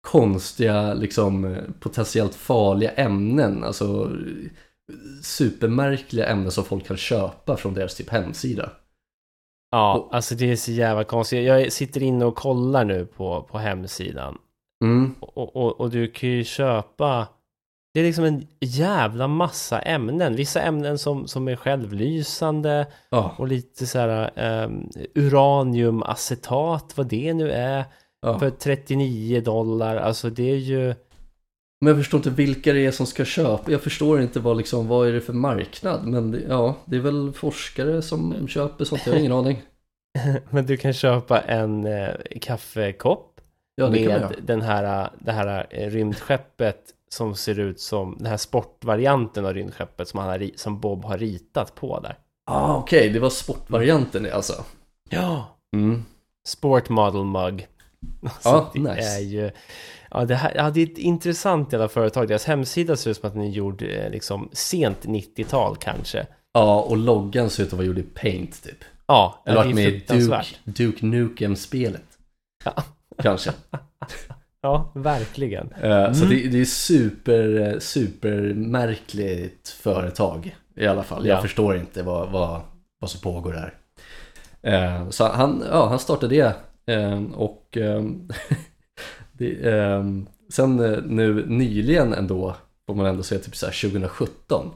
konstiga, 0.08 0.94
liksom 0.94 1.44
eh, 1.44 1.62
potentiellt 1.80 2.34
farliga 2.34 2.90
ämnen, 2.90 3.64
alltså 3.64 4.10
supermärkliga 5.22 6.26
ämnen 6.26 6.50
som 6.50 6.64
folk 6.64 6.86
kan 6.86 6.96
köpa 6.96 7.56
från 7.56 7.74
deras 7.74 7.94
typ 7.94 8.10
hemsida. 8.10 8.72
Ja, 9.70 10.08
alltså 10.12 10.34
det 10.34 10.50
är 10.50 10.56
så 10.56 10.72
jävla 10.72 11.04
konstigt. 11.04 11.46
Jag 11.46 11.72
sitter 11.72 12.02
inne 12.02 12.24
och 12.24 12.36
kollar 12.36 12.84
nu 12.84 13.06
på, 13.06 13.42
på 13.42 13.58
hemsidan. 13.58 14.38
Mm, 14.84 15.14
Och, 15.20 15.56
och, 15.56 15.80
och 15.80 15.90
du 15.90 16.08
kan 16.08 16.28
ju 16.28 16.44
köpa 16.44 17.28
Det 17.94 18.00
är 18.00 18.04
liksom 18.04 18.24
en 18.24 18.46
jävla 18.60 19.28
massa 19.28 19.78
ämnen 19.78 20.36
Vissa 20.36 20.60
ämnen 20.62 20.98
som, 20.98 21.26
som 21.26 21.48
är 21.48 21.56
självlysande 21.56 22.86
ja, 23.10 23.34
Och 23.38 23.48
lite 23.48 23.86
så 23.86 23.98
här 23.98 24.30
um, 24.64 24.90
Uraniumacetat 25.14 26.92
Vad 26.96 27.06
det 27.06 27.34
nu 27.34 27.50
är 27.50 27.84
ja. 28.22 28.38
För 28.38 28.50
39 28.50 29.40
dollar 29.40 29.96
Alltså 29.96 30.30
det 30.30 30.50
är 30.50 30.56
ju 30.56 30.94
Men 31.80 31.88
jag 31.88 31.96
förstår 31.96 32.18
inte 32.18 32.30
vilka 32.30 32.72
det 32.72 32.86
är 32.86 32.90
som 32.90 33.06
ska 33.06 33.24
köpa. 33.24 33.70
Jag 33.70 33.82
förstår 33.82 34.20
inte 34.20 34.40
vad, 34.40 34.56
liksom, 34.56 34.88
vad 34.88 35.08
är 35.08 35.12
det 35.12 35.20
för 35.20 35.32
marknad. 35.32 36.06
Men 36.06 36.30
det, 36.30 36.40
ja, 36.48 36.76
det 36.84 36.96
är 36.96 37.00
väl 37.00 37.32
forskare 37.32 38.02
som 38.02 38.48
köper 38.48 38.84
sånt. 38.84 39.02
Jag 39.06 39.12
har 39.12 39.20
ingen 39.20 39.32
aning. 39.32 39.62
Men 40.50 40.66
du 40.66 40.76
kan 40.76 40.92
köpa 40.92 41.40
en 41.40 41.86
eh, 41.86 42.14
kaffekopp 42.40 43.40
Ja, 43.74 43.88
det 43.88 44.08
Med 44.08 44.34
den 44.42 44.62
här, 44.62 45.10
det 45.18 45.32
här 45.32 45.66
eh, 45.70 45.90
rymdskeppet 45.90 46.80
Som 47.10 47.34
ser 47.34 47.58
ut 47.58 47.80
som 47.80 48.16
den 48.18 48.26
här 48.26 48.36
sportvarianten 48.36 49.46
av 49.46 49.54
rymdskeppet 49.54 50.08
Som, 50.08 50.20
har, 50.20 50.50
som 50.56 50.80
Bob 50.80 51.04
har 51.04 51.18
ritat 51.18 51.74
på 51.74 52.00
där 52.00 52.18
Ah, 52.46 52.76
Okej, 52.76 53.10
det 53.10 53.18
var 53.18 53.30
sportvarianten 53.30 54.26
alltså. 54.32 54.64
Ja 55.10 55.56
Mm. 55.76 56.04
Sport 56.48 56.88
Model 56.88 57.24
Mug. 57.24 57.66
Alltså, 58.22 58.48
Ja, 58.48 58.70
det 58.74 58.80
nice. 58.80 59.16
är 59.16 59.20
ju... 59.20 59.50
Ja, 60.10 60.24
det, 60.24 60.34
här, 60.34 60.52
ja, 60.56 60.70
det 60.70 60.80
är 60.82 60.86
ett 60.86 60.98
intressant 60.98 61.72
jävla 61.72 61.88
företag. 61.88 62.28
Deras 62.28 62.44
hemsida 62.44 62.96
ser 62.96 63.10
ut 63.10 63.16
som 63.16 63.26
att 63.28 63.32
den 63.34 63.42
är 63.42 63.48
gjord 63.50 63.82
eh, 63.82 64.10
liksom 64.10 64.48
sent 64.52 65.04
90-tal 65.04 65.76
kanske. 65.76 66.26
Ja, 66.52 66.80
och 66.80 66.96
loggan 66.96 67.50
ser 67.50 67.62
ut 67.62 67.68
att 67.68 67.72
vara 67.72 67.86
gjord 67.86 67.98
i 67.98 68.02
Paint 68.02 68.62
typ. 68.62 68.78
Ja, 69.06 69.42
Eller 69.46 69.56
varit 69.56 69.74
med 69.74 69.88
i 69.88 70.04
Duke. 70.08 70.44
Duke 70.64 71.06
Nukem-spelet. 71.06 72.02
Ja. 72.64 72.74
Kanske. 73.22 73.50
Ja, 74.62 74.92
verkligen. 74.94 75.72
Eh, 75.72 76.12
Så 76.12 76.24
Mm. 76.24 76.28
det, 76.36 76.48
det 76.48 76.60
är 76.60 76.64
super, 76.64 77.60
eh, 77.72 77.78
supermärkligt 77.78 79.68
företag 79.68 80.56
i 80.76 80.86
alla 80.86 81.02
fall. 81.02 81.26
Jag 81.26 81.36
Ja. 81.38 81.42
förstår 81.42 81.76
inte 81.76 82.02
vad, 82.02 82.30
vad, 82.30 82.60
vad 83.00 83.10
som 83.10 83.20
pågår 83.20 83.52
där. 83.52 85.10
Så 85.10 85.28
han, 85.28 85.64
ja, 85.70 85.88
han 85.88 85.98
startade 85.98 86.34
det 86.34 86.54
och 87.34 87.78
det, 89.40 89.70
eh, 89.70 90.04
sen 90.50 90.76
nu 91.06 91.46
nyligen 91.46 92.12
ändå, 92.12 92.56
får 92.86 92.94
man 92.94 93.06
ändå 93.06 93.22
säga 93.22 93.40
typ 93.40 93.56
så 93.56 93.66
här 93.66 93.72
2017 93.90 94.70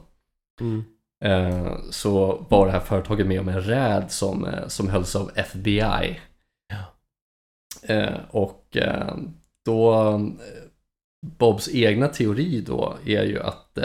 Mm. 0.61 0.83
eh, 1.23 1.73
så 1.89 2.45
var 2.49 2.65
det 2.65 2.71
här 2.71 2.79
företaget 2.79 3.27
med 3.27 3.39
om 3.39 3.49
en 3.49 3.61
räd 3.61 4.05
som, 4.11 4.45
eh, 4.45 4.67
som 4.67 4.89
hölls 4.89 5.15
av 5.15 5.31
FBI. 5.35 6.19
Eh, 7.83 8.19
och 8.29 8.77
eh, 8.77 9.15
då 9.65 9.93
eh, 9.93 10.19
Bobs 11.37 11.69
egna 11.73 12.07
teori 12.07 12.61
då 12.61 12.95
är 13.05 13.23
ju 13.23 13.39
att 13.39 13.77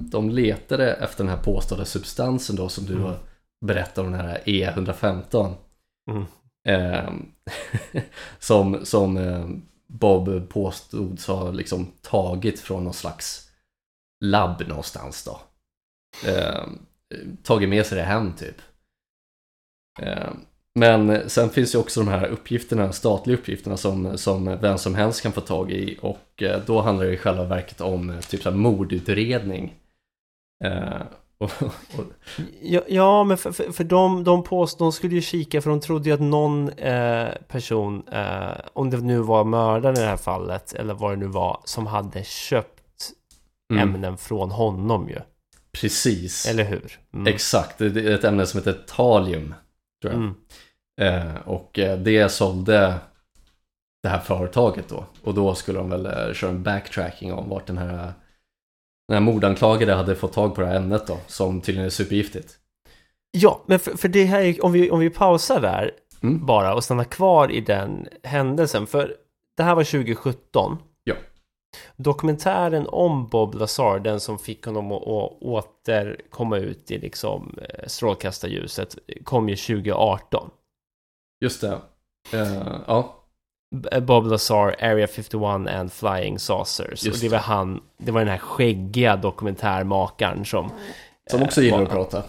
de 0.00 0.30
letade 0.30 0.92
efter 0.94 1.24
den 1.24 1.34
här 1.36 1.42
påstådda 1.42 1.84
substansen 1.84 2.56
då 2.56 2.68
som 2.68 2.84
du 2.86 2.92
Mm. 2.92 3.04
har 3.04 3.18
berättat 3.66 3.98
om 3.98 4.12
den 4.12 4.20
här 4.20 4.40
E115. 4.46 5.54
Mm. 6.10 6.24
Som 8.38 8.84
som 8.84 9.16
Bob 9.86 10.48
påstods 10.48 11.26
ha 11.26 11.50
liksom 11.50 11.92
tagit 12.02 12.60
från 12.60 12.84
någon 12.84 12.94
slags 12.94 13.50
labb 14.20 14.62
någonstans 14.68 15.24
då. 15.24 15.40
Eh, 16.30 16.64
tagit 17.42 17.68
med 17.68 17.86
sig 17.86 17.98
det 17.98 18.04
hem 18.04 18.32
typ. 18.32 18.56
Eh, 20.02 20.30
men 20.74 21.30
sen 21.30 21.50
finns 21.50 21.74
ju 21.74 21.78
också 21.78 22.00
de 22.00 22.08
här 22.08 22.26
uppgifterna, 22.26 22.92
statliga 22.92 23.38
uppgifterna 23.38 23.76
som, 23.76 24.18
som 24.18 24.44
vem 24.44 24.78
som 24.78 24.94
helst 24.94 25.22
kan 25.22 25.32
få 25.32 25.40
tag 25.40 25.72
i 25.72 25.98
och 26.02 26.42
eh, 26.42 26.60
då 26.66 26.80
handlar 26.80 27.06
det 27.06 27.12
i 27.12 27.16
själva 27.16 27.44
verket 27.44 27.80
om 27.80 28.10
eh, 28.10 28.20
typ 28.20 28.42
så 28.42 28.50
här 28.50 28.56
mordutredning. 28.56 29.74
Eh, 30.64 31.02
Ja, 32.62 32.80
ja, 32.88 33.24
men 33.24 33.36
för, 33.36 33.52
för, 33.52 33.72
för 33.72 33.84
de, 33.84 34.24
de 34.24 34.42
påstod, 34.42 34.86
de 34.86 34.92
skulle 34.92 35.14
ju 35.14 35.20
kika 35.20 35.62
för 35.62 35.70
de 35.70 35.80
trodde 35.80 36.08
ju 36.08 36.14
att 36.14 36.20
någon 36.20 36.68
eh, 36.68 37.28
person, 37.48 38.08
eh, 38.08 38.50
om 38.72 38.90
det 38.90 38.96
nu 38.96 39.18
var 39.18 39.44
mördaren 39.44 39.96
i 39.96 40.00
det 40.00 40.06
här 40.06 40.16
fallet, 40.16 40.72
eller 40.72 40.94
vad 40.94 41.12
det 41.12 41.16
nu 41.16 41.26
var, 41.26 41.60
som 41.64 41.86
hade 41.86 42.24
köpt 42.24 43.12
mm, 43.72 43.88
ämnen 43.88 44.16
från 44.16 44.50
honom 44.50 45.08
ju. 45.08 45.18
precis, 45.72 46.46
Eller 46.46 46.64
hur? 46.64 46.98
Mm. 47.14 47.26
exakt, 47.26 47.78
det 47.78 47.86
är 47.86 48.14
ett 48.14 48.24
ämne 48.24 48.46
som 48.46 48.60
heter 48.60 48.82
talium. 48.86 49.54
Tror 50.02 50.12
jag. 50.12 50.22
Mm. 50.22 50.34
Eh, 51.00 51.36
och 51.44 51.78
eh, 51.78 51.98
det 51.98 52.28
sålde 52.28 52.94
det 54.02 54.08
här 54.08 54.18
företaget 54.20 54.88
då. 54.88 55.04
Och 55.22 55.34
då 55.34 55.54
skulle 55.54 55.78
de 55.78 55.90
väl 55.90 56.06
eh, 56.06 56.32
köra 56.34 56.50
en 56.50 56.62
backtracking 56.62 57.32
om 57.32 57.48
vart 57.48 57.66
den 57.66 57.78
här 57.78 58.12
den 59.08 59.14
här 59.14 59.32
mordanklagade 59.32 59.94
hade 59.94 60.14
fått 60.16 60.32
tag 60.32 60.54
på 60.54 60.60
det 60.60 60.66
här 60.66 60.76
ämnet 60.76 61.06
då, 61.06 61.18
som 61.26 61.60
tydligen 61.60 61.86
är 61.86 61.90
supergiftigt. 61.90 62.58
Ja, 63.30 63.62
men 63.66 63.78
för, 63.78 63.96
för 63.96 64.08
det 64.08 64.24
här 64.24 64.40
är, 64.40 64.64
om 64.64 64.72
vi, 64.72 64.90
om 64.90 65.00
vi 65.00 65.10
pausar 65.10 65.60
där 65.60 65.90
Mm. 66.22 66.46
bara 66.46 66.74
och 66.74 66.84
stannar 66.84 67.04
kvar 67.04 67.52
i 67.52 67.60
den 67.60 68.08
händelsen. 68.22 68.86
För 68.86 69.16
det 69.56 69.62
här 69.62 69.74
var 69.74 69.84
2017. 69.84 70.78
Ja. 71.04 71.14
Dokumentären 71.96 72.86
om 72.88 73.28
Bob 73.28 73.54
Lazar, 73.54 73.98
den 73.98 74.20
som 74.20 74.38
fick 74.38 74.64
honom 74.64 74.92
att, 74.92 75.02
att 75.02 75.42
åter 75.42 76.20
komma 76.30 76.58
ut 76.58 76.90
i 76.90 76.98
liksom 76.98 77.58
eh, 77.62 77.86
strålkastarljuset, 77.86 78.98
kom 79.24 79.48
ju 79.48 79.56
2018. 79.56 80.50
Just 81.40 81.60
det. 81.60 81.80
Eh, 82.32 82.80
ja, 82.86 83.16
Bob 84.02 84.26
Lazar, 84.26 84.76
Area 84.80 85.06
51 85.06 85.44
and 85.68 85.92
Flying 85.92 86.38
Saucers. 86.38 87.04
Just 87.04 87.16
och 87.16 87.20
det 87.22 87.28
var 87.28 87.38
han, 87.38 87.80
det 87.98 88.12
var 88.12 88.20
den 88.20 88.28
här 88.28 88.38
skäggiga 88.38 89.16
dokumentärmakaren 89.16 90.44
som 90.44 90.70
som 91.30 91.42
också 91.42 91.60
eh, 91.60 91.64
gillar 91.64 91.82
att 91.82 91.90
prata. 91.90 92.22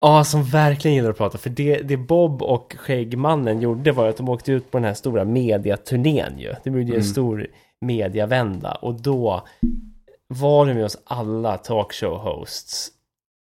Ja, 0.00 0.24
som 0.24 0.44
verkligen 0.44 0.94
gillar 0.94 1.10
att 1.10 1.16
prata. 1.16 1.38
För 1.38 1.50
det, 1.50 1.76
det 1.82 1.96
Bob 1.96 2.42
och 2.42 2.76
Skäggmannen 2.78 3.60
gjorde 3.60 3.92
var 3.92 4.08
att 4.08 4.16
de 4.16 4.28
åkte 4.28 4.52
ut 4.52 4.70
på 4.70 4.78
den 4.78 4.84
här 4.84 4.94
stora 4.94 5.24
mediaturnén 5.24 6.38
ju. 6.38 6.54
Det 6.64 6.70
blev 6.70 6.82
ju 6.84 6.88
en 6.88 7.00
Mm. 7.00 7.04
stor 7.04 7.46
mediavända. 7.80 8.72
Och 8.74 8.94
då 8.94 9.46
var 10.28 10.66
de 10.66 10.74
med 10.74 10.84
oss 10.84 10.98
alla 11.04 11.56
talkshow-hosts. 11.56 12.88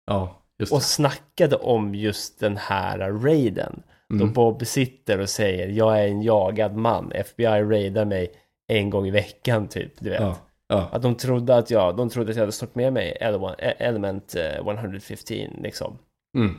Ja, 0.07 0.43
Och 0.71 0.83
snackade 0.83 1.57
om 1.57 1.95
just 1.95 2.41
den 2.41 2.57
här 2.57 2.99
raiden. 2.99 3.83
Då 4.09 4.15
Mm. 4.15 4.33
Bob 4.33 4.67
sitter 4.67 5.21
och 5.21 5.29
säger 5.29 5.69
jag 5.69 6.01
är 6.01 6.07
en 6.09 6.23
jagad 6.23 6.77
man. 6.77 7.13
FBI 7.15 7.47
raidar 7.47 8.05
mig 8.05 8.33
en 8.69 8.91
gång 8.91 9.07
i 9.07 9.11
veckan 9.11 9.69
typ. 9.69 9.93
Du 9.99 10.11
vet. 10.11 10.21
Ja, 10.21 10.37
ja, 10.69 10.89
Att 10.93 11.03
de 11.03 11.15
trodde 11.15 11.57
att 11.57 11.71
jag, 11.71 11.97
de 11.97 12.11
trodde 12.11 12.31
att 12.31 12.37
jag 12.37 12.43
hade 12.43 12.53
stått 12.53 12.75
med 12.75 12.93
mig 12.93 13.19
Ele- 13.21 13.55
Element 13.59 14.35
eh, 14.37 14.57
115 14.57 15.37
liksom. 15.63 15.99
mm. 16.37 16.55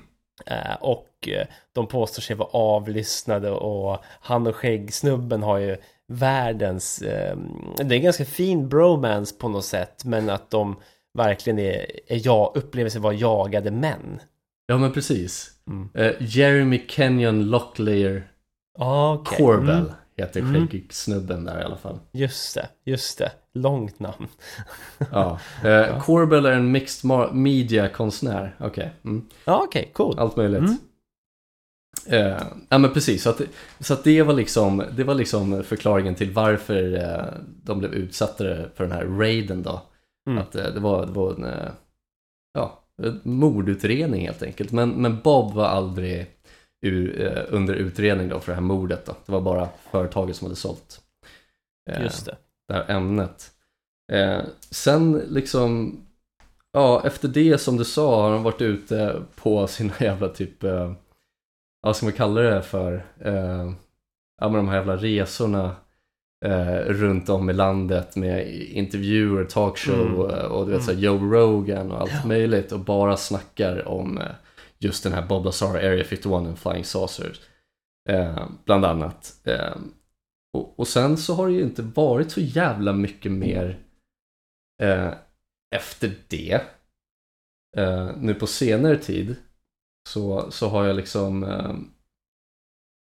Eh, 0.45 0.76
och 0.82 1.28
eh, 1.28 1.48
de 1.74 1.88
påstår 1.88 2.22
sig 2.22 2.36
vara 2.36 2.50
avlyssnade 2.50 3.52
och 3.52 3.98
han 4.04 4.48
och 4.48 4.56
skäggsnubben 4.56 5.43
har 5.43 5.58
ju 5.58 5.78
världens, 6.08 7.02
eh, 7.02 7.38
det 7.78 7.95
är 7.95 7.98
en 7.98 8.04
ganska 8.04 8.26
fin 8.26 8.70
bromance 8.70 9.36
på 9.39 9.50
något 9.50 9.66
sätt, 9.66 10.06
men 10.06 10.30
att 10.30 10.52
de 10.52 10.76
verkligen 11.14 11.60
är, 11.60 11.86
är 12.08 12.26
jag, 12.28 12.52
upplever 12.56 12.89
sig 12.89 13.02
vara 13.02 13.14
jagade 13.14 13.72
män. 13.72 14.20
Ja 14.68 14.78
men 14.78 14.91
precis. 14.91 15.51
Mm. 15.68 15.89
Eh, 15.93 16.13
Jeremy 16.20 16.86
Kenyon 16.88 17.45
Locklear 17.49 18.32
Ah, 18.80 19.13
okej. 19.13 19.38
Corbell 19.38 19.70
Mm, 19.80 19.91
heter 20.18 20.39
Mm. 20.39 20.68
skäggsnubben 20.68 21.43
där 21.43 21.61
i 21.61 21.63
alla 21.63 21.78
fall. 21.78 21.99
just 22.11 22.55
det, 22.55 22.70
just 22.86 23.18
det. 23.18 23.32
Långt 23.53 23.99
namn. 23.99 24.28
Ja. 25.11 25.39
Eh, 25.63 26.03
Corbell 26.03 26.45
är 26.45 26.51
en 26.51 26.72
mixed 26.72 27.09
media-konstnär. 27.34 28.55
Okej. 28.59 28.91
Mm. 29.03 29.26
Ja, 29.45 29.61
okej, 29.68 29.91
coolt. 29.93 30.20
Allt 30.20 30.36
möjligt. 30.36 30.72
Eh, 32.07 32.41
ja 32.70 32.78
men 32.78 32.93
precis, 32.93 33.24
så 33.24 33.30
att, 33.30 33.41
så 33.80 33.93
att 33.93 34.03
det, 34.03 34.24
var 34.24 34.34
liksom, 34.34 34.84
det 34.95 35.03
var 35.03 35.15
liksom 35.15 35.63
förklaringen 35.63 36.15
till 36.15 36.32
varför 36.32 36.93
eh, 36.95 37.34
de 37.63 37.80
blev 37.80 37.93
utsatta 37.93 38.43
för 38.76 38.84
den 38.84 38.91
här 38.91 39.05
raiden 39.05 39.63
då. 39.63 39.82
Mm. 40.30 40.38
Att 40.41 40.55
eh, 40.55 40.65
det 40.74 40.80
var, 40.80 41.05
det 41.05 41.11
var 41.11 41.34
en 41.34 41.72
ja, 42.53 42.84
mordutredning 43.24 44.26
helt 44.26 44.43
enkelt. 44.43 44.72
Men, 44.72 44.89
men 44.89 45.22
Bob 45.22 45.54
var 45.54 45.66
aldrig 45.66 46.28
ur, 46.82 47.22
eh, 47.22 47.43
under 47.50 47.74
utredning 47.74 48.30
då 48.30 48.39
för 48.39 48.52
det 48.52 48.56
här 48.56 48.62
mordet 48.62 49.06
då. 49.06 49.16
Det 49.26 49.32
var 49.32 49.41
bara 49.41 49.70
företaget 49.91 50.36
som 50.36 50.45
hade 50.45 50.56
sålt 50.56 51.02
eh, 51.89 52.04
Just 52.04 52.26
det. 52.26 52.38
det 52.68 52.74
här 52.74 52.91
ämnet. 52.91 53.52
Eh, 54.12 54.41
sen 54.72 55.24
liksom, 55.28 56.00
ja 56.74 57.02
efter 57.06 57.28
det 57.28 57.58
som 57.58 57.78
du 57.78 57.86
sa 57.86 58.22
har 58.22 58.32
han 58.32 58.43
varit 58.43 58.62
ute 58.62 59.22
på 59.36 59.68
sina 59.68 59.93
jävla 60.00 60.30
typ, 60.30 60.64
eh, 60.64 60.93
vad 61.82 61.95
ska 61.95 62.06
man 62.06 62.14
kalla 62.14 62.41
det 62.41 62.62
för, 62.62 63.06
eh, 63.20 63.72
ja 64.41 64.50
men 64.50 64.54
de 64.54 64.68
här 64.68 64.76
jävla 64.76 64.95
resorna 64.95 65.76
eh, 66.45 66.75
runt 66.79 67.29
om 67.29 67.49
i 67.49 67.53
landet 67.53 68.15
med 68.15 68.55
intervjuer, 68.55 69.45
talkshow 69.45 70.25
Mm. 70.25 70.39
eh, 70.39 70.45
och 70.45 70.65
du 70.65 70.71
vet 70.71 70.81
Mm. 70.81 70.95
så 70.95 71.01
Joe 71.01 71.17
Rogan 71.33 71.91
och 71.91 72.01
allt 72.01 72.11
Ja. 72.21 72.27
möjligt 72.27 72.71
och 72.71 72.79
bara 72.79 73.17
snackar 73.17 73.88
om 73.88 74.17
eh, 74.17 74.27
just 74.79 75.03
den 75.03 75.13
här 75.13 75.25
Bob 75.27 75.45
Lazar 75.45 75.75
Area 75.75 76.03
51 76.03 76.47
and 76.47 76.59
Flying 76.59 76.83
Saucers. 76.85 77.41
Eh, 78.09 78.47
bland 78.65 78.85
annat. 78.85 79.33
Eh, 79.43 79.75
och, 80.53 80.79
och 80.79 80.88
sen 80.88 81.17
så 81.17 81.33
har 81.33 81.47
det 81.47 81.53
ju 81.53 81.61
inte 81.61 81.81
varit 81.81 82.31
så 82.31 82.41
jävla 82.41 82.93
mycket 82.93 83.31
mer 83.31 83.79
eh, 84.83 85.13
efter 85.75 86.11
det. 86.27 86.61
Eh, 87.77 88.11
nu 88.17 88.33
på 88.33 88.47
senare 88.47 88.97
tid 88.97 89.35
så, 90.09 90.51
så 90.51 90.67
har 90.69 90.85
jag 90.85 90.95
liksom 90.95 91.43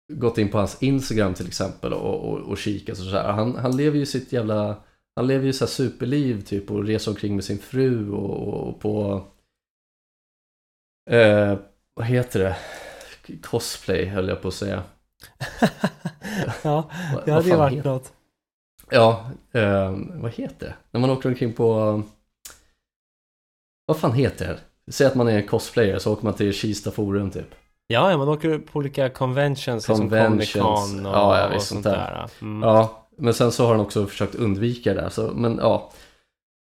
gått 0.09 0.38
in 0.38 0.50
på 0.50 0.59
hans 0.59 0.82
Instagram 0.82 1.34
till 1.34 1.46
exempel 1.46 1.92
och, 1.92 2.32
och, 2.32 2.38
och 2.38 2.59
kikat 2.59 2.98
och 2.98 3.05
så 3.05 3.11
här. 3.11 3.32
Han, 3.32 3.57
han 3.57 3.76
lever 3.76 3.98
ju 3.98 4.07
sitt 4.07 4.32
jävla 4.32 4.76
han 5.16 5.26
lever 5.26 5.46
ju 5.46 5.53
så 5.53 5.64
här 5.64 5.70
superliv 5.70 6.42
typ 6.42 6.70
och 6.70 6.84
reser 6.84 7.11
omkring 7.11 7.34
med 7.34 7.44
sin 7.44 7.59
fru 7.59 8.11
och, 8.11 8.68
och, 8.68 8.80
på 8.80 9.24
eh, 11.11 11.59
vad 11.94 12.07
heter 12.07 12.40
det? 12.40 12.57
Cosplay 13.42 14.05
höll 14.05 14.28
jag 14.28 14.42
på 14.42 14.48
att 14.48 14.55
säga. 14.55 14.82
ja, 16.62 16.90
det 17.24 17.32
hade 17.32 17.48
ju 17.48 17.57
varit 17.57 17.84
något. 17.84 18.12
Ja, 18.90 19.30
eh, 19.53 19.96
vad 20.14 20.32
heter 20.32 20.66
det? 20.66 20.74
När 20.90 21.00
man 21.00 21.11
åker 21.11 21.28
omkring 21.28 21.53
på... 21.53 22.03
Vad 23.86 24.00
fan 24.00 24.12
heter 24.12 24.48
det? 24.48 24.92
Säg 24.92 25.07
att 25.07 25.14
man 25.14 25.28
är 25.28 25.36
en 25.38 25.46
cosplayer 25.46 25.98
så 25.98 26.12
åker 26.12 26.24
man 26.24 26.34
till 26.34 26.53
Kista 26.53 26.90
Forum 26.90 27.30
typ. 27.30 27.55
Ja, 27.87 28.11
ja, 28.11 28.16
man 28.18 28.28
åker 28.28 28.59
på 28.59 28.78
olika 28.78 29.09
conventions, 29.09 29.87
Conventions. 29.87 30.11
som 30.20 30.30
Comic 30.30 30.53
Con 30.53 31.07
och, 31.07 31.12
Ja, 31.14 31.39
ja, 31.51 31.55
och 31.57 31.62
sånt 31.62 31.85
där. 31.85 31.93
där. 31.93 32.30
Mm. 32.41 32.68
Ja, 32.68 33.09
men 33.18 33.35
sen 33.35 33.53
så 33.53 33.64
har 33.64 33.70
han 33.72 33.80
också 33.80 34.07
försökt 34.07 34.35
undvika 34.35 34.95
det 34.95 35.01
där. 35.01 35.09
Så, 35.09 35.30
men 35.35 35.57
ja, 35.57 35.91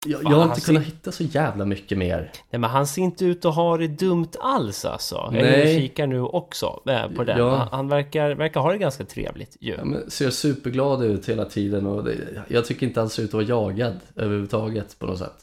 jag, 0.05 0.11
jag 0.13 0.21
Fan, 0.23 0.31
har 0.33 0.39
han 0.39 0.49
inte 0.49 0.61
ser- 0.61 0.65
kunnat 0.67 0.83
hitta 0.87 1.11
så 1.11 1.23
jävla 1.23 1.65
mycket 1.65 1.97
mer. 1.97 2.31
Nej, 2.49 2.59
men 2.59 2.69
han 2.69 2.87
ser 2.87 3.01
inte 3.01 3.25
ut 3.25 3.45
att 3.45 3.55
ha 3.55 3.77
det 3.77 3.87
dumt 3.87 4.27
alls 4.39 4.85
alltså. 4.85 5.15
Jag 5.15 5.35
är 5.35 5.51
Nej. 5.51 5.61
och 5.75 5.81
kikar 5.81 6.07
nu 6.07 6.21
också 6.21 6.81
eh, 6.87 7.07
på 7.15 7.23
den. 7.23 7.37
Ja. 7.39 7.55
Han, 7.55 7.67
han 7.71 7.87
verkar, 7.87 8.31
verkar 8.31 8.59
ha 8.61 8.71
det 8.71 8.77
ganska 8.77 9.05
trevligt 9.05 9.57
ju. 9.59 9.75
Ja, 9.77 9.85
men 9.85 10.11
ser 10.11 10.29
superglad 10.29 11.03
ut 11.03 11.29
hela 11.29 11.45
tiden 11.45 11.85
och 11.87 12.03
det, 12.03 12.15
jag 12.47 12.65
tycker 12.65 12.87
inte 12.87 12.99
han 12.99 13.09
ser 13.09 13.23
ut 13.23 13.29
att 13.29 13.33
vara 13.33 13.43
jagad 13.43 13.99
överhuvudtaget 14.15 14.99
på 14.99 15.05
något 15.05 15.19
sätt. 15.19 15.37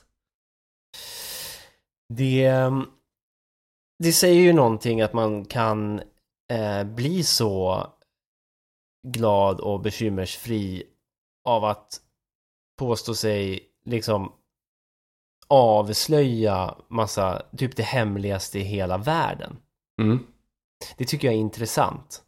Det, 2.15 2.45
ehm, 2.45 2.85
det 3.99 4.13
säger 4.13 4.41
ju 4.43 4.53
någonting 4.53 5.01
att 5.01 5.13
man 5.13 5.45
kan 5.45 6.01
eh, 6.53 6.85
bli 6.85 7.23
så 7.23 7.87
glad 9.09 9.61
och 9.61 9.81
bekymmersfri 9.81 10.83
av 11.45 11.65
att 11.65 12.01
påstå 12.79 13.15
sig 13.15 13.61
liksom 13.85 14.33
avslöja 15.49 16.75
massa, 16.89 17.43
typ 17.57 17.77
det 17.77 17.83
hemligaste 17.83 18.59
i 18.59 18.63
hela 18.63 18.99
världen. 18.99 19.57
Mm. 20.03 20.27
Det 20.97 21.05
tycker 21.05 21.29
jag 21.29 21.35
är 21.35 21.39
intressant. 21.39 22.23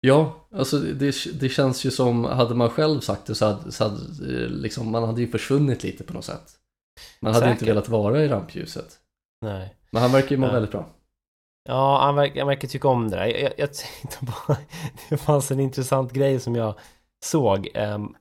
Ja, 0.00 0.48
alltså 0.52 0.78
det, 0.78 1.40
det 1.40 1.48
känns 1.48 1.84
ju 1.84 1.90
som, 1.90 2.24
hade 2.24 2.54
man 2.54 2.70
själv 2.70 3.00
sagt 3.00 3.26
det 3.26 3.34
så 3.34 3.46
hade, 3.46 3.72
så 3.72 3.84
hade 3.84 3.96
eh, 4.42 4.48
liksom, 4.48 4.90
man 4.90 5.04
hade 5.04 5.20
ju 5.20 5.28
försvunnit 5.28 5.82
lite 5.82 6.04
på 6.04 6.12
något 6.12 6.24
sätt. 6.24 6.50
Man 7.20 7.34
hade 7.34 7.46
inte 7.46 7.58
Säkert. 7.58 7.68
velat 7.68 7.88
vara 7.88 8.24
i 8.24 8.28
rampljuset. 8.28 8.98
Nej. 9.40 9.77
Men 9.90 10.02
han 10.02 10.12
verkar 10.12 10.30
ju 10.30 10.36
må 10.36 10.46
Ja. 10.46 10.52
väldigt 10.52 10.72
bra. 10.72 10.86
Ja, 11.68 11.98
han 12.02 12.16
verkar, 12.16 12.40
han 12.40 12.48
verkar 12.48 12.68
tycka 12.68 12.88
om 12.88 13.10
det 13.10 13.16
där. 13.16 13.26
Jag, 13.26 13.40
jag, 13.40 13.52
jag 13.56 13.70
tänkte 13.74 14.26
på, 14.26 14.56
det 15.08 15.16
fanns 15.16 15.50
en 15.50 15.60
intressant 15.60 16.12
grej 16.12 16.40
som 16.40 16.54
jag 16.54 16.74
såg. 17.24 17.68
Ehm, 17.74 18.14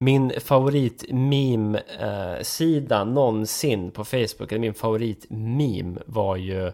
min 0.00 0.32
favorit 0.40 1.04
meme 1.10 1.82
eh, 2.00 3.04
någonsin 3.06 3.90
på 3.90 4.04
Facebook, 4.04 4.52
eller 4.52 4.58
min 4.58 4.74
favorit 4.74 5.26
meme 5.30 6.00
var 6.06 6.36
ju, 6.36 6.66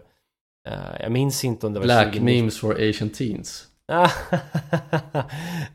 eh, 0.67 1.01
jag 1.01 1.11
minns 1.11 1.43
inte 1.43 1.67
om 1.67 1.73
det 1.73 1.79
var 1.79 1.85
Black 1.85 2.05
2019. 2.05 2.25
memes 2.25 2.59
for 2.59 2.89
Asian 2.89 3.09
teens. 3.09 3.67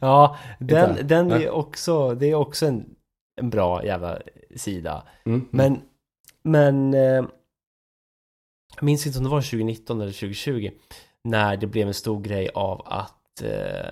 ja, 0.00 0.36
den, 0.58 0.90
Inte? 0.90 1.02
den 1.02 1.30
är 1.30 1.50
också, 1.50 2.14
det 2.14 2.26
är 2.26 2.34
också 2.34 2.66
en, 2.66 2.84
en 3.40 3.50
bra 3.50 3.84
jävla 3.84 4.18
sida. 4.56 5.02
Mm. 5.26 5.48
Men, 5.50 5.80
men 6.42 6.94
eh, 6.94 7.24
jag 8.80 8.84
minns 8.84 9.06
inte 9.06 9.18
om 9.18 9.24
det 9.24 9.30
var 9.30 9.40
2019 9.40 10.00
eller 10.00 10.12
2020 10.12 10.70
när 11.24 11.56
det 11.56 11.66
blev 11.66 11.88
en 11.88 11.94
stor 11.94 12.20
grej 12.20 12.50
av 12.54 12.82
att 12.86 13.42
eh, 13.42 13.90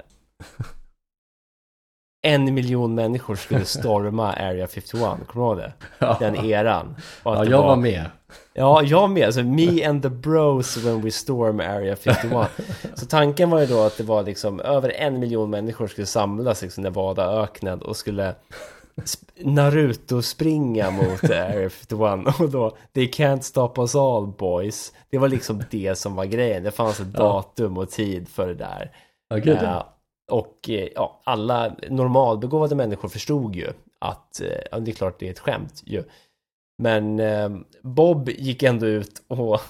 en 2.23 2.55
miljon 2.55 2.95
människor 2.95 3.37
skulle 3.37 3.65
storma 3.65 4.33
Area 4.33 4.67
51, 4.67 5.01
kommer 5.01 5.21
du 5.35 5.41
ihåg 5.41 5.57
det? 5.57 5.73
ja. 5.99 6.17
Den 6.21 6.37
eran. 6.37 6.97
Ja, 7.25 7.45
jag 7.45 7.63
var 7.63 7.77
med. 7.77 8.05
Ja, 8.55 8.83
jag 8.83 9.11
med. 9.11 9.27
Alltså, 9.27 9.43
me 9.43 9.85
and 9.85 10.03
the 10.03 10.09
bros 10.09 10.77
when 10.77 11.01
we 11.01 11.11
storm 11.11 11.61
Area 11.61 11.97
51. 11.97 12.49
Så 12.95 13.07
tanken 13.07 13.51
var 13.51 13.61
ju 13.61 13.67
då 13.67 13.83
att 13.83 13.97
det 13.97 14.05
var 14.05 14.23
liksom 14.23 14.61
över 14.61 14.91
en 14.91 15.21
miljon 15.21 15.51
människor 15.51 15.87
skulle 15.87 16.07
samlas 16.07 16.63
liksom 16.63 16.83
Nevada-öknen 16.83 17.83
och 17.83 17.97
skulle 17.97 18.35
sp- 19.05 19.31
Naruto 19.45 20.23
springa 20.23 20.91
mot 20.91 21.25
Area 21.31 21.71
51 21.71 22.41
och 22.41 22.51
då 22.51 22.77
They 22.93 23.07
can't 23.09 23.41
stop 23.41 23.73
us 23.77 23.95
all 23.95 24.27
boys. 24.27 24.93
Det 25.11 25.19
var 25.19 25.29
liksom 25.29 25.63
det 25.71 25.99
som 25.99 26.15
var 26.15 26.25
grejen. 26.25 26.63
Det 26.63 26.71
fanns 26.71 27.01
ett 27.01 27.13
datum 27.13 27.79
och 27.79 27.91
tid 27.91 28.29
för 28.29 28.47
det 28.49 28.55
där. 28.55 28.93
Ja, 29.29 29.37
gud. 29.37 29.57
Eh, 29.63 29.83
och 30.31 30.71
eh, 30.71 30.89
ja, 30.95 31.21
alla 31.25 31.77
normalbegåvade 31.91 32.75
människor 32.75 33.09
förstod 33.09 33.57
ju 33.57 33.73
att 33.99 34.41
eh, 34.41 34.49
ja, 34.71 34.79
det 34.79 34.91
är 34.91 34.95
klart 34.95 35.19
det 35.19 35.27
är 35.27 35.31
ett 35.31 35.39
skämt 35.39 35.83
ju. 35.87 36.05
Men 36.83 37.21
eh, 37.21 37.49
Bob 37.83 38.29
gick 38.29 38.63
ändå 38.63 38.87
ut 38.87 39.23
och, 39.29 39.61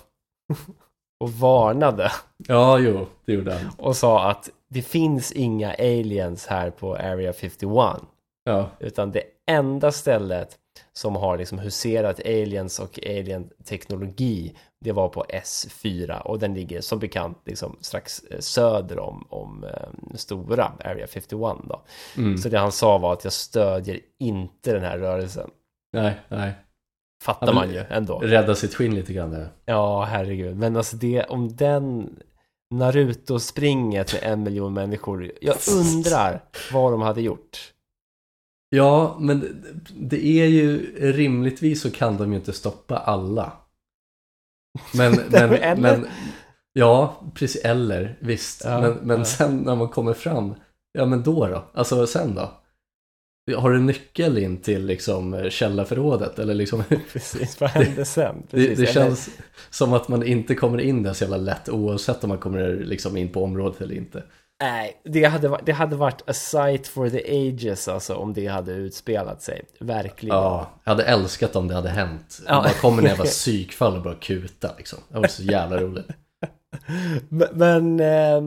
och 1.20 1.32
varnade 1.32 2.12
Ja, 2.36 2.78
jo, 2.78 3.06
det 3.24 3.32
gjorde 3.32 3.54
han. 3.54 3.70
och 3.78 3.96
sa 3.96 4.30
att 4.30 4.50
det 4.70 4.82
finns 4.82 5.32
inga 5.32 5.74
aliens 5.74 6.46
här 6.46 6.70
på 6.70 6.96
Area 6.96 7.32
51. 7.32 8.02
Ja, 8.48 8.70
Utan 8.80 9.10
det 9.10 9.22
enda 9.46 9.92
stället 9.92 10.58
som 10.92 11.16
har 11.16 11.38
liksom 11.38 11.58
huserat 11.58 12.20
aliens 12.20 12.78
och 12.78 12.98
alien-teknologi 13.06 14.56
det 14.80 14.92
var 14.92 15.08
på 15.08 15.24
S4 15.24 16.20
och 16.20 16.38
den 16.38 16.54
ligger 16.54 16.80
som 16.80 16.98
bekant 16.98 17.38
liksom 17.44 17.76
strax 17.80 18.20
eh, 18.30 18.38
söder 18.40 18.98
om, 18.98 19.26
om 19.30 19.64
eh, 19.64 20.16
stora 20.16 20.72
Area 20.84 21.06
51 21.06 21.30
då. 21.68 21.82
mm. 22.16 22.38
Så 22.38 22.48
det 22.48 22.58
han 22.58 22.72
sa 22.72 22.98
var 22.98 23.12
att 23.12 23.24
jag 23.24 23.32
stödjer 23.32 24.00
inte 24.20 24.72
den 24.72 24.82
här 24.82 24.98
rörelsen. 24.98 25.50
nej, 25.92 26.20
nej. 26.28 26.52
Fattar 27.24 27.46
Ja, 27.46 27.52
man 27.52 27.70
ju 27.70 27.84
ändå. 27.90 28.18
Rädda 28.18 28.54
sitt 28.54 28.74
skinn 28.74 28.94
lite 28.94 29.12
grann 29.12 29.30
där. 29.30 29.48
Ja, 29.64 30.04
herregud. 30.04 30.56
Men 30.56 30.76
alltså 30.76 30.96
det, 30.96 31.24
om 31.24 31.56
den 31.56 32.16
Naruto-springet 32.74 34.12
med 34.12 34.32
en 34.32 34.42
miljon 34.42 34.74
människor. 34.74 35.32
Jag 35.40 35.56
undrar 35.76 36.44
vad 36.72 36.92
de 36.92 37.00
hade 37.02 37.22
gjort. 37.22 37.72
Ja, 38.70 39.16
men 39.20 39.40
det- 39.40 39.92
det 39.96 40.26
är 40.40 40.46
ju 40.46 40.92
rimligtvis 41.12 41.80
så 41.82 41.90
kan 41.90 42.16
de 42.16 42.32
ju 42.32 42.38
inte 42.38 42.52
stoppa 42.52 42.96
alla. 42.96 43.52
Men, 44.94 45.12
men, 45.30 45.52
Eller? 45.54 45.76
men 45.76 46.06
ja, 46.72 47.22
precis, 47.34 47.62
eller 47.64 48.18
visst. 48.20 48.62
Ja, 48.64 48.80
men 48.80 48.92
men 49.02 49.18
ja. 49.18 49.24
sen 49.24 49.56
när 49.56 49.76
man 49.76 49.88
kommer 49.88 50.12
fram, 50.14 50.54
ja 50.92 51.06
men 51.06 51.22
då 51.22 51.46
då? 51.46 51.64
Alltså 51.74 52.06
sen 52.06 52.34
då? 52.34 52.50
Har 53.56 53.70
du 53.70 53.80
nyckel 53.80 54.38
in 54.38 54.56
till 54.56 54.86
liksom 54.86 55.50
källarförrådet 55.50 56.38
eller 56.38 56.54
liksom? 56.54 56.82
Precis, 57.12 57.60
vad 57.60 57.70
hände 57.70 58.04
sen? 58.04 58.36
Det, 58.50 58.56
Precis, 58.56 58.78
det 58.78 58.82
eller- 58.84 58.92
känns 58.92 59.30
som 59.70 59.92
att 59.92 60.08
man 60.08 60.22
inte 60.26 60.54
kommer 60.54 60.78
in 60.80 61.02
där 61.02 61.12
så 61.12 61.24
jävla 61.24 61.36
lätt 61.36 61.68
oavsett 61.68 62.24
om 62.24 62.28
man 62.28 62.38
kommer 62.38 62.68
liksom 62.76 63.16
in 63.16 63.28
på 63.32 63.44
området 63.44 63.80
eller 63.80 63.94
inte. 63.94 64.22
Nej, 64.60 65.00
det 65.04 65.24
hade, 65.24 65.60
det 65.64 65.72
hade 65.72 65.96
varit 65.96 66.30
a 66.30 66.32
sight 66.32 66.86
for 66.86 67.10
the 67.10 67.48
ages 67.48 67.88
alltså 67.88 68.14
om 68.14 68.32
det 68.32 68.46
hade 68.46 68.72
utspelat 68.72 69.42
sig. 69.42 69.64
Verkligen. 69.80 70.36
Ja, 70.36 70.70
jag 70.84 70.90
hade 70.90 71.04
älskat 71.04 71.56
om 71.56 71.68
det 71.68 71.74
hade 71.74 71.88
hänt. 71.88 72.40
Ja. 72.46 72.54
Ja. 72.54 72.62
Bara 72.62 72.72
kommer 72.72 73.02
en 73.02 73.08
jävla 73.08 73.24
psykfall 73.24 73.96
och 73.96 74.02
bara 74.02 74.14
kuta 74.14 74.70
liksom. 74.78 74.98
Det 75.08 75.18
var 75.18 75.28
så 75.28 75.42
jävla 75.42 75.80
roligt. 75.80 76.06
Men, 77.52 78.00
eh, 78.00 78.42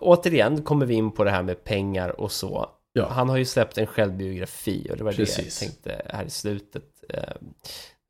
återigen 0.00 0.62
kommer 0.62 0.86
vi 0.86 0.94
in 0.94 1.10
på 1.10 1.24
det 1.24 1.30
här 1.30 1.42
med 1.42 1.64
pengar 1.64 2.20
och 2.20 2.32
så. 2.32 2.68
Ja. 2.92 3.08
Han 3.08 3.28
har 3.28 3.36
ju 3.36 3.44
släppt 3.44 3.78
en 3.78 3.86
självbiografi 3.86 4.88
och 4.90 4.96
det 4.96 5.04
var 5.04 5.12
Precis. 5.12 5.36
det 5.36 5.42
jag 5.42 5.52
tänkte 5.52 6.16
här 6.16 6.24
i 6.24 6.30
slutet. 6.30 6.84
Eh, 7.08 7.22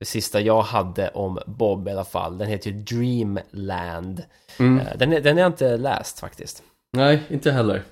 det 0.00 0.06
sista 0.06 0.40
jag 0.40 0.62
hade 0.62 1.08
om 1.08 1.38
Bob 1.46 1.88
i 1.88 1.90
alla 1.90 2.04
fall, 2.04 2.38
den 2.38 2.48
heter 2.48 2.70
ju 2.70 2.82
Dreamland. 2.82 4.22
Mm. 4.58 4.86
Eh, 4.86 4.96
den, 4.96 5.12
är, 5.12 5.20
den 5.20 5.36
jag 5.36 5.46
inte 5.46 5.76
läst 5.76 6.20
faktiskt. 6.20 6.62
Nej, 6.96 7.22
inte 7.30 7.52
heller. 7.52 7.82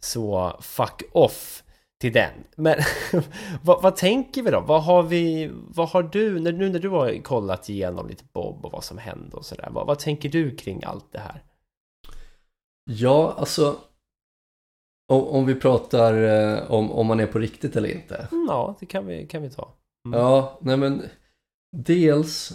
Så 0.00 0.56
fuck 0.60 1.02
off 1.12 1.64
till 2.00 2.12
den. 2.12 2.32
Men 2.56 2.78
vad, 3.62 3.82
vad 3.82 3.96
tänker 3.96 4.42
vi 4.42 4.50
då? 4.50 4.60
Vad 4.60 4.82
har 4.82 5.02
vi, 5.02 5.50
vad 5.52 5.88
har 5.88 6.02
du, 6.02 6.40
när, 6.40 6.52
nu 6.52 6.68
när 6.68 6.78
du 6.78 6.88
har 6.88 7.22
kollat 7.22 7.68
igenom 7.68 8.08
lite 8.08 8.24
Bob 8.32 8.64
och 8.64 8.72
vad 8.72 8.84
som 8.84 8.98
hände 8.98 9.36
och 9.36 9.44
sådär. 9.44 9.68
Vad, 9.70 9.86
vad 9.86 9.98
tänker 9.98 10.28
du 10.28 10.56
kring 10.56 10.84
allt 10.84 11.12
det 11.12 11.18
här? 11.18 11.42
Ja, 12.84 13.34
alltså. 13.38 13.76
Om, 15.12 15.22
om 15.22 15.46
vi 15.46 15.54
pratar 15.54 16.14
eh, 16.22 16.70
om, 16.70 16.92
om 16.92 17.06
man 17.06 17.20
är 17.20 17.26
på 17.26 17.38
riktigt 17.38 17.76
eller 17.76 17.88
inte. 17.88 18.28
Mm, 18.32 18.46
Ja, 18.48 18.76
det 18.80 18.86
kan 18.86 19.06
vi, 19.06 19.26
kan 19.26 19.42
vi 19.42 19.50
ta. 19.50 19.74
Mm. 20.06 20.20
Ja, 20.20 20.58
nej 20.60 20.76
men. 20.76 21.02
Dels 21.76 22.52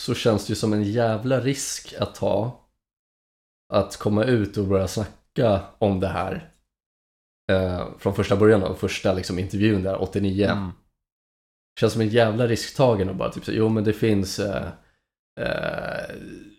så 0.00 0.14
känns 0.14 0.46
det 0.46 0.50
ju 0.50 0.54
som 0.54 0.72
en 0.72 0.82
jävla 0.82 1.40
risk 1.40 1.94
att 1.98 2.14
ta. 2.14 2.65
Att 3.72 3.96
komma 3.96 4.24
ut 4.24 4.56
och 4.56 4.64
börja 4.66 4.88
snacka 4.88 5.60
om 5.78 6.00
det 6.00 6.08
här. 6.08 6.50
Eh, 7.52 7.86
från 7.98 8.14
första 8.14 8.36
början 8.36 8.62
av 8.62 8.74
första 8.74 9.12
liksom, 9.12 9.38
intervjun 9.38 9.82
där, 9.82 10.02
89. 10.02 10.44
Mm. 10.46 10.70
Känns 11.80 11.92
som 11.92 12.02
en 12.02 12.08
jävla 12.08 12.46
risktagen 12.46 13.08
och 13.08 13.16
bara 13.16 13.30
typ 13.30 13.44
så, 13.44 13.52
jo 13.52 13.68
men 13.68 13.84
det 13.84 13.92
finns 13.92 14.38
eh, 14.38 14.68
eh, 15.40 16.14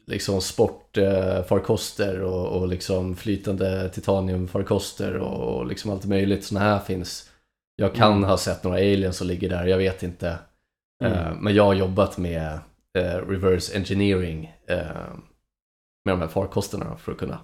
liksom 0.08 0.42
sportfarkoster 0.42 2.22
och, 2.22 2.48
och 2.62 2.68
liksom 2.68 3.16
flytande 3.16 3.90
titaniumfarkoster 3.90 5.18
och, 5.18 5.58
och 5.58 5.68
liksom 5.68 5.92
allt 5.92 6.06
möjligt 6.06 6.44
sådana 6.46 6.66
här 6.66 6.80
finns. 6.80 7.32
Jag 7.76 7.96
kan 7.96 8.12
Mm. 8.12 8.24
ha 8.30 8.38
sett 8.38 8.64
några 8.64 8.78
aliens 8.78 9.18
som 9.18 9.28
ligger 9.28 9.50
där, 9.50 9.66
jag 9.66 9.78
vet 9.78 10.04
inte. 10.04 10.30
Eh, 11.04 11.28
Mm. 11.28 11.38
men 11.38 11.56
jag 11.56 11.64
har 11.64 11.74
jobbat 11.74 12.18
med 12.18 12.60
eh, 12.98 13.16
reverse 13.28 13.76
engineering 13.78 14.54
eh, 14.68 15.08
med 16.08 16.14
de 16.14 16.22
här 16.22 16.28
farkosterna 16.28 16.98
för 16.98 17.12
att 17.12 17.18
kunna 17.18 17.40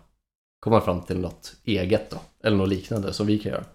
komma 0.60 0.82
fram 0.82 1.02
till 1.02 1.20
något 1.20 1.56
eget 1.64 2.10
då, 2.10 2.18
eller 2.44 2.58
något 2.58 2.70
liknande 2.70 3.14
som 3.14 3.28
vi 3.28 3.40
kan 3.40 3.52
göra. 3.52 3.66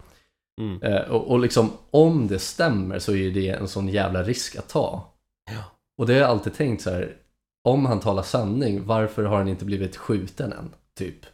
Mm. 0.60 0.82
Eh, 0.82 1.10
och, 1.10 1.30
och 1.30 1.38
liksom 1.38 1.70
om 1.90 2.26
det 2.26 2.38
stämmer 2.38 2.98
så 2.98 3.14
är 3.14 3.30
det 3.30 3.48
en 3.48 3.68
sån 3.68 3.88
jävla 3.88 4.22
risk 4.22 4.56
att 4.56 4.68
ta. 4.68 5.14
Ja. 5.50 5.64
Och 5.98 6.06
det 6.06 6.12
har 6.12 6.20
jag 6.20 6.30
alltid 6.30 6.54
tänkt 6.54 6.82
så 6.82 6.90
här, 6.90 7.16
om 7.64 7.86
han 7.86 8.00
talar 8.00 8.22
sanning, 8.22 8.86
varför 8.86 9.24
har 9.24 9.36
han 9.36 9.48
inte 9.48 9.64
blivit 9.64 9.96
skjuten 9.96 10.52
än? 10.52 10.74
Typ. 10.94 11.26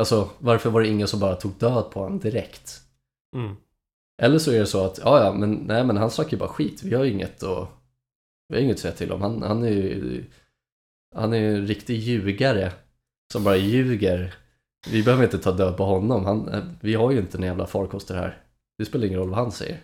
Alltså, 0.00 0.30
varför 0.38 0.70
var 0.70 0.80
det 0.80 0.88
ingen 0.88 1.08
som 1.08 1.20
bara 1.20 1.36
tog 1.36 1.52
död 1.58 1.90
på 1.90 2.00
honom 2.00 2.18
direkt? 2.18 2.80
Mm. 3.36 3.56
Eller 4.22 4.38
så 4.38 4.52
är 4.52 4.58
det 4.58 4.66
så 4.66 4.84
att, 4.84 4.98
ja 4.98 5.24
ja, 5.24 5.32
men 5.32 5.54
nej 5.54 5.84
men 5.84 5.96
han 5.96 6.10
snackar 6.10 6.30
ju 6.30 6.38
bara 6.38 6.48
skit, 6.48 6.82
vi 6.82 6.94
har 6.94 7.04
ju 7.04 7.12
inget 7.12 7.42
att, 7.42 7.68
vi 8.48 8.56
har 8.56 8.62
inget 8.62 8.74
att 8.74 8.80
säga 8.80 8.94
till 8.94 9.12
om. 9.12 9.22
Han, 9.22 9.42
han 9.42 9.62
är 9.62 9.70
ju, 9.70 10.24
han 11.14 11.32
är 11.32 11.38
ju 11.38 11.54
en 11.56 11.66
riktig 11.66 11.94
ljugare 11.94 12.72
som 13.32 13.44
bara 13.44 13.56
ljuger. 13.56 14.34
Vi 14.90 15.02
behöver 15.02 15.24
inte 15.24 15.38
ta 15.38 15.52
död 15.52 15.76
på 15.76 15.84
honom, 15.84 16.24
han, 16.24 16.78
vi 16.80 16.94
har 16.94 17.10
ju 17.10 17.18
inte 17.18 17.38
en 17.38 17.44
jävla 17.44 17.66
farkoster 17.66 18.14
här. 18.14 18.42
Det 18.78 18.84
spelar 18.84 19.06
ingen 19.06 19.18
roll 19.18 19.30
vad 19.30 19.38
han 19.38 19.52
säger. 19.52 19.80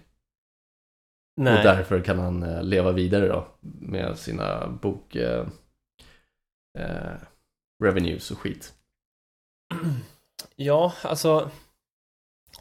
Nej. 1.37 1.59
Och 1.59 1.65
därför 1.65 2.01
kan 2.01 2.19
han 2.19 2.43
eh, 2.43 2.63
leva 2.63 2.93
vidare 2.93 3.29
då 3.29 3.49
med 3.81 4.19
sina 4.19 4.69
bok 4.69 5.17
eh, 5.17 5.47
eh, 6.79 7.15
revenues 7.85 8.31
och 8.31 8.39
skit. 8.39 8.75
Ja, 10.57 10.93
alltså 11.03 11.51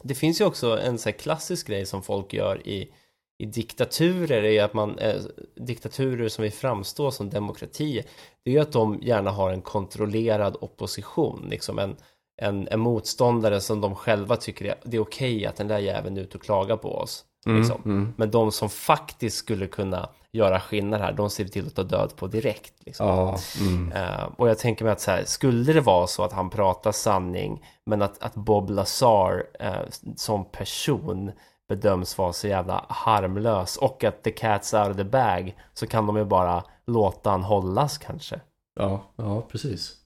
det 0.02 0.14
finns 0.14 0.40
ju 0.40 0.44
också 0.44 0.78
en 0.78 0.98
så 0.98 1.12
klassisk 1.12 1.66
grej 1.66 1.86
som 1.86 2.02
folk 2.02 2.32
gör 2.32 2.66
i, 2.68 2.92
i 3.38 3.46
diktaturer 3.46 4.44
är 4.44 4.64
att 4.64 4.74
man, 4.74 4.98
eh, 4.98 5.20
diktaturer 5.54 6.28
som 6.28 6.42
vill 6.42 6.52
framstå 6.52 7.10
som 7.10 7.30
demokratier, 7.30 8.04
det 8.44 8.50
är 8.50 8.54
ju 8.54 8.60
att 8.60 8.72
de 8.72 8.98
gärna 9.02 9.30
har 9.30 9.50
en 9.50 9.62
kontrollerad 9.62 10.56
opposition, 10.60 11.46
liksom 11.50 11.78
en, 11.78 11.96
en, 12.42 12.68
en 12.68 12.80
motståndare 12.80 13.60
som 13.60 13.80
de 13.80 13.94
själva 13.94 14.36
tycker 14.36 14.64
är, 14.64 14.74
det 14.84 14.96
är 14.96 15.00
okej 15.00 15.46
att 15.46 15.56
den 15.56 15.68
där 15.68 15.78
jäveln 15.78 16.16
är 16.16 16.20
ute 16.20 16.38
och 16.38 16.44
klagar 16.44 16.76
på 16.76 16.94
oss. 16.94 17.24
Liksom. 17.46 17.82
mm. 17.84 18.14
Men 18.16 18.30
de 18.30 18.52
som 18.52 18.70
faktiskt 18.70 19.36
skulle 19.36 19.66
kunna 19.66 20.08
göra 20.32 20.60
skillnad 20.60 21.00
här, 21.00 21.12
de 21.12 21.30
ser 21.30 21.44
vi 21.44 21.50
till 21.50 21.66
att 21.66 21.74
ta 21.74 21.82
död 21.82 22.12
på 22.16 22.26
direkt. 22.26 22.72
Liksom. 22.86 23.06
Ja, 23.06 23.38
mm. 23.60 23.92
Eh, 23.92 24.24
och 24.36 24.48
jag 24.48 24.58
tänker 24.58 24.84
mig 24.84 24.92
att 24.92 25.00
så 25.00 25.10
här, 25.10 25.24
skulle 25.24 25.72
det 25.72 25.80
vara 25.80 26.06
så 26.06 26.24
att 26.24 26.32
han 26.32 26.50
pratar 26.50 26.92
sanning 26.92 27.64
men 27.84 28.02
att, 28.02 28.22
att 28.22 28.34
Bob 28.34 28.70
Lazar 28.70 29.46
eh, 29.60 29.80
som 30.16 30.44
person 30.44 31.32
bedöms 31.68 32.18
vara 32.18 32.32
så 32.32 32.48
jävla 32.48 32.86
harmlös 32.88 33.76
och 33.76 34.04
att 34.04 34.22
the 34.22 34.30
cat's 34.30 34.82
out 34.82 34.90
of 34.90 34.96
the 34.96 35.04
bag 35.04 35.58
så 35.74 35.86
kan 35.86 36.06
de 36.06 36.16
ju 36.16 36.24
bara 36.24 36.64
låta 36.86 37.30
han 37.30 37.42
hållas 37.42 37.98
kanske. 37.98 38.40
Ja, 38.80 39.12
ja 39.16 39.42
precis. 39.42 39.96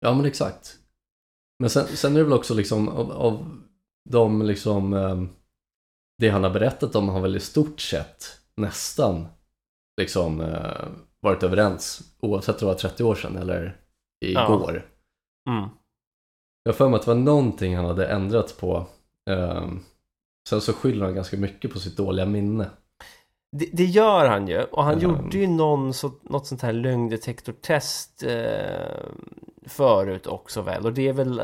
Ja 0.00 0.14
men 0.14 0.24
exakt. 0.24 0.78
Men 1.58 1.70
sen, 1.70 1.86
sen 1.86 2.12
är 2.12 2.18
det 2.18 2.24
väl 2.24 2.32
också 2.32 2.54
liksom 2.54 2.88
av, 2.88 3.12
av 3.12 3.60
de 4.10 4.42
liksom 4.42 4.92
ehm, 4.92 5.28
det 6.18 6.28
han 6.28 6.44
har 6.44 6.50
berättat 6.50 6.96
om 6.96 7.08
har 7.08 7.20
väl 7.20 7.36
i 7.36 7.40
stort 7.40 7.80
sett 7.80 8.24
nästan 8.56 9.26
liksom 10.00 10.40
eh, 10.40 10.86
varit 11.20 11.42
överens 11.42 12.14
oavsett 12.20 12.54
om 12.54 12.60
det 12.60 12.74
var 12.74 12.74
30 12.74 13.04
år 13.04 13.14
sedan 13.14 13.36
eller 13.36 13.80
igår. 14.20 14.90
Mm. 15.48 15.68
Jag 16.62 16.72
har 16.72 16.76
för 16.76 16.88
mig 16.88 16.96
att 16.96 17.04
det 17.04 17.14
var 17.14 17.20
någonting 17.20 17.76
han 17.76 17.84
hade 17.84 18.06
ändrat 18.06 18.56
på. 18.60 18.86
ehm, 19.30 19.80
sen 20.48 20.60
så 20.60 20.72
skyller 20.72 21.04
han 21.04 21.14
ganska 21.14 21.36
mycket 21.36 21.72
på 21.72 21.78
sitt 21.78 21.96
dåliga 21.96 22.26
minne. 22.26 22.70
Det, 23.56 23.68
det 23.72 23.84
gör 23.84 24.28
han 24.28 24.48
ju 24.48 24.62
och 24.62 24.84
han 24.84 24.94
Ja. 24.94 25.02
gjorde 25.02 25.38
ju 25.38 25.46
någon 25.46 25.94
så, 25.94 26.12
något 26.22 26.46
sånt 26.46 26.62
här 26.62 26.72
lögndetektortest 26.72 28.22
eh, 28.22 29.06
förut 29.66 30.26
också 30.26 30.62
väl 30.62 30.84
och 30.86 30.92
det 30.92 31.08
är 31.08 31.12
väl, 31.12 31.36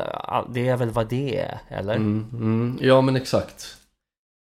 det 0.53 0.67
är 0.67 0.77
väl 0.77 0.89
vad 0.89 1.09
det 1.09 1.39
är 1.39 1.59
eller? 1.67 1.95
Mm, 1.95 2.27
mm, 2.33 2.77
ja 2.81 3.01
men 3.01 3.15
exakt. 3.15 3.77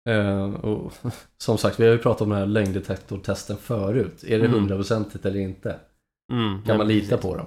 Eh, 0.09 0.45
och, 0.55 0.93
som 1.39 1.59
sagt, 1.59 1.81
vi 1.81 1.85
har 1.87 1.93
ju 1.93 1.99
pratat 1.99 2.21
om 2.21 2.29
den 2.31 2.39
här 2.39 2.47
lögndetektortesten 2.47 3.57
förut. 3.57 4.25
Är 4.25 4.39
det 4.39 4.45
Mm. 4.45 4.51
hundraprocentigt 4.61 5.27
eller 5.27 5.41
inte? 5.41 5.81
Mm, 6.33 6.63
Kan 6.65 6.77
man 6.77 6.89
lita 6.89 7.17
precis. 7.17 7.31
på 7.31 7.37
dem? 7.37 7.47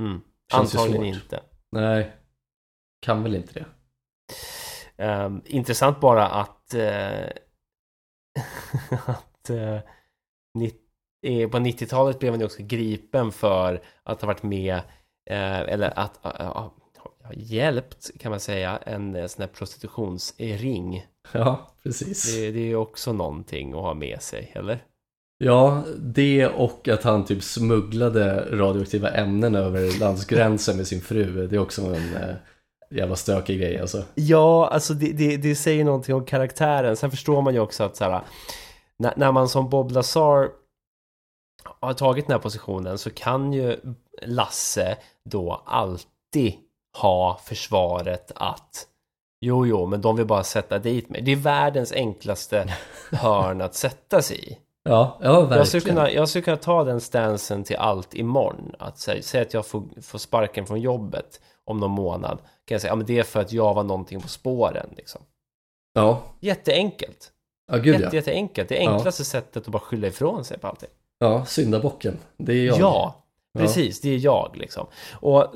Mm. 0.00 0.20
Antagligen 0.52 1.04
inte. 1.04 1.40
Nej, 1.72 2.12
kan 3.00 3.22
väl 3.22 3.34
inte 3.34 3.52
det. 3.52 3.64
Ehm, 4.98 5.42
intressant 5.44 6.00
bara 6.00 6.26
att, 6.26 6.74
eh, 6.74 7.26
att 9.06 9.50
eh, 9.50 9.80
på 11.50 11.58
90-talet 11.58 12.18
blev 12.18 12.32
han 12.32 12.40
ju 12.40 12.46
också 12.46 12.62
gripen 12.62 13.32
för 13.32 13.82
att 14.02 14.20
ha 14.20 14.26
varit 14.26 14.42
med 14.42 14.80
eller 15.26 15.98
att 15.98 16.16
ha 17.24 17.32
hjälpt 17.32 18.10
kan 18.20 18.30
man 18.30 18.40
säga 18.40 18.78
en 18.86 19.28
sån 19.28 19.42
här 19.42 19.48
prostitutionsring. 19.48 21.06
Ja, 21.32 21.74
precis. 21.82 22.36
Det, 22.36 22.50
det 22.50 22.58
är 22.60 22.66
ju 22.66 22.76
också 22.76 23.12
någonting 23.12 23.72
att 23.72 23.80
ha 23.80 23.94
med 23.94 24.22
sig, 24.22 24.52
eller? 24.54 24.84
Ja, 25.38 25.84
det 25.98 26.48
och 26.48 26.88
att 26.88 27.02
han 27.02 27.24
typ 27.24 27.42
smugglade 27.42 28.48
radioaktiva 28.50 29.10
ämnen 29.10 29.54
över 29.54 30.00
landsgränsen 30.00 30.76
med 30.76 30.86
sin 30.86 31.00
fru. 31.00 31.46
Det 31.46 31.56
är 31.56 31.60
också 31.60 31.82
en 31.82 32.36
jävla 32.94 33.16
stökig 33.16 33.60
grej 33.60 33.78
alltså. 33.78 34.02
Ja, 34.14 34.68
alltså 34.68 34.94
det, 34.94 35.12
det, 35.12 35.36
det 35.36 35.54
säger 35.54 35.84
någonting 35.84 36.14
om 36.14 36.24
karaktären. 36.24 36.96
Sen 36.96 37.10
förstår 37.10 37.42
man 37.42 37.54
ju 37.54 37.60
också 37.60 37.84
att 37.84 37.96
så 37.96 38.04
här, 38.04 38.22
när, 38.98 39.12
när 39.16 39.32
man 39.32 39.48
som 39.48 39.68
Bob 39.68 39.90
Lazar 39.90 40.48
har 41.80 41.94
tagit 41.94 42.26
den 42.26 42.34
här 42.34 42.42
positionen 42.42 42.98
så 42.98 43.10
kan 43.10 43.52
ju 43.52 43.80
Lasse 44.22 44.96
då 45.24 45.62
alltid 45.66 46.54
ha 46.98 47.40
försvaret 47.44 48.32
att 48.34 48.86
jo, 49.40 49.66
jo, 49.66 49.86
men 49.86 50.00
de 50.00 50.16
vill 50.16 50.26
bara 50.26 50.44
sätta 50.44 50.78
dit 50.78 51.08
mig. 51.08 51.22
Det 51.22 51.32
är 51.32 51.36
världens 51.36 51.92
enklaste 51.92 52.74
hörn 53.12 53.60
att 53.60 53.74
sätta 53.74 54.22
sig 54.22 54.52
i. 54.52 54.58
Ja, 54.88 55.18
ja 55.22 55.32
verkligen. 55.32 55.58
Jag 55.58 55.68
skulle, 55.68 55.80
kunna, 55.80 56.10
jag 56.10 56.28
skulle 56.28 56.42
kunna 56.42 56.56
ta 56.56 56.84
den 56.84 57.00
stansen 57.00 57.64
till 57.64 57.76
allt 57.76 58.14
imorgon. 58.14 58.74
Att 58.78 58.98
säga, 58.98 59.22
säga 59.22 59.42
att 59.42 59.54
jag 59.54 59.66
får, 59.66 60.02
får 60.02 60.18
sparken 60.18 60.66
från 60.66 60.80
jobbet 60.80 61.40
om 61.64 61.80
någon 61.80 61.90
månad. 61.90 62.38
Kan 62.66 62.74
jag 62.74 62.80
säga, 62.80 62.90
ja 62.90 62.96
men 62.96 63.06
det 63.06 63.18
är 63.18 63.22
för 63.22 63.40
att 63.40 63.52
jag 63.52 63.74
var 63.74 63.82
någonting 63.82 64.20
på 64.20 64.28
spåren 64.28 64.90
liksom. 64.96 65.22
Ja, 65.92 66.22
Jätteenkelt. 66.40 67.32
ja 67.72 67.76
gud 67.76 67.86
Jätte, 67.86 68.04
ja. 68.04 68.12
jätteenkelt. 68.14 68.68
Det 68.68 68.78
enklaste 68.78 69.24
sättet 69.24 69.56
att 69.62 69.68
bara 69.68 69.78
skylla 69.78 70.06
ifrån 70.06 70.44
sig 70.44 70.58
på 70.58 70.68
allting. 70.68 70.88
Ja, 71.18 71.44
syndabocken. 71.44 72.18
Det 72.36 72.52
är 72.52 72.64
jag. 72.66 72.80
Ja, 72.80 73.24
precis. 73.58 74.00
Det 74.00 74.10
är 74.10 74.18
jag 74.18 74.50
liksom. 74.54 74.86
Och 75.12 75.54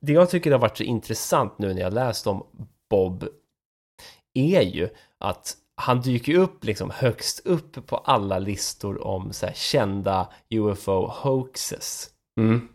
det 0.00 0.12
jag 0.12 0.30
tycker 0.30 0.50
har 0.52 0.58
varit 0.58 0.76
så 0.76 0.82
intressant 0.82 1.58
nu 1.58 1.74
när 1.74 1.80
jag 1.80 1.92
läst 1.92 2.26
om 2.26 2.46
Bob 2.90 3.28
är 4.34 4.62
ju 4.62 4.88
att 5.18 5.56
han 5.76 6.00
dyker 6.00 6.34
upp 6.34 6.64
liksom 6.64 6.90
högst 6.90 7.46
upp 7.46 7.86
på 7.86 7.96
alla 7.96 8.38
listor 8.38 9.06
om 9.06 9.32
så 9.32 9.46
kända 9.54 10.32
UFO 10.50 11.06
hoaxes. 11.06 12.10
Mm. 12.40 12.68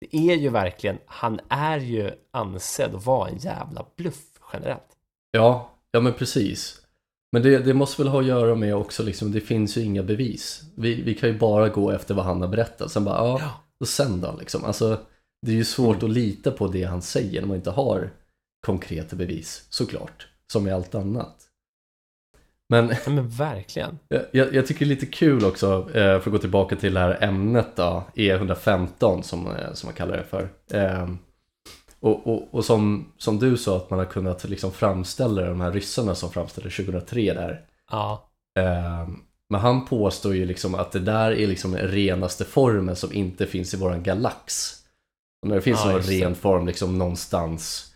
Det 0.00 0.16
är 0.16 0.36
ju 0.36 0.48
verkligen, 0.48 0.98
han 1.06 1.40
är 1.48 1.78
ju 1.78 2.10
ansedd 2.30 2.94
att 2.94 3.06
vara 3.06 3.28
en 3.28 3.38
jävla 3.38 3.86
bluff 3.96 4.24
generellt. 4.52 4.96
Ja, 5.30 5.70
ja 5.90 6.00
men 6.00 6.12
precis. 6.12 6.86
Men 7.32 7.42
det, 7.42 7.58
det 7.58 7.74
måste 7.74 8.02
väl 8.02 8.12
ha 8.12 8.20
att 8.20 8.26
göra 8.26 8.54
med 8.54 8.76
också 8.76 9.02
liksom, 9.02 9.32
det 9.32 9.40
finns 9.40 9.76
ju 9.76 9.82
inga 9.82 10.02
bevis. 10.02 10.62
Vi, 10.76 11.02
vi 11.02 11.14
kan 11.14 11.28
ju 11.28 11.38
bara 11.38 11.68
gå 11.68 11.90
efter 11.90 12.14
vad 12.14 12.24
han 12.24 12.40
har 12.40 12.48
berättat. 12.48 12.92
Sen 12.92 13.04
bara, 13.04 13.16
ja, 13.16 13.50
och 13.80 13.88
sen 13.88 14.20
då 14.20 14.36
liksom. 14.38 14.64
Alltså, 14.64 14.98
det 15.42 15.52
är 15.52 15.56
ju 15.56 15.64
svårt 15.64 16.02
att 16.02 16.10
lita 16.10 16.50
på 16.50 16.68
det 16.68 16.84
han 16.84 17.02
säger 17.02 17.40
när 17.40 17.48
man 17.48 17.56
inte 17.56 17.70
har 17.70 18.10
konkreta 18.66 19.16
bevis, 19.16 19.66
såklart. 19.70 20.28
Som 20.52 20.64
med 20.64 20.74
allt 20.74 20.94
annat. 20.94 21.45
Men 22.68 22.88
Ja, 23.06 23.10
men 23.10 23.28
verkligen. 23.28 23.98
jag, 24.08 24.54
jag 24.54 24.66
tycker 24.66 24.78
det 24.86 24.88
är 24.88 24.94
lite 24.94 25.06
kul 25.06 25.44
också, 25.44 25.88
eh, 25.88 25.92
för 25.94 26.16
att 26.16 26.24
gå 26.24 26.38
tillbaka 26.38 26.76
till 26.76 26.94
det 26.94 27.00
här 27.00 27.18
ämnet 27.24 27.68
då, 27.76 28.04
E115 28.14 29.22
som, 29.22 29.46
eh, 29.46 29.72
som 29.72 29.86
man 29.86 29.94
kallar 29.94 30.16
det 30.16 30.24
för. 30.24 30.48
Ehm, 30.72 31.18
Och, 32.00 32.26
och, 32.26 32.54
och 32.54 32.64
som, 32.64 33.12
som 33.18 33.38
du 33.38 33.56
sa, 33.56 33.76
att 33.76 33.90
man 33.90 33.98
har 33.98 34.06
kunnat 34.06 34.44
liksom 34.44 34.72
framställa 34.72 35.42
de 35.42 35.60
här 35.60 35.72
ryssarna 35.72 36.14
som 36.14 36.30
framställde 36.30 36.70
2003 36.70 37.34
där. 37.34 37.60
Ja, 37.90 38.28
Ehm, 38.58 39.18
Men 39.50 39.60
han 39.60 39.84
påstår 39.86 40.34
ju 40.34 40.44
liksom 40.44 40.74
att 40.74 40.92
det 40.92 40.98
där 40.98 41.30
är 41.32 41.46
liksom 41.46 41.76
renaste 41.76 42.44
formen 42.44 42.96
som 42.96 43.12
inte 43.12 43.46
finns 43.46 43.74
i 43.74 43.76
våran 43.76 44.02
galax. 44.02 44.72
Och 45.42 45.48
när 45.48 45.56
det 45.56 45.62
finns 45.62 45.80
Ja, 45.84 45.90
någon 45.92 46.00
ren 46.00 46.34
form 46.34 46.66
liksom 46.66 46.98
någonstans 46.98 47.92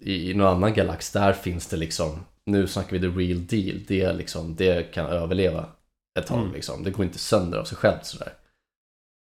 i, 0.00 0.30
i 0.30 0.34
någon 0.34 0.46
annan 0.56 0.74
galax, 0.74 1.12
där 1.12 1.32
finns 1.32 1.66
det 1.66 1.76
liksom, 1.76 2.20
nu 2.48 2.66
snackar 2.66 2.98
vi 2.98 3.00
the 3.00 3.06
real 3.18 3.46
deal, 3.46 3.80
det, 3.88 4.12
liksom, 4.12 4.54
det 4.56 4.92
kan 4.92 5.06
överleva 5.06 5.66
ett 6.18 6.26
tag 6.26 6.40
Mm. 6.40 6.52
liksom. 6.52 6.82
Det 6.84 6.90
går 6.90 7.04
inte 7.04 7.18
sönder 7.18 7.58
av 7.58 7.64
sig 7.64 7.76
självt 7.78 8.04
sådär. 8.06 8.32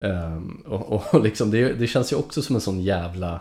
Ehm, 0.05 0.63
och, 0.65 1.13
och 1.13 1.23
liksom 1.23 1.51
det, 1.51 1.73
det 1.73 1.87
känns 1.87 2.11
ju 2.11 2.15
också 2.15 2.41
som 2.41 2.55
en 2.55 2.61
sån 2.61 2.81
jävla 2.81 3.39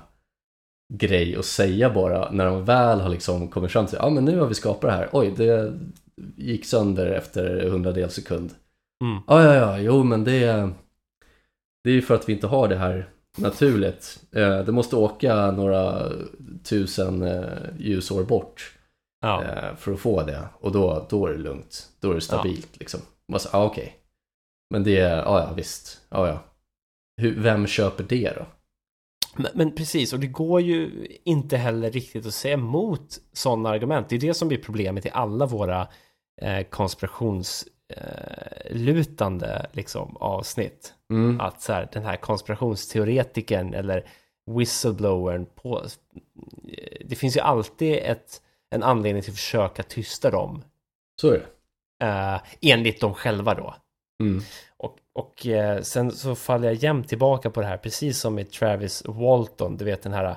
grej 0.94 1.36
att 1.36 1.44
säga 1.44 1.90
bara 1.90 2.30
när 2.30 2.44
de 2.46 2.64
väl 2.64 3.00
har 3.00 3.08
liksom 3.08 3.48
kommit 3.48 3.70
fram 3.70 3.86
till 3.86 3.98
ja 4.00 4.10
men 4.10 4.24
nu 4.24 4.38
har 4.40 4.46
vi 4.46 4.54
skapat 4.54 4.80
det 4.90 4.96
här, 4.96 5.08
oj 5.12 5.34
det 5.36 5.74
gick 6.36 6.64
sönder 6.64 7.06
efter 7.06 7.68
hundradels 7.68 8.14
sekund. 8.14 8.50
Mm. 9.04 9.22
Ja, 9.26 9.42
ja, 9.44 9.54
ja, 9.54 9.78
jo 9.78 10.02
men 10.04 10.24
det, 10.24 10.70
det 11.84 11.90
är 11.90 11.94
ju 11.94 12.02
för 12.02 12.14
att 12.14 12.28
vi 12.28 12.32
inte 12.32 12.46
har 12.46 12.68
det 12.68 12.76
här 12.76 13.08
naturligt. 13.38 14.22
Eh, 14.32 14.58
Det 14.64 14.72
måste 14.72 14.96
åka 14.96 15.50
några 15.50 16.08
tusen 16.64 17.22
eh, 17.22 17.44
ljusår 17.78 18.24
bort 18.24 18.75
ja. 19.26 19.44
eh, 19.44 19.76
för 19.76 19.92
att 19.92 20.00
få 20.00 20.22
det 20.22 20.48
och 20.60 20.72
då, 20.72 21.06
då 21.10 21.26
är 21.26 21.32
det 21.32 21.38
lugnt. 21.38 21.88
Då 22.00 22.10
är 22.10 22.14
det 22.14 22.20
stabilt 22.20 22.76
liksom. 22.80 23.00
Man 23.28 23.40
säger, 23.40 23.58
ja 23.58 23.64
okej. 23.64 23.96
Men 24.70 24.84
det, 24.84 24.98
är- 24.98 25.16
ja 25.16 25.40
ja 25.40 25.52
visst, 25.52 26.00
ja 26.08 26.28
ja. 26.28 26.38
Hur, 27.22 27.40
vem 27.40 27.66
köper 27.66 28.04
det 28.04 28.32
då? 28.36 28.46
Men, 29.36 29.50
men 29.54 29.74
precis, 29.74 30.12
och 30.12 30.20
det 30.20 30.26
går 30.26 30.60
ju 30.60 31.06
inte 31.24 31.56
heller 31.56 31.90
riktigt 31.90 32.26
att 32.26 32.34
säga 32.34 32.54
emot 32.54 33.18
sådana 33.32 33.68
argument. 33.68 34.08
Det 34.08 34.16
är 34.16 34.20
det 34.20 34.34
som 34.34 34.48
blir 34.48 34.58
problemet 34.58 35.06
i 35.06 35.10
alla 35.12 35.46
våra 35.46 35.88
eh, 36.42 36.62
konspirationslutande 36.62 37.70
eh, 37.88 38.76
lutande, 38.76 39.66
liksom, 39.72 40.16
avsnitt. 40.16 40.94
Mm. 41.10 41.40
Att 41.40 41.62
så 41.62 41.72
här, 41.72 41.88
den 41.92 42.04
här 42.04 42.16
konspirationsteoretikern 42.16 43.74
eller 43.74 44.08
whistleblowern 44.50 45.46
på... 45.54 45.82
Det 47.04 47.16
finns 47.16 47.36
ju 47.36 47.40
alltid 47.40 47.98
ett, 48.02 48.42
en 48.74 48.82
anledning 48.82 49.22
till 49.22 49.30
att 49.32 49.36
försöka 49.38 49.82
tysta 49.82 50.30
dem. 50.30 50.64
Så 51.20 51.28
är 51.30 51.32
det. 51.32 51.46
Eh, 52.06 52.40
enligt 52.72 53.00
dem 53.00 53.14
själva 53.14 53.54
då. 53.54 53.74
Mm. 54.22 54.42
Och, 54.76 54.96
och 55.12 55.46
eh, 55.46 55.80
sen 55.82 56.10
så 56.10 56.34
faller 56.34 56.68
jag 56.68 56.74
jämt 56.74 57.08
tillbaka 57.08 57.50
på 57.50 57.60
det 57.60 57.66
här, 57.66 57.76
precis 57.76 58.18
som 58.20 58.34
med 58.34 58.50
Travis 58.50 59.02
Walton, 59.06 59.76
du 59.76 59.84
vet 59.84 60.02
den 60.02 60.12
här 60.12 60.36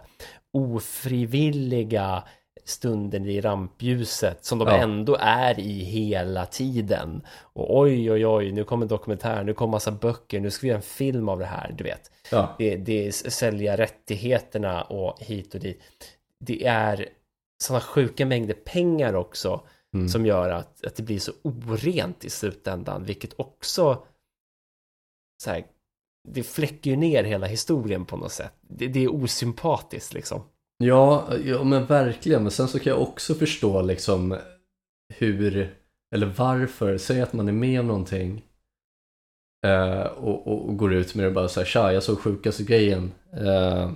ofrivilliga 0.53 2.23
stunden 2.65 3.25
i 3.25 3.41
rampljuset 3.41 4.45
som 4.45 4.59
de 4.59 4.67
Ja. 4.67 4.77
ändå 4.77 5.17
är 5.19 5.59
i 5.59 5.79
hela 5.83 6.45
tiden. 6.45 7.21
Och 7.41 7.79
oj, 7.79 8.11
oj, 8.11 8.27
oj, 8.27 8.51
nu 8.51 8.63
kommer 8.63 8.83
en 8.83 8.87
dokumentär, 8.87 9.43
nu 9.43 9.53
kommer 9.53 9.71
massa 9.71 9.91
böcker, 9.91 10.39
nu 10.39 10.51
ska 10.51 10.61
vi 10.61 10.67
göra 10.67 10.77
en 10.77 10.81
film 10.81 11.29
av 11.29 11.39
det 11.39 11.45
här, 11.45 11.71
du 11.77 11.83
vet. 11.83 12.11
Ja, 12.31 12.55
Det, 12.57 12.75
det 12.75 13.07
är 13.07 13.11
sälja 13.11 13.77
rättigheterna 13.77 14.81
och 14.81 15.19
hit 15.19 15.53
och 15.53 15.59
dit. 15.59 15.81
Det 16.39 16.65
är 16.65 17.05
sådana 17.63 17.81
sjuka 17.81 18.25
mängder 18.25 18.53
pengar 18.53 19.13
också 19.13 19.61
Mm. 19.93 20.09
som 20.09 20.25
gör 20.25 20.49
att, 20.49 20.85
att 20.85 20.95
det 20.95 21.03
blir 21.03 21.19
så 21.19 21.31
orent 21.41 22.25
i 22.25 22.29
slutändan, 22.29 23.03
vilket 23.03 23.39
också 23.39 24.03
så 25.43 25.49
här, 25.49 25.65
det 26.27 26.43
fläcker 26.43 26.91
ju 26.91 26.97
ner 26.97 27.23
hela 27.23 27.47
historien 27.47 28.05
på 28.05 28.17
något 28.17 28.31
sätt. 28.31 28.53
Det, 28.61 28.87
det 28.87 29.03
är 29.03 29.13
osympatiskt 29.13 30.13
liksom. 30.13 30.41
Ja, 30.77 31.37
ja, 31.45 31.63
men 31.63 31.85
verkligen. 31.85 32.43
Men 32.43 32.51
sen 32.51 32.67
så 32.67 32.79
kan 32.79 32.93
jag 32.93 33.01
också 33.01 33.33
förstå 33.33 33.81
liksom 33.81 34.37
hur, 35.13 35.75
eller 36.15 36.27
varför, 36.27 36.97
säg 36.97 37.21
att 37.21 37.33
man 37.33 37.47
är 37.47 37.53
med 37.53 37.79
om 37.79 37.87
någonting 37.87 38.45
eh, 39.65 40.01
och, 40.01 40.47
och, 40.47 40.69
och 40.69 40.77
går 40.77 40.93
ut 40.93 41.15
med 41.15 41.23
det 41.25 41.27
och 41.27 41.33
bara 41.35 41.47
såhär, 41.47 41.67
tja, 41.67 41.93
jag 41.93 42.03
såg 42.03 42.19
sjukaste 42.19 42.63
grejen. 42.63 43.11
Eh, 43.33 43.91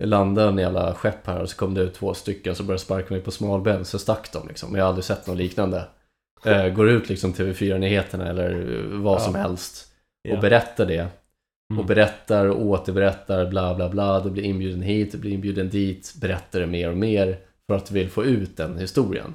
jag 0.00 0.08
landade 0.08 0.48
en 0.48 0.58
jävla 0.58 0.94
skepp 0.94 1.26
här 1.26 1.42
och 1.42 1.50
så 1.50 1.56
kom 1.56 1.74
det 1.74 1.80
ut 1.80 1.94
två 1.94 2.14
stycken 2.14 2.54
så 2.54 2.62
började 2.62 2.82
sparka 2.82 3.14
mig 3.14 3.22
på 3.22 3.30
smalben 3.30 3.84
så 3.84 3.98
stack 3.98 4.32
de 4.32 4.48
liksom. 4.48 4.74
Jag 4.74 4.82
har 4.84 4.88
aldrig 4.88 5.04
sett 5.04 5.26
något 5.26 5.36
liknande. 5.36 5.84
Eh, 6.44 6.68
går 6.68 6.88
ut 6.90 7.08
liksom 7.08 7.32
TV4-nyheterna 7.32 8.28
eller 8.28 8.82
vad 8.92 9.14
Ja. 9.20 9.24
som 9.24 9.34
helst 9.34 9.86
och 10.28 10.34
Ja. 10.36 10.40
berättar 10.40 10.86
det. 10.86 11.06
Mm. 11.70 11.80
Och 11.80 11.86
berättar 11.86 12.46
och 12.46 12.66
återberättar 12.66 13.46
bla 13.46 13.74
bla 13.74 13.88
bla. 13.88 14.20
Du 14.20 14.30
blir 14.30 14.42
inbjuden 14.42 14.82
hit, 14.82 15.12
du 15.12 15.18
blir 15.18 15.32
inbjuden 15.32 15.68
dit. 15.70 16.14
Berättar 16.20 16.60
det 16.60 16.66
mer 16.66 16.90
och 16.90 16.96
mer 16.96 17.38
för 17.68 17.76
att 17.76 17.86
du 17.86 17.94
vill 17.94 18.10
få 18.10 18.24
ut 18.24 18.56
den 18.56 18.78
historien. 18.78 19.34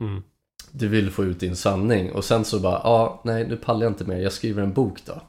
Mm. 0.00 0.22
Du 0.70 0.88
vill 0.88 1.10
få 1.10 1.24
ut 1.24 1.40
din 1.40 1.56
sanning 1.56 2.12
och 2.12 2.24
sen 2.24 2.44
så 2.44 2.60
bara, 2.60 2.80
ja, 2.84 2.90
ah, 2.90 3.20
nej 3.24 3.46
nu 3.48 3.56
pallar 3.56 3.82
jag 3.82 3.90
inte 3.90 4.04
mer, 4.04 4.16
jag 4.18 4.32
skriver 4.32 4.62
en 4.62 4.72
bok 4.72 4.98
då. 5.06 5.20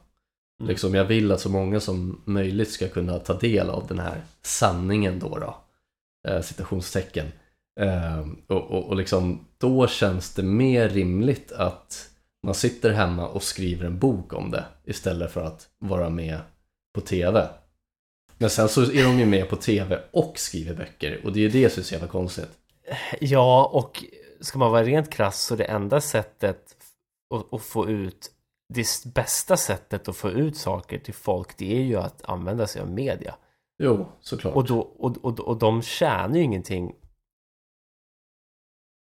Mm. 0.62 0.68
Liksom, 0.70 0.94
jag 0.94 1.04
vill 1.04 1.32
att 1.32 1.40
så 1.40 1.48
många 1.48 1.80
som 1.80 2.22
möjligt 2.24 2.70
ska 2.70 2.88
kunna 2.88 3.18
ta 3.18 3.34
del 3.34 3.70
av 3.70 3.86
den 3.86 3.98
här 3.98 4.22
sanningen 4.42 5.18
då 5.18 5.38
då. 5.38 5.56
Eh, 6.28 6.42
citationstecken. 6.42 7.26
Eh, 7.80 8.20
och, 8.46 8.70
och, 8.70 8.84
och 8.88 8.96
liksom, 8.96 9.46
då 9.58 9.86
känns 9.86 10.34
det 10.34 10.42
mer 10.42 10.88
rimligt 10.88 11.52
att 11.52 12.08
man 12.46 12.54
sitter 12.54 12.90
hemma 12.90 13.28
och 13.28 13.42
skriver 13.42 13.86
en 13.86 13.98
bok 13.98 14.32
om 14.32 14.50
det 14.50 14.64
istället 14.84 15.32
för 15.32 15.44
att 15.44 15.68
vara 15.78 16.10
med 16.10 16.38
på 16.94 17.00
TV. 17.00 17.48
Men 18.38 18.50
sen 18.50 18.68
så 18.68 18.82
är 18.82 19.04
de 19.04 19.18
ju 19.18 19.26
med 19.26 19.48
på 19.48 19.56
TV 19.56 20.00
och 20.10 20.38
skriver 20.38 20.74
böcker 20.74 21.20
och 21.24 21.32
det 21.32 21.38
är 21.38 21.42
ju 21.42 21.48
det 21.48 21.70
som 21.70 21.80
är 21.80 21.84
så 21.84 21.94
jävla 21.94 22.08
konstigt. 22.08 22.50
Ja, 23.20 23.70
och 23.72 24.04
ska 24.40 24.58
man 24.58 24.70
vara 24.70 24.84
rent 24.84 25.10
krass 25.10 25.42
så 25.42 25.56
det 25.56 25.64
enda 25.64 26.00
sättet 26.00 26.76
att, 27.34 27.54
att 27.54 27.62
få 27.62 27.90
ut 27.90 28.30
det 28.74 29.14
bästa 29.14 29.56
sättet 29.56 30.08
att 30.08 30.16
få 30.16 30.30
ut 30.30 30.56
saker 30.56 30.98
till 30.98 31.14
folk 31.14 31.56
det 31.56 31.76
är 31.76 31.82
ju 31.82 31.96
att 31.96 32.24
använda 32.24 32.66
sig 32.66 32.82
av 32.82 32.90
media. 32.90 33.34
Jo, 33.78 34.06
såklart. 34.20 34.54
Och, 34.54 34.66
då, 34.66 34.80
och, 34.80 35.16
och, 35.24 35.40
och 35.40 35.58
de 35.58 35.82
tjänar 35.82 36.36
ju 36.36 36.42
ingenting. 36.42 36.94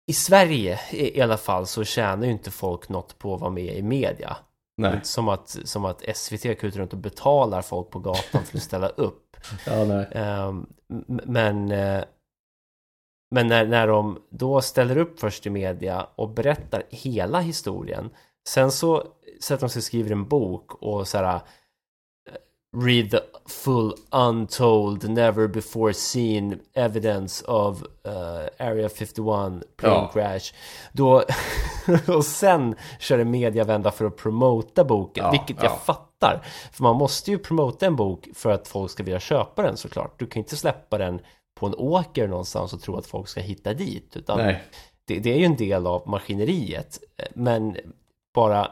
I 0.07 0.13
Sverige 0.13 0.81
i 0.91 1.21
alla 1.21 1.37
fall 1.37 1.67
så 1.67 1.85
tjänar 1.85 2.27
ju 2.27 2.33
inte 2.33 2.51
folk 2.51 2.89
något 2.89 3.19
på 3.19 3.35
att 3.35 3.41
vara 3.41 3.51
med 3.51 3.77
i 3.77 3.83
media. 3.83 4.37
Nej. 4.77 5.01
Som 5.03 5.29
att, 5.29 5.49
som 5.65 5.85
att 5.85 6.17
SVT 6.17 6.43
kutar 6.43 6.81
runt 6.81 6.93
och 6.93 6.99
betalar 6.99 7.63
folk 7.63 7.91
på 7.91 7.99
gatan 7.99 8.45
för 8.45 8.57
att 8.57 8.63
ställa 8.63 8.89
upp. 8.89 9.37
Ja, 9.67 9.85
nej. 9.85 10.07
Um, 10.07 10.67
men 11.25 11.73
uh, 11.73 12.05
men 13.31 13.47
när, 13.47 13.67
när 13.67 13.87
de 13.87 14.23
då 14.31 14.61
ställer 14.61 14.97
upp 14.97 15.21
först 15.21 15.47
i 15.47 15.51
media 15.51 16.07
och 16.15 16.29
berättar 16.29 16.83
hela 16.91 17.41
historien 17.41 18.11
Sen 18.49 18.73
så 18.73 19.05
sätter 19.43 19.61
de 19.61 19.69
sig 19.71 19.81
och 19.81 19.85
skriver 19.85 20.11
en 20.11 20.29
bok 20.29 20.75
och 20.83 21.09
så 21.09 21.19
här 21.19 21.41
read 22.77 23.11
the 23.11 23.21
full 23.47 23.95
untold 24.11 25.11
never 25.11 25.49
before 25.49 25.95
seen 25.95 26.61
evidence 26.75 27.45
of 27.45 27.83
uh, 28.07 28.67
Area 28.67 28.89
51 28.89 29.17
plane 29.17 29.61
Ja. 29.95 30.11
crash. 30.13 30.53
Då, 30.93 31.25
och 32.17 32.25
sen 32.25 32.75
kör 32.99 33.19
en 33.19 33.31
mediavända 33.31 33.91
för 33.91 34.05
att 34.05 34.17
promota 34.17 34.85
boken, 34.85 35.25
Ja, 35.25 35.31
vilket 35.31 35.63
jag 35.63 35.73
ja. 35.73 35.77
fattar. 35.77 36.41
För 36.73 36.83
man 36.83 36.97
måste 36.97 37.31
ju 37.31 37.39
promota 37.39 37.87
en 37.87 37.97
bok 37.97 38.29
för 38.35 38.51
att 38.51 38.69
folk 38.69 38.91
ska 38.91 39.03
vilja 39.03 39.21
köpa 39.21 39.63
den 39.63 39.77
såklart. 39.77 40.19
Du 40.19 40.27
kan 40.27 40.41
inte 40.41 40.57
släppa 40.57 40.99
den 40.99 41.21
på 41.61 41.67
en 41.67 41.75
åker 41.75 42.29
någonstans 42.29 42.73
och 42.73 42.81
tro 42.83 42.97
att 42.97 43.07
folk 43.07 43.29
ska 43.29 43.41
hitta 43.41 43.75
dit. 43.75 44.17
Utan 44.17 44.39
nej. 44.39 44.63
det, 45.05 45.19
det 45.19 45.33
är 45.33 45.39
ju 45.39 45.45
en 45.45 45.57
del 45.57 45.87
av 45.87 46.09
maskineriet. 46.09 46.99
Men 47.35 47.77
bara, 48.35 48.71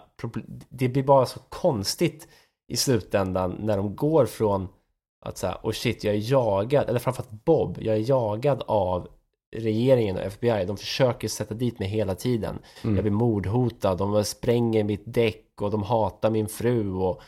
det 0.69 0.89
blir 0.89 1.03
bara 1.03 1.27
så 1.27 1.41
konstigt 1.49 2.29
i 2.69 2.77
slutändan 2.77 3.57
när 3.61 3.77
de 3.77 3.97
går 3.97 4.27
från 4.27 4.69
att 5.21 5.39
säga, 5.39 5.59
oh 5.63 5.73
shit, 5.73 6.05
jag 6.05 6.15
är 6.15 6.31
jagad, 6.33 6.89
eller 6.89 6.99
framförallt 6.99 7.45
Bob, 7.45 7.79
jag 7.81 7.97
är 7.97 8.11
jagad 8.11 8.63
av 8.67 9.09
regeringen 9.57 10.17
och 10.17 10.23
FBI. 10.23 10.65
De 10.65 10.77
försöker 10.77 11.29
sätta 11.29 11.55
dit 11.55 11.79
mig 11.79 11.89
hela 11.89 12.15
tiden. 12.15 12.59
Mm. 12.85 12.97
Jag 12.97 13.05
blir 13.05 13.13
mordhotad, 13.13 13.95
de 13.95 14.25
spränger 14.25 14.85
mitt 14.85 15.03
däck 15.05 15.45
och 15.61 15.71
de 15.71 15.83
hatar 15.83 16.31
min 16.31 16.49
fru 16.49 16.93
och 16.95 17.21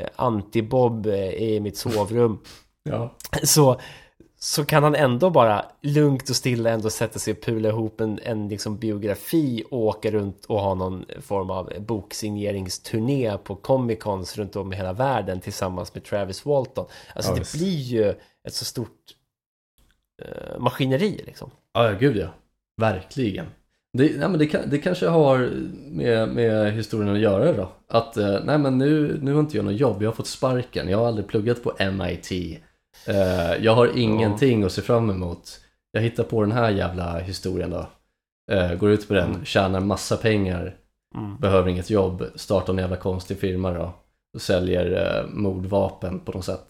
eh, 0.00 0.08
anti-Bob 0.16 1.06
är 1.06 1.32
i 1.32 1.60
mitt 1.60 1.76
sovrum. 1.76 2.38
Ja. 2.90 3.14
Så, 3.42 3.80
så 4.44 4.64
kan 4.64 4.82
han 4.82 4.94
ändå 4.94 5.30
bara 5.30 5.64
lugnt 5.80 6.30
och 6.30 6.36
stilla 6.36 6.70
ändå 6.70 6.90
sätta 6.90 7.18
sig 7.18 7.32
och 7.32 7.40
pula 7.42 7.68
ihop 7.68 8.00
en, 8.00 8.20
en 8.22 8.48
liksom 8.48 8.76
biografi 8.78 9.64
och 9.70 9.78
åka 9.78 10.10
runt 10.10 10.44
och 10.44 10.60
ha 10.60 10.74
någon 10.74 11.04
form 11.20 11.50
av 11.50 11.72
boksigneringsturné 11.78 13.38
på 13.44 13.54
Comic 13.56 13.98
Cons 13.98 14.38
runt 14.38 14.56
om 14.56 14.72
i 14.72 14.76
hela 14.76 14.92
världen 14.92 15.40
tillsammans 15.40 15.94
med 15.94 16.04
Travis 16.04 16.44
Walton. 16.44 16.86
Alltså 17.14 17.30
Ja, 17.30 17.34
det 17.34 17.40
visst. 17.40 17.54
blir 17.54 17.76
ju 17.76 18.14
ett 18.48 18.54
så 18.54 18.64
stort 18.64 18.98
eh, 20.22 20.58
maskineri 20.58 21.22
liksom. 21.26 21.50
Ja, 21.72 21.90
gud 22.00 22.16
ja. 22.16 22.28
Verkligen. 22.76 23.46
Det, 23.92 24.18
nej, 24.18 24.28
men 24.28 24.38
det, 24.38 24.46
kan, 24.46 24.70
det 24.70 24.78
kanske 24.78 25.06
har 25.06 25.50
med, 25.90 26.28
med 26.28 26.72
historien 26.72 27.14
att 27.14 27.20
göra 27.20 27.52
då. 27.52 27.72
Att 27.88 28.16
eh, 28.16 28.38
nej 28.44 28.58
men 28.58 28.78
nu, 28.78 29.18
nu 29.22 29.32
har 29.32 29.40
inte 29.40 29.56
jag 29.56 29.64
något 29.64 29.80
jobb, 29.80 30.02
jag 30.02 30.08
har 30.08 30.14
fått 30.14 30.26
sparken, 30.26 30.88
jag 30.88 30.98
har 30.98 31.06
aldrig 31.06 31.26
pluggat 31.26 31.62
på 31.62 31.72
MIT. 31.92 32.60
Eh, 33.06 33.64
jag 33.64 33.74
har 33.74 33.98
ingenting 33.98 34.62
att 34.64 34.72
se 34.72 34.82
fram 34.82 35.10
emot. 35.10 35.60
Jag 35.92 36.00
hittar 36.00 36.24
på 36.24 36.40
den 36.42 36.52
här 36.52 36.70
jävla 36.70 37.18
historien 37.18 37.70
då. 37.70 37.86
Eh, 38.52 38.74
går 38.74 38.90
ut 38.90 39.08
på 39.08 39.14
den, 39.14 39.30
Mm. 39.30 39.44
tjänar 39.44 39.80
massa 39.80 40.16
pengar, 40.16 40.76
Mm. 41.14 41.36
behöver 41.36 41.68
inget 41.68 41.90
jobb, 41.90 42.24
startar 42.34 42.72
en 42.72 42.78
jävla 42.78 42.96
konstig 42.96 43.38
firma 43.38 43.70
då. 43.72 43.92
Och 44.34 44.42
säljer 44.42 45.16
eh, 45.20 45.26
mordvapen 45.30 46.20
på 46.20 46.32
något 46.32 46.44
sätt. 46.44 46.66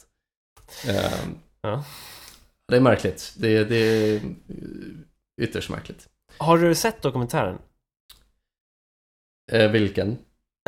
Eh, 0.89 1.29
Ja. 1.63 1.85
Det 2.69 2.77
är 2.77 2.81
märkligt. 2.81 3.35
Det, 3.39 3.65
det 3.65 3.77
är 3.77 4.21
ytterst 5.43 5.71
märkligt. 5.71 6.09
Har 6.39 6.59
du 6.59 6.75
sett 6.75 7.03
dokumentären? 7.03 7.59
Vilken? 9.71 10.19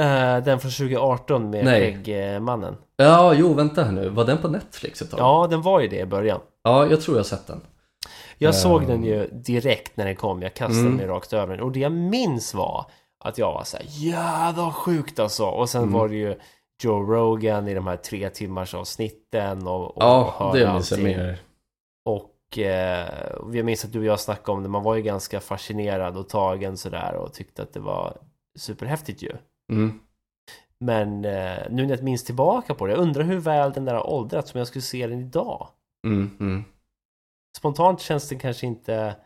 Eh, 0.01 0.45
den 0.45 0.61
från 0.61 0.71
2018 0.71 1.51
med. 1.51 1.65
Skäggmannen. 1.67 2.77
Ja, 2.97 3.35
jo, 3.35 3.55
vänta 3.55 3.85
här 3.85 3.93
nu. 3.93 4.09
Var 4.09 4.25
den 4.25 4.39
på 4.39 4.49
Netflix 4.49 5.03
ett 5.03 5.11
tag? 5.11 5.21
Ja, 5.21 5.47
den 5.51 5.63
var 5.63 5.81
ju 5.81 5.89
det 5.89 5.99
i 6.01 6.07
början. 6.07 6.41
Ja, 6.63 6.87
jag 6.87 7.01
tror 7.01 7.17
jag 7.17 7.19
har 7.19 7.29
sett 7.29 7.47
den. 7.47 7.61
Jag 8.39 8.55
såg 8.55 8.83
Ehm. 8.83 8.89
den 8.89 9.05
ju 9.05 9.27
direkt 9.33 9.97
när 9.97 10.05
den 10.05 10.17
kom, 10.17 10.43
jag 10.43 10.55
kastade 10.55 10.81
Mm. 10.81 10.95
mig 10.97 11.07
rakt 11.07 11.33
över 11.33 11.57
den 11.57 11.65
och 11.65 11.73
det 11.73 11.81
jag 11.81 11.93
minns 11.93 12.55
var 12.55 12.87
att 13.25 13.39
jag 13.39 13.53
var 13.53 13.65
så 13.65 13.77
här, 13.77 13.87
jävla 13.89 14.73
sjukt 14.73 15.19
alltså 15.19 15.45
och 15.45 15.69
sen 15.69 15.83
Mm. 15.83 15.95
var 15.95 16.09
det 16.09 16.15
ju 16.15 16.39
Joe 16.83 17.03
Rogan 17.03 17.69
i 17.69 17.75
de 17.75 17.87
här 17.87 17.97
tre 17.97 18.31
timmars 18.31 18.75
avsnitten 18.75 19.67
och, 19.67 19.85
och 19.97 20.03
Ja, 20.03 20.51
det 20.55 20.73
minns 20.73 20.91
jag 20.91 21.03
mer. 21.03 21.39
Och 22.05 22.59
eh, 22.59 23.09
jag 23.53 23.65
minns 23.65 23.85
att 23.85 23.93
du 23.93 23.99
och 23.99 24.05
jag 24.05 24.21
snackade 24.21 24.57
om 24.57 24.63
det, 24.63 24.69
man 24.69 24.83
var 24.83 24.95
ju 24.95 25.03
ganska 25.03 25.41
fascinerad 25.41 26.17
och 26.17 26.29
tagen 26.29 26.77
sådär 26.77 27.15
och 27.15 27.33
tyckte 27.35 27.63
att 27.63 27.73
det 27.73 27.81
var 27.81 28.17
superhäftigt 28.59 29.23
ju. 29.23 29.33
Mm. 29.73 30.01
Men 30.79 31.25
eh, 31.25 31.59
nu 31.71 31.87
när 31.87 31.89
jag 31.89 32.03
minns 32.03 32.25
tillbaka 32.25 32.75
på 32.75 32.87
det, 32.87 32.93
jag 32.93 33.01
undrar 33.01 33.23
hur 33.23 33.39
väl 33.39 33.73
den 33.73 33.85
där 33.85 33.95
har 33.95 34.11
åldrats 34.11 34.55
om 34.55 34.59
jag 34.59 34.69
skulle 34.69 34.83
se 34.83 35.07
den 35.07 35.21
idag. 35.21 35.69
Mm, 36.07 36.31
mm. 36.41 36.65
spontant 37.59 38.01
känns 38.01 38.29
det 38.29 38.37
kanske 38.37 38.67
inte 38.67 39.17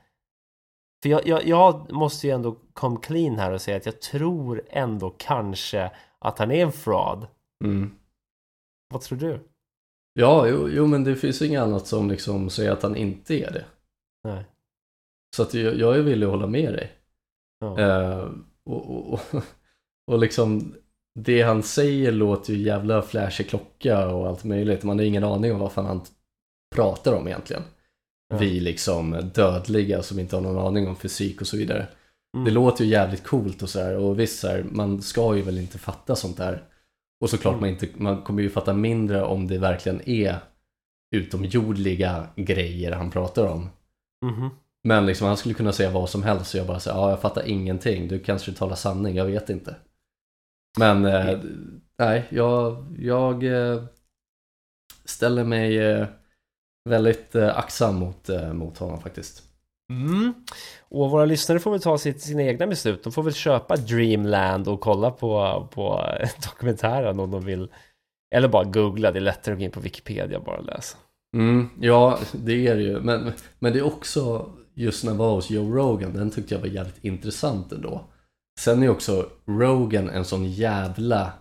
för 1.03 1.09
jag, 1.09 1.27
jag, 1.27 1.47
jag 1.47 1.93
måste 1.93 2.27
ju 2.27 2.33
ändå 2.33 2.57
come 2.73 2.99
clean 3.03 3.39
här 3.39 3.53
och 3.53 3.61
säga 3.61 3.77
att 3.77 3.87
jag 3.87 4.01
tror 4.01 4.63
ändå 4.69 5.15
kanske 5.19 5.91
att 6.19 6.39
han 6.39 6.51
är 6.51 6.63
en 6.63 6.73
fraud. 6.73 7.27
Mm. 7.65 7.91
Vad 8.89 9.01
tror 9.01 9.19
du? 9.19 9.41
Ja, 10.13 10.49
jo, 10.49 10.69
jo, 10.69 10.87
men 10.87 11.05
det 11.05 11.17
finns 11.17 11.43
inget 11.43 11.63
annat 11.63 11.87
som 11.87 12.11
liksom 12.11 12.51
säger 12.51 12.73
att 12.73 12.83
han 12.83 12.97
inte 12.97 13.35
är 13.35 13.51
det. 13.51 13.65
Nej. 14.25 14.45
Så 15.37 15.43
att 15.43 15.55
jag, 15.55 15.75
jag 15.75 15.97
är 15.97 16.03
villig 16.03 16.27
att 16.27 16.33
hålla 16.33 16.47
med 16.47 16.73
dig. 16.73 16.93
Ja. 17.59 17.79
Eh, 17.81 18.31
och, 18.65 18.91
och, 18.91 19.13
och, 19.13 19.21
och 20.11 20.19
liksom 20.19 20.75
det 21.19 21.43
han 21.43 21.63
säger 21.63 22.13
låter 22.13 22.53
ju 22.53 22.63
jävla 22.63 23.03
flashig 23.03 23.49
klocka 23.49 24.09
och 24.09 24.29
allt 24.29 24.45
möjligt. 24.45 24.83
Man 24.83 24.99
har 24.99 25.05
ingen 25.05 25.25
aning 25.25 25.53
om 25.53 25.59
vad 25.59 25.73
fan 25.73 25.87
han 25.87 26.01
pratar 26.75 27.13
om 27.13 27.29
egentligen. 27.29 27.63
Ja. 28.29 28.37
Vi 28.39 28.61
liksom 28.61 29.31
dödliga 29.35 30.03
som 30.03 30.19
inte 30.19 30.37
har 30.37 30.43
någon 30.43 30.67
aning 30.67 30.89
om 30.89 30.97
fysik 30.97 31.41
och 31.41 31.47
så 31.47 31.57
vidare. 31.57 31.87
Mm. 32.35 32.45
Det 32.45 32.51
låter 32.51 32.85
ju 32.85 32.91
jävligt 32.91 33.25
coolt 33.25 33.63
och 33.63 33.69
sådär 33.69 33.97
och 33.97 34.21
visst 34.21 34.41
så 34.41 34.49
här, 34.49 34.65
man 34.71 35.03
ska 35.03 35.37
ju 35.37 35.43
väl 35.43 35.59
inte 35.59 35.79
fatta 35.79 36.17
sånt 36.17 36.37
där. 36.37 36.63
Och 37.21 37.31
såklart 37.31 37.53
Mm. 37.55 37.61
man, 37.61 37.71
inte, 37.71 37.89
man 37.95 38.23
kommer 38.23 38.43
ju 38.43 38.51
fatta 38.51 38.73
mindre 38.73 39.25
om 39.25 39.47
det 39.47 39.59
verkligen 39.59 40.09
är 40.09 40.37
utomjordliga 41.17 42.27
grejer 42.37 42.93
han 42.93 43.11
pratar 43.11 43.47
om. 43.47 43.69
Mhm. 44.27 44.51
Men 44.85 45.07
liksom 45.07 45.27
han 45.27 45.37
skulle 45.37 45.55
kunna 45.55 45.73
säga 45.73 45.91
vad 45.91 46.11
som 46.11 46.23
helst 46.23 46.55
och 46.55 46.61
jag 46.61 46.67
bara 46.67 46.81
säger 46.81 46.97
ja 46.97 47.11
jag 47.11 47.21
fattar 47.21 47.49
ingenting, 47.49 48.09
du 48.09 48.19
kanske 48.19 48.53
talar 48.53 48.77
sanning, 48.77 49.17
jag 49.17 49.25
vet 49.25 49.51
inte. 49.51 49.77
Men 50.79 51.05
eh, 51.05 51.39
nej, 51.99 52.25
jag, 52.31 52.97
jag 52.99 53.45
eh, 53.45 53.83
ställer 55.05 55.45
mig 55.45 55.79
eh, 55.79 56.07
väldigt 56.89 57.35
eh, 57.35 57.59
aktsam 57.59 57.95
mot, 57.95 58.29
mot 58.53 58.79
honom 58.79 59.01
faktiskt. 59.01 59.43
Mm. 59.91 60.35
Och 60.89 61.11
våra 61.11 61.25
lyssnare 61.25 61.59
får 61.59 61.71
väl 61.71 61.81
ta 61.81 61.99
sitt, 61.99 62.23
sina 62.23 62.43
egna 62.43 62.67
beslut. 62.67 63.05
De 63.05 63.13
får 63.13 63.23
väl 63.23 63.35
köpa 63.35 63.77
Dreamland 63.77 64.69
och 64.69 64.81
kolla 64.81 65.11
på, 65.11 65.69
på 65.75 66.05
dokumentären 66.51 67.21
om 67.21 67.31
de 67.31 67.45
vill. 67.45 67.69
Eller 68.35 68.49
bara 68.49 68.65
googla, 68.65 69.13
det 69.13 69.19
är 69.19 69.21
lättare 69.21 69.53
att 69.53 69.59
gå 69.59 69.65
in 69.65 69.71
på 69.71 69.81
Wikipedia 69.81 70.39
och 70.39 70.45
bara 70.45 70.61
läsa. 70.61 70.99
Mm, 71.37 71.69
ja, 71.81 72.19
det 72.33 72.67
är 72.67 72.77
det 72.77 72.83
ju. 72.83 73.01
Men, 73.01 73.33
men 73.59 73.73
det 73.73 73.79
är 73.79 73.87
också, 73.87 74.51
just 74.75 75.05
när 75.05 75.13
jag 75.13 75.19
var 75.19 75.35
hos 75.35 75.51
Joe 75.51 75.77
Rogan, 75.77 76.13
den 76.13 76.31
tyckte 76.31 76.55
jag 76.55 76.61
var 76.61 76.69
jävligt 76.69 77.05
intressant 77.05 77.73
ändå. 77.73 78.10
Sen 78.61 78.83
är 78.83 78.89
också 78.89 79.29
Rogan 79.47 80.09
en 80.09 80.25
sån 80.25 80.51
jävla, 80.51 81.33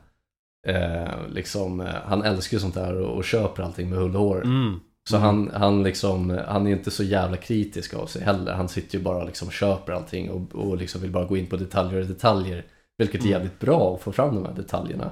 eh, 0.68 1.28
liksom, 1.30 1.82
eh, 1.82 1.96
han 2.06 2.24
älskar 2.24 2.58
ju 2.58 2.62
sånt 2.62 2.74
där 2.74 2.96
och, 2.96 3.18
och 3.18 3.24
köper 3.24 3.64
allting 3.64 3.90
med 3.90 4.00
hull 4.00 4.16
och 4.16 4.22
hår. 4.22 4.44
Mm. 4.46 4.80
Så 5.10 5.18
han, 5.18 5.52
han, 5.54 5.84
liksom, 5.84 6.30
han 6.48 6.68
är 6.68 6.72
inte 6.72 6.92
så 6.92 7.04
jävla 7.04 7.38
kritisk 7.38 7.94
av 7.94 8.06
sig 8.06 8.24
heller. 8.24 8.54
Han 8.54 8.70
sitter 8.70 8.98
ju 8.98 9.04
bara 9.04 9.18
och 9.18 9.26
liksom 9.26 9.52
köper 9.52 9.94
allting 9.94 10.30
och, 10.30 10.56
och 10.56 10.78
liksom 10.78 11.02
vill 11.02 11.12
bara 11.12 11.26
gå 11.26 11.38
in 11.38 11.48
på 11.48 11.58
detaljer 11.58 12.02
och 12.02 12.08
detaljer. 12.08 12.66
Vilket 12.98 13.22
är 13.22 13.26
Mm. 13.26 13.32
jävligt 13.32 13.60
bra 13.60 13.96
att 13.96 14.02
få 14.02 14.12
fram 14.12 14.36
de 14.36 14.46
här 14.46 14.54
detaljerna. 14.54 15.12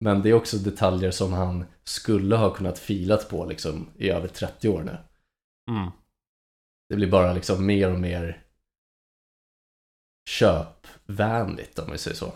Men 0.00 0.22
det 0.22 0.28
är 0.30 0.34
också 0.34 0.56
detaljer 0.56 1.10
som 1.10 1.32
han 1.32 1.64
skulle 1.84 2.36
ha 2.36 2.50
kunnat 2.50 2.78
filat 2.78 3.28
på 3.28 3.44
liksom 3.44 3.86
i 3.96 4.10
över 4.10 4.28
30 4.28 4.68
år 4.68 4.82
nu. 4.82 4.96
Mm. 5.70 5.90
Det 6.88 6.96
blir 6.96 7.10
bara 7.10 7.32
liksom 7.32 7.66
mer 7.66 7.92
och 7.92 8.00
mer 8.00 8.42
köpvänligt 11.08 11.78
om 11.78 11.92
vi 11.92 11.98
säger 11.98 12.16
så. 12.16 12.32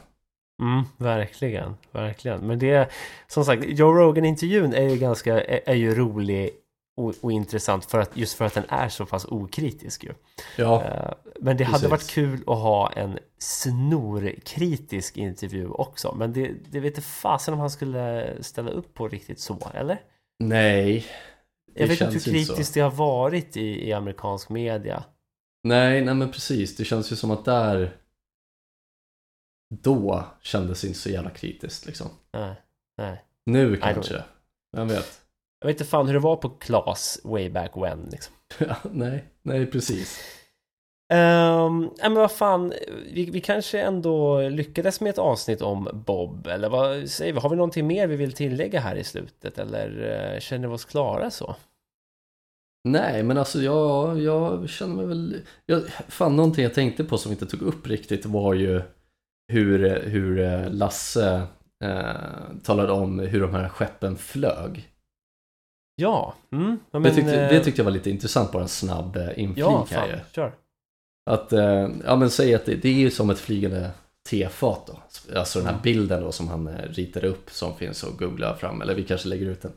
Mm, 0.62 0.84
verkligen, 0.96 1.74
verkligen. 1.92 2.40
Men 2.46 2.58
det, 2.58 2.90
som 3.26 3.44
sagt, 3.44 3.64
Joe 3.66 3.92
Rogan-intervjun 3.92 4.74
är 4.74 4.88
ju 4.88 4.96
ganska, 4.96 5.44
är, 5.44 5.60
är 5.66 5.74
ju 5.74 5.94
rolig 5.94 6.50
och, 6.96 7.14
och, 7.20 7.32
intressant 7.32 7.84
för 7.84 7.98
att, 7.98 8.16
just 8.16 8.34
för 8.34 8.44
att 8.44 8.54
den 8.54 8.64
är 8.68 8.88
så 8.88 9.06
pass 9.06 9.24
okritisk 9.24 10.04
ju. 10.04 10.12
Ja, 10.56 10.82
Eh, 10.84 11.12
Men 11.40 11.56
det 11.56 11.64
hade 11.64 11.88
precis. 11.88 11.90
varit 11.90 12.10
kul 12.10 12.40
att 12.46 12.58
ha 12.58 12.92
en 12.92 13.18
snorkritisk 13.38 15.16
intervju 15.16 15.68
också. 15.68 16.14
Men 16.18 16.32
det, 16.32 16.50
det 16.70 16.80
vet 16.80 16.96
inte 16.96 17.08
fasen 17.08 17.54
om 17.54 17.60
han 17.60 17.70
skulle 17.70 18.36
ställa 18.40 18.70
upp 18.70 18.94
på 18.94 19.08
riktigt 19.08 19.40
så, 19.40 19.70
eller? 19.74 20.00
nej. 20.38 21.06
Jag 21.74 21.86
vet 21.86 22.00
inte 22.00 22.12
hur 22.12 22.20
kritiskt 22.20 22.74
det 22.74 22.80
har 22.80 22.90
varit 22.90 23.56
i, 23.56 23.88
i 23.88 23.92
amerikansk 23.92 24.48
media. 24.48 25.04
Nej, 25.64 26.04
nej 26.04 26.14
men 26.14 26.32
precis. 26.32 26.76
Det 26.76 26.84
känns 26.84 27.12
ju 27.12 27.16
som 27.16 27.30
att 27.30 27.44
där 27.44 27.96
då 29.80 30.24
kändes 30.42 30.80
det 30.80 30.86
inte 30.86 31.00
så 31.00 31.10
jävla 31.10 31.30
kritiskt 31.30 31.86
liksom. 31.86 32.06
Nej, 32.32 32.54
nej. 32.98 33.24
Nu 33.46 33.76
kanske. 33.76 34.22
Vem 34.76 34.88
vet? 34.88 35.20
Jag 35.60 35.66
vet 35.66 35.80
inte 35.80 35.90
fan 35.90 36.06
hur 36.06 36.14
det 36.14 36.20
var 36.20 36.36
på 36.36 36.50
Klas 36.50 37.20
way 37.24 37.50
back 37.50 37.70
when 37.76 38.08
liksom. 38.10 38.34
Nej, 38.90 39.24
nej 39.42 39.66
precis. 39.66 40.20
Um, 41.12 41.90
ja, 41.98 42.08
men 42.08 42.14
vad 42.14 42.32
fan, 42.32 42.72
vi, 43.12 43.30
vi 43.30 43.40
kanske 43.40 43.80
ändå 43.80 44.40
lyckades 44.48 45.00
med 45.00 45.10
ett 45.10 45.18
avsnitt 45.18 45.62
om 45.62 45.88
Bob, 46.06 46.46
eller 46.46 46.68
vad 46.68 47.10
säger 47.10 47.32
vi? 47.32 47.40
Har 47.40 47.50
vi 47.50 47.56
någonting 47.56 47.86
mer 47.86 48.06
vi 48.06 48.16
vill 48.16 48.32
tillägga 48.32 48.80
här 48.80 48.96
i 48.96 49.04
slutet, 49.04 49.58
eller 49.58 50.18
eh, 50.34 50.40
känner 50.40 50.68
vi 50.68 50.74
oss 50.74 50.84
klara 50.84 51.30
så? 51.30 51.56
Nej, 52.84 53.22
men 53.22 53.38
alltså 53.38 53.62
jag, 53.62 54.20
jag 54.20 54.68
känner 54.68 54.94
mig 54.94 55.06
väl... 55.06 55.40
Jag, 55.66 55.82
fan, 56.08 56.36
någonting 56.36 56.64
jag 56.64 56.74
tänkte 56.74 57.04
på 57.04 57.18
som 57.18 57.30
vi 57.30 57.34
inte 57.34 57.46
tog 57.56 57.62
upp 57.62 57.86
riktigt 57.86 58.26
var 58.26 58.54
ju 58.54 58.82
hur, 59.48 60.00
hur 60.02 60.38
eh, 60.38 60.70
Lasse 60.70 61.46
eh, 61.84 62.04
talade 62.62 62.92
om 62.92 63.18
hur 63.18 63.40
de 63.40 63.54
här 63.54 63.68
skeppen 63.68 64.16
flög. 64.16 64.88
Ja, 65.96 66.34
mm, 66.52 66.78
ja, 66.90 66.98
det, 66.98 67.00
men, 67.00 67.14
tyckte, 67.14 67.42
eh, 67.42 67.48
det 67.48 67.64
tyckte 67.64 67.80
jag 67.80 67.84
var 67.84 67.92
lite 67.92 68.10
intressant, 68.10 68.52
bara 68.52 68.62
en 68.62 68.68
snabb 68.68 69.16
eh, 69.16 69.38
inflik 69.38 69.64
Ja, 69.64 69.86
här 69.90 70.00
fan, 70.00 70.08
ju. 70.08 70.16
kör. 70.32 70.52
Att, 71.30 71.52
eh, 71.52 71.88
ja 72.04 72.16
men 72.16 72.30
säg 72.30 72.54
att 72.54 72.64
det, 72.66 72.74
det 72.74 72.88
är 72.88 72.92
ju 72.94 73.10
som 73.10 73.30
ett 73.30 73.38
flygande 73.38 73.90
tefat 74.28 74.86
då. 74.86 75.02
Alltså 75.38 75.58
den 75.58 75.66
här 75.66 75.72
Mm. 75.74 75.82
bilden 75.82 76.22
då 76.22 76.32
som 76.32 76.48
han 76.48 76.68
ritade 76.78 77.28
upp 77.28 77.50
som 77.50 77.76
finns 77.76 78.04
att 78.04 78.16
googla 78.16 78.56
fram, 78.56 78.82
eller 78.82 78.94
vi 78.94 79.04
kanske 79.04 79.28
lägger 79.28 79.46
ut 79.46 79.62
den. 79.62 79.72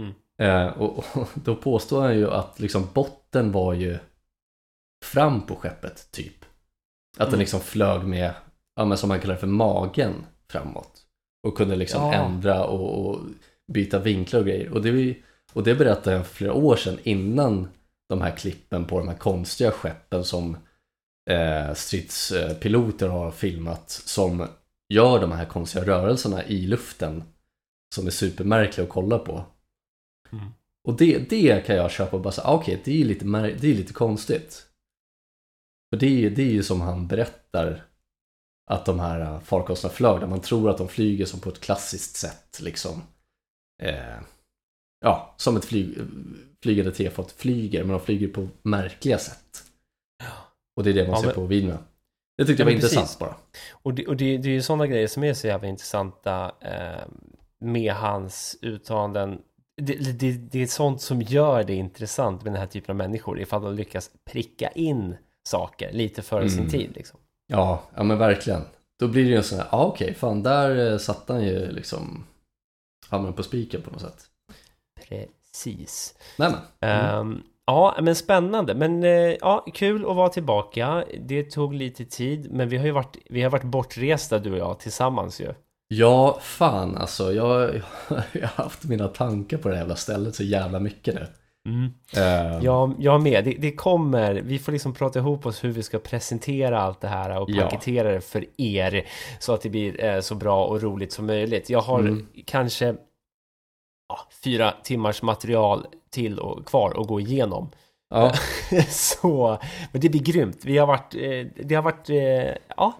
Mm. 0.00 0.12
Eh, 0.42 0.72
och, 0.72 0.98
och 0.98 1.28
då 1.34 1.56
påstår 1.56 2.02
han 2.02 2.16
ju 2.18 2.30
att 2.30 2.60
liksom 2.60 2.88
botten 2.94 3.52
var 3.52 3.72
ju 3.74 3.98
fram 5.04 5.46
på 5.46 5.56
skeppet 5.56 6.08
typ. 6.12 6.44
Att 7.16 7.18
den 7.18 7.28
Mm. 7.28 7.40
liksom 7.40 7.60
flög 7.60 8.04
med, 8.04 8.34
ja 8.78 8.84
men 8.84 8.98
som 8.98 9.08
man 9.08 9.20
kallar 9.20 9.36
för 9.36 9.46
magen 9.46 10.26
framåt. 10.50 11.02
Och 11.42 11.56
kunde 11.56 11.76
liksom 11.76 12.02
Ja. 12.02 12.14
ändra 12.14 12.64
och, 12.64 13.06
och 13.06 13.20
byta 13.72 13.98
vinklar 13.98 14.40
och 14.40 14.46
grejer. 14.46 14.70
Och 14.72 14.82
det, 14.82 15.16
och 15.52 15.62
det 15.62 15.74
berättade 15.74 16.16
jag 16.16 16.26
för 16.26 16.34
flera 16.34 16.52
år 16.52 16.76
sedan 16.76 16.98
innan 17.02 17.68
de 18.08 18.20
här 18.20 18.36
klippen 18.36 18.84
på 18.84 18.98
de 18.98 19.08
här 19.08 19.16
konstiga 19.16 19.70
skeppen 19.70 20.24
som 20.24 20.56
eh, 21.30 21.74
stridspiloter 21.74 23.08
har 23.08 23.30
filmat 23.30 23.90
som 23.90 24.46
gör 24.88 25.20
de 25.20 25.32
här 25.32 25.44
konstiga 25.44 25.86
rörelserna 25.86 26.44
i 26.46 26.66
luften 26.66 27.22
som 27.94 28.06
är 28.06 28.10
supermärkliga 28.10 28.84
att 28.84 28.92
kolla 28.92 29.18
på. 29.18 29.44
Mm. 30.32 30.44
Och 30.84 30.96
det, 30.96 31.18
det 31.30 31.66
kan 31.66 31.76
jag 31.76 31.90
köpa 31.90 32.16
och 32.16 32.22
bara 32.22 32.32
säga, 32.32 32.46
ah, 32.46 32.54
okej, 32.54 32.80
det 32.84 33.00
är 33.00 33.04
lite, 33.04 33.24
det 33.60 33.70
är 33.70 33.74
lite 33.74 33.92
konstigt. 33.92 34.66
För 35.90 36.00
det 36.00 36.26
är, 36.26 36.30
det 36.30 36.42
är 36.42 36.52
ju 36.52 36.62
som 36.62 36.80
han 36.80 37.06
berättar 37.06 37.84
att 38.68 38.84
de 38.86 39.00
här 39.00 39.20
eh, 39.20 39.40
farkosterna 39.40 39.94
flög, 39.94 40.20
där 40.20 40.26
man 40.26 40.40
tror 40.40 40.70
att 40.70 40.78
de 40.78 40.88
flyger 40.88 41.24
som 41.26 41.40
på 41.40 41.48
ett 41.48 41.60
klassiskt 41.60 42.16
sätt, 42.16 42.60
liksom. 42.62 43.02
Eh, 43.82 44.16
ja, 45.04 45.34
som 45.36 45.56
ett 45.56 45.64
flyg, 45.64 45.98
flygande 46.62 46.92
tefat 46.92 47.32
flyger, 47.32 47.80
men 47.84 47.90
de 47.92 48.00
flyger 48.00 48.28
på 48.28 48.48
märkliga 48.62 49.18
sätt. 49.18 49.64
Och 50.76 50.84
det 50.84 50.90
är 50.90 50.94
det 50.94 51.02
man 51.02 51.10
Ja, 51.10 51.16
ser 51.20 51.26
men- 51.26 51.34
på 51.34 51.46
videorna. 51.46 51.78
Det 52.38 52.44
tyckte 52.44 52.62
Ja, 52.62 52.68
jag 52.68 52.74
var 52.74 52.80
precis. 52.80 52.96
intressant 52.98 53.18
bara. 53.18 53.34
Och, 53.72 53.94
det, 53.94 54.06
och 54.06 54.16
det, 54.16 54.38
det 54.38 54.48
är 54.48 54.52
ju 54.52 54.62
sådana 54.62 54.86
grejer 54.86 55.06
som 55.08 55.24
är 55.24 55.34
så 55.34 55.46
jävla 55.46 55.68
intressanta 55.68 56.52
eh, 56.60 57.04
med 57.60 57.92
hans 57.92 58.58
uttalanden. 58.62 59.42
Det, 59.82 59.94
det, 60.20 60.32
det 60.32 60.62
är 60.62 60.66
sånt 60.66 61.00
som 61.00 61.22
gör 61.22 61.64
det 61.64 61.74
intressant 61.74 62.44
med 62.44 62.52
den 62.52 62.60
här 62.60 62.66
typen 62.66 62.90
av 62.92 62.96
människor, 62.96 63.40
ifall 63.40 63.62
de 63.62 63.74
lyckas 63.74 64.10
pricka 64.30 64.68
in 64.68 65.16
saker 65.48 65.92
lite 65.92 66.22
före 66.22 66.50
sin 66.50 66.58
Mm. 66.58 66.70
tid. 66.70 66.90
Liksom. 66.94 67.20
Ja, 67.50 67.82
ja 67.94 68.02
men 68.02 68.18
verkligen. 68.18 68.62
Då 68.98 69.08
blir 69.08 69.24
det 69.24 69.30
ju 69.30 69.36
en 69.36 69.44
sån 69.44 69.58
här, 69.58 69.66
ja 69.72 69.84
okej, 69.84 70.14
fan 70.14 70.42
där 70.42 70.92
eh, 70.92 70.98
satt 70.98 71.28
han 71.28 71.44
ju 71.44 71.72
liksom 71.72 72.26
hamnade 73.08 73.36
på 73.36 73.42
spiken 73.42 73.82
på 73.82 73.90
något 73.90 74.00
sätt. 74.00 74.24
Precis. 75.08 76.14
Nej 76.38 76.50
men. 76.50 76.90
Mm. 76.90 77.20
Ehm, 77.20 77.42
ja, 77.66 77.96
men 78.02 78.14
spännande. 78.14 78.74
Men 78.74 79.04
eh, 79.04 79.36
ja, 79.40 79.66
kul 79.74 80.10
att 80.10 80.16
vara 80.16 80.28
tillbaka. 80.28 81.04
Det 81.20 81.50
tog 81.50 81.74
lite 81.74 82.04
tid, 82.04 82.52
men 82.52 82.68
vi 82.68 82.76
har 82.76 82.84
ju 82.84 82.92
varit, 82.92 83.16
vi 83.30 83.42
har 83.42 83.50
varit 83.50 83.64
bortresta 83.64 84.38
du 84.38 84.52
och 84.52 84.58
jag 84.58 84.80
tillsammans 84.80 85.40
ju. 85.40 85.54
Ja, 85.88 86.38
fan 86.42 86.96
alltså. 86.96 87.32
Jag, 87.32 87.74
jag 88.32 88.48
har 88.48 88.64
haft 88.64 88.84
mina 88.84 89.08
tankar 89.08 89.58
på 89.58 89.68
det 89.68 89.74
här 89.74 89.82
jävla 89.82 89.96
stället 89.96 90.34
så 90.34 90.44
jävla 90.44 90.80
mycket 90.80 91.14
nu. 91.14 91.26
Eh, 92.16 92.64
Jag, 92.64 92.94
jag 92.98 93.22
med. 93.22 93.44
Det, 93.44 93.50
det 93.58 93.72
kommer. 93.72 94.34
Vi 94.34 94.58
får 94.58 94.72
liksom 94.72 94.94
prata 94.94 95.18
ihop 95.18 95.46
oss 95.46 95.64
hur 95.64 95.70
vi 95.72 95.82
ska 95.82 95.98
presentera 95.98 96.80
allt 96.80 97.00
det 97.00 97.08
här 97.08 97.40
och 97.40 97.50
Ja. 97.50 97.62
paketera 97.64 98.12
det 98.12 98.20
för 98.20 98.44
er 98.60 99.06
så 99.38 99.52
att 99.54 99.62
det 99.62 99.70
blir 99.70 100.04
eh, 100.04 100.20
så 100.20 100.34
bra 100.34 100.64
och 100.66 100.82
roligt 100.82 101.12
som 101.12 101.26
möjligt. 101.26 101.70
Jag 101.70 101.80
har 101.80 102.00
Mm. 102.00 102.26
kanske 102.46 102.86
ja, 104.08 104.18
fyra 104.44 104.74
timmars 104.82 105.22
material 105.22 105.86
till 106.10 106.38
och 106.38 106.66
kvar 106.66 107.00
att 107.00 107.06
gå 107.06 107.20
igenom. 107.20 107.70
ja, 108.10 108.32
så, 108.88 109.58
men 109.92 110.00
det 110.00 110.08
blir 110.08 110.22
grymt. 110.22 110.64
Vi 110.64 110.78
har 110.78 110.86
varit, 110.86 111.14
eh, 111.14 111.64
det 111.64 111.74
har 111.74 111.82
varit, 111.82 112.10
eh, 112.10 112.54
ja, 112.76 112.92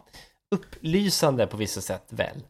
upplysande 0.54 1.46
på 1.46 1.56
vissa 1.56 1.80
sätt 1.80 2.06
väl. 2.10 2.42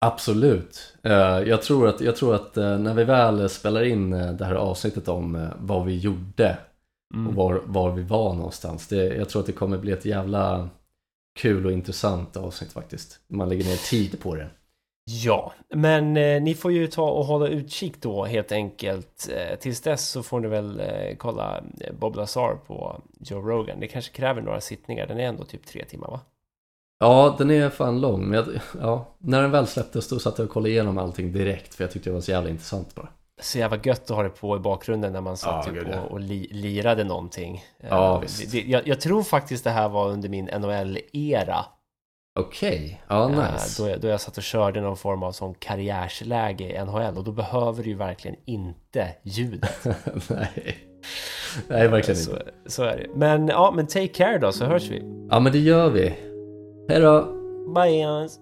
Absolut. 0.00 0.96
Eh, 1.02 1.12
jag 1.48 1.62
tror 1.62 1.88
att, 1.88 2.00
jag 2.00 2.16
tror 2.16 2.34
att 2.34 2.56
eh, 2.56 2.78
när 2.78 2.94
vi 2.94 3.04
väl 3.04 3.48
spelar 3.48 3.82
in 3.82 4.12
eh, 4.12 4.32
det 4.32 4.44
här 4.44 4.54
avsnittet 4.54 5.08
om 5.08 5.48
vad 5.58 5.84
vi 5.84 5.98
gjorde 5.98 6.58
Mm. 7.14 7.28
och 7.28 7.34
var, 7.34 7.62
var 7.64 7.90
vi 7.90 8.02
var 8.02 8.34
någonstans. 8.34 8.88
Det, 8.88 9.04
jag 9.04 9.28
tror 9.28 9.40
att 9.40 9.46
det 9.46 9.52
kommer 9.52 9.78
bli 9.78 9.92
ett 9.92 10.04
jävla 10.04 10.68
kul 11.40 11.66
och 11.66 11.72
intressant 11.72 12.36
avsnitt 12.36 12.72
faktiskt. 12.72 13.20
Man 13.28 13.48
lägger 13.48 13.64
ner 13.64 13.90
tid 13.90 14.20
på 14.20 14.34
det. 14.34 14.50
Ja, 15.24 15.52
men 15.74 16.16
eh, 16.16 16.42
ni 16.42 16.54
får 16.54 16.72
ju 16.72 16.86
ta 16.86 17.10
och 17.10 17.24
hålla 17.24 17.48
utkik 17.48 18.02
då 18.02 18.24
helt 18.24 18.52
enkelt. 18.52 19.28
Eh, 19.36 19.58
tills 19.58 19.80
dess 19.80 20.08
så 20.08 20.22
får 20.22 20.40
ni 20.40 20.48
väl 20.48 20.80
eh, 20.80 21.16
kolla 21.18 21.62
Bob 22.00 22.16
Lazar 22.16 22.54
på 22.66 23.02
Joe 23.20 23.40
Rogan. 23.40 23.80
Det 23.80 23.86
kanske 23.88 24.12
kräver 24.12 24.42
några 24.42 24.60
sittningar. 24.60 25.06
Den 25.06 25.18
är 25.20 25.24
ändå 25.24 25.44
typ 25.44 25.66
tre 25.66 25.84
timmar 25.84 26.08
va? 26.08 26.20
Ja, 27.00 27.34
den 27.38 27.50
är 27.50 27.70
fan 27.70 28.00
lång. 28.00 28.28
Men 28.28 28.32
jag, 28.38 28.46
ja, 28.80 29.14
när 29.18 29.42
den 29.42 29.50
väl 29.50 29.66
släpptes 29.66 30.08
då 30.08 30.18
satt 30.18 30.38
jag 30.38 30.44
och 30.44 30.50
kollade 30.52 30.70
igenom 30.70 30.98
allting 30.98 31.32
direkt 31.32 31.74
för 31.74 31.84
jag 31.84 31.90
tyckte 31.90 32.10
det 32.10 32.14
var 32.14 32.20
så 32.20 32.30
jävla 32.30 32.50
intressant 32.50 32.94
bara. 32.94 33.08
Så 33.40 33.58
jävla 33.58 33.78
gött 33.82 34.10
att 34.10 34.16
ha 34.16 34.22
det 34.22 34.28
på 34.28 34.56
i 34.56 34.58
bakgrunden 34.58 35.12
när 35.12 35.20
man 35.20 35.36
satt 35.36 35.66
Ja, 35.66 35.72
typ 35.72 35.88
och, 36.04 36.10
och 36.10 36.20
li, 36.20 36.48
lirade 36.52 37.04
någonting. 37.04 37.64
Eh, 37.80 37.88
Ja, 37.90 38.14
det, 38.14 38.26
visst. 38.26 38.52
det, 38.52 38.60
jag, 38.60 38.88
jag 38.88 39.00
tror 39.00 39.22
faktiskt 39.22 39.64
det 39.64 39.70
här 39.70 39.88
var 39.88 40.08
under 40.10 40.28
min 40.28 40.44
NHL-era. 40.44 41.64
Okej, 42.40 43.02
ja 43.08 43.30
Eh, 43.30 43.52
nice. 43.52 43.82
Då, 43.82 43.88
jag, 43.88 44.00
då 44.00 44.08
jag 44.08 44.20
satt 44.20 44.36
och 44.36 44.42
körde 44.42 44.80
någon 44.80 44.96
form 44.96 45.22
av 45.22 45.32
sån 45.32 45.54
karriärsläge 45.54 46.64
i 46.64 46.84
NHL 46.84 47.18
och 47.18 47.24
då 47.24 47.32
behöver 47.32 47.82
du 47.82 47.88
ju 47.90 47.96
verkligen 47.96 48.36
inte 48.44 49.08
ljudet. 49.22 49.86
Nej. 50.30 50.78
Nej, 51.68 51.88
verkligen 51.88 52.20
så, 52.20 52.30
inte. 52.30 52.44
så 52.66 52.82
är 52.82 52.96
det. 52.96 53.06
Men 53.14 53.48
ja, 53.48 53.72
men 53.76 53.86
take 53.86 54.08
care 54.08 54.38
då 54.38 54.52
så 54.52 54.64
hörs 54.64 54.88
vi. 54.90 55.26
Ja, 55.30 55.40
men 55.40 55.52
det 55.52 55.58
gör 55.58 55.90
vi. 55.90 56.14
Hello, 56.90 57.30
Bye, 57.68 58.02
guys. 58.02 58.40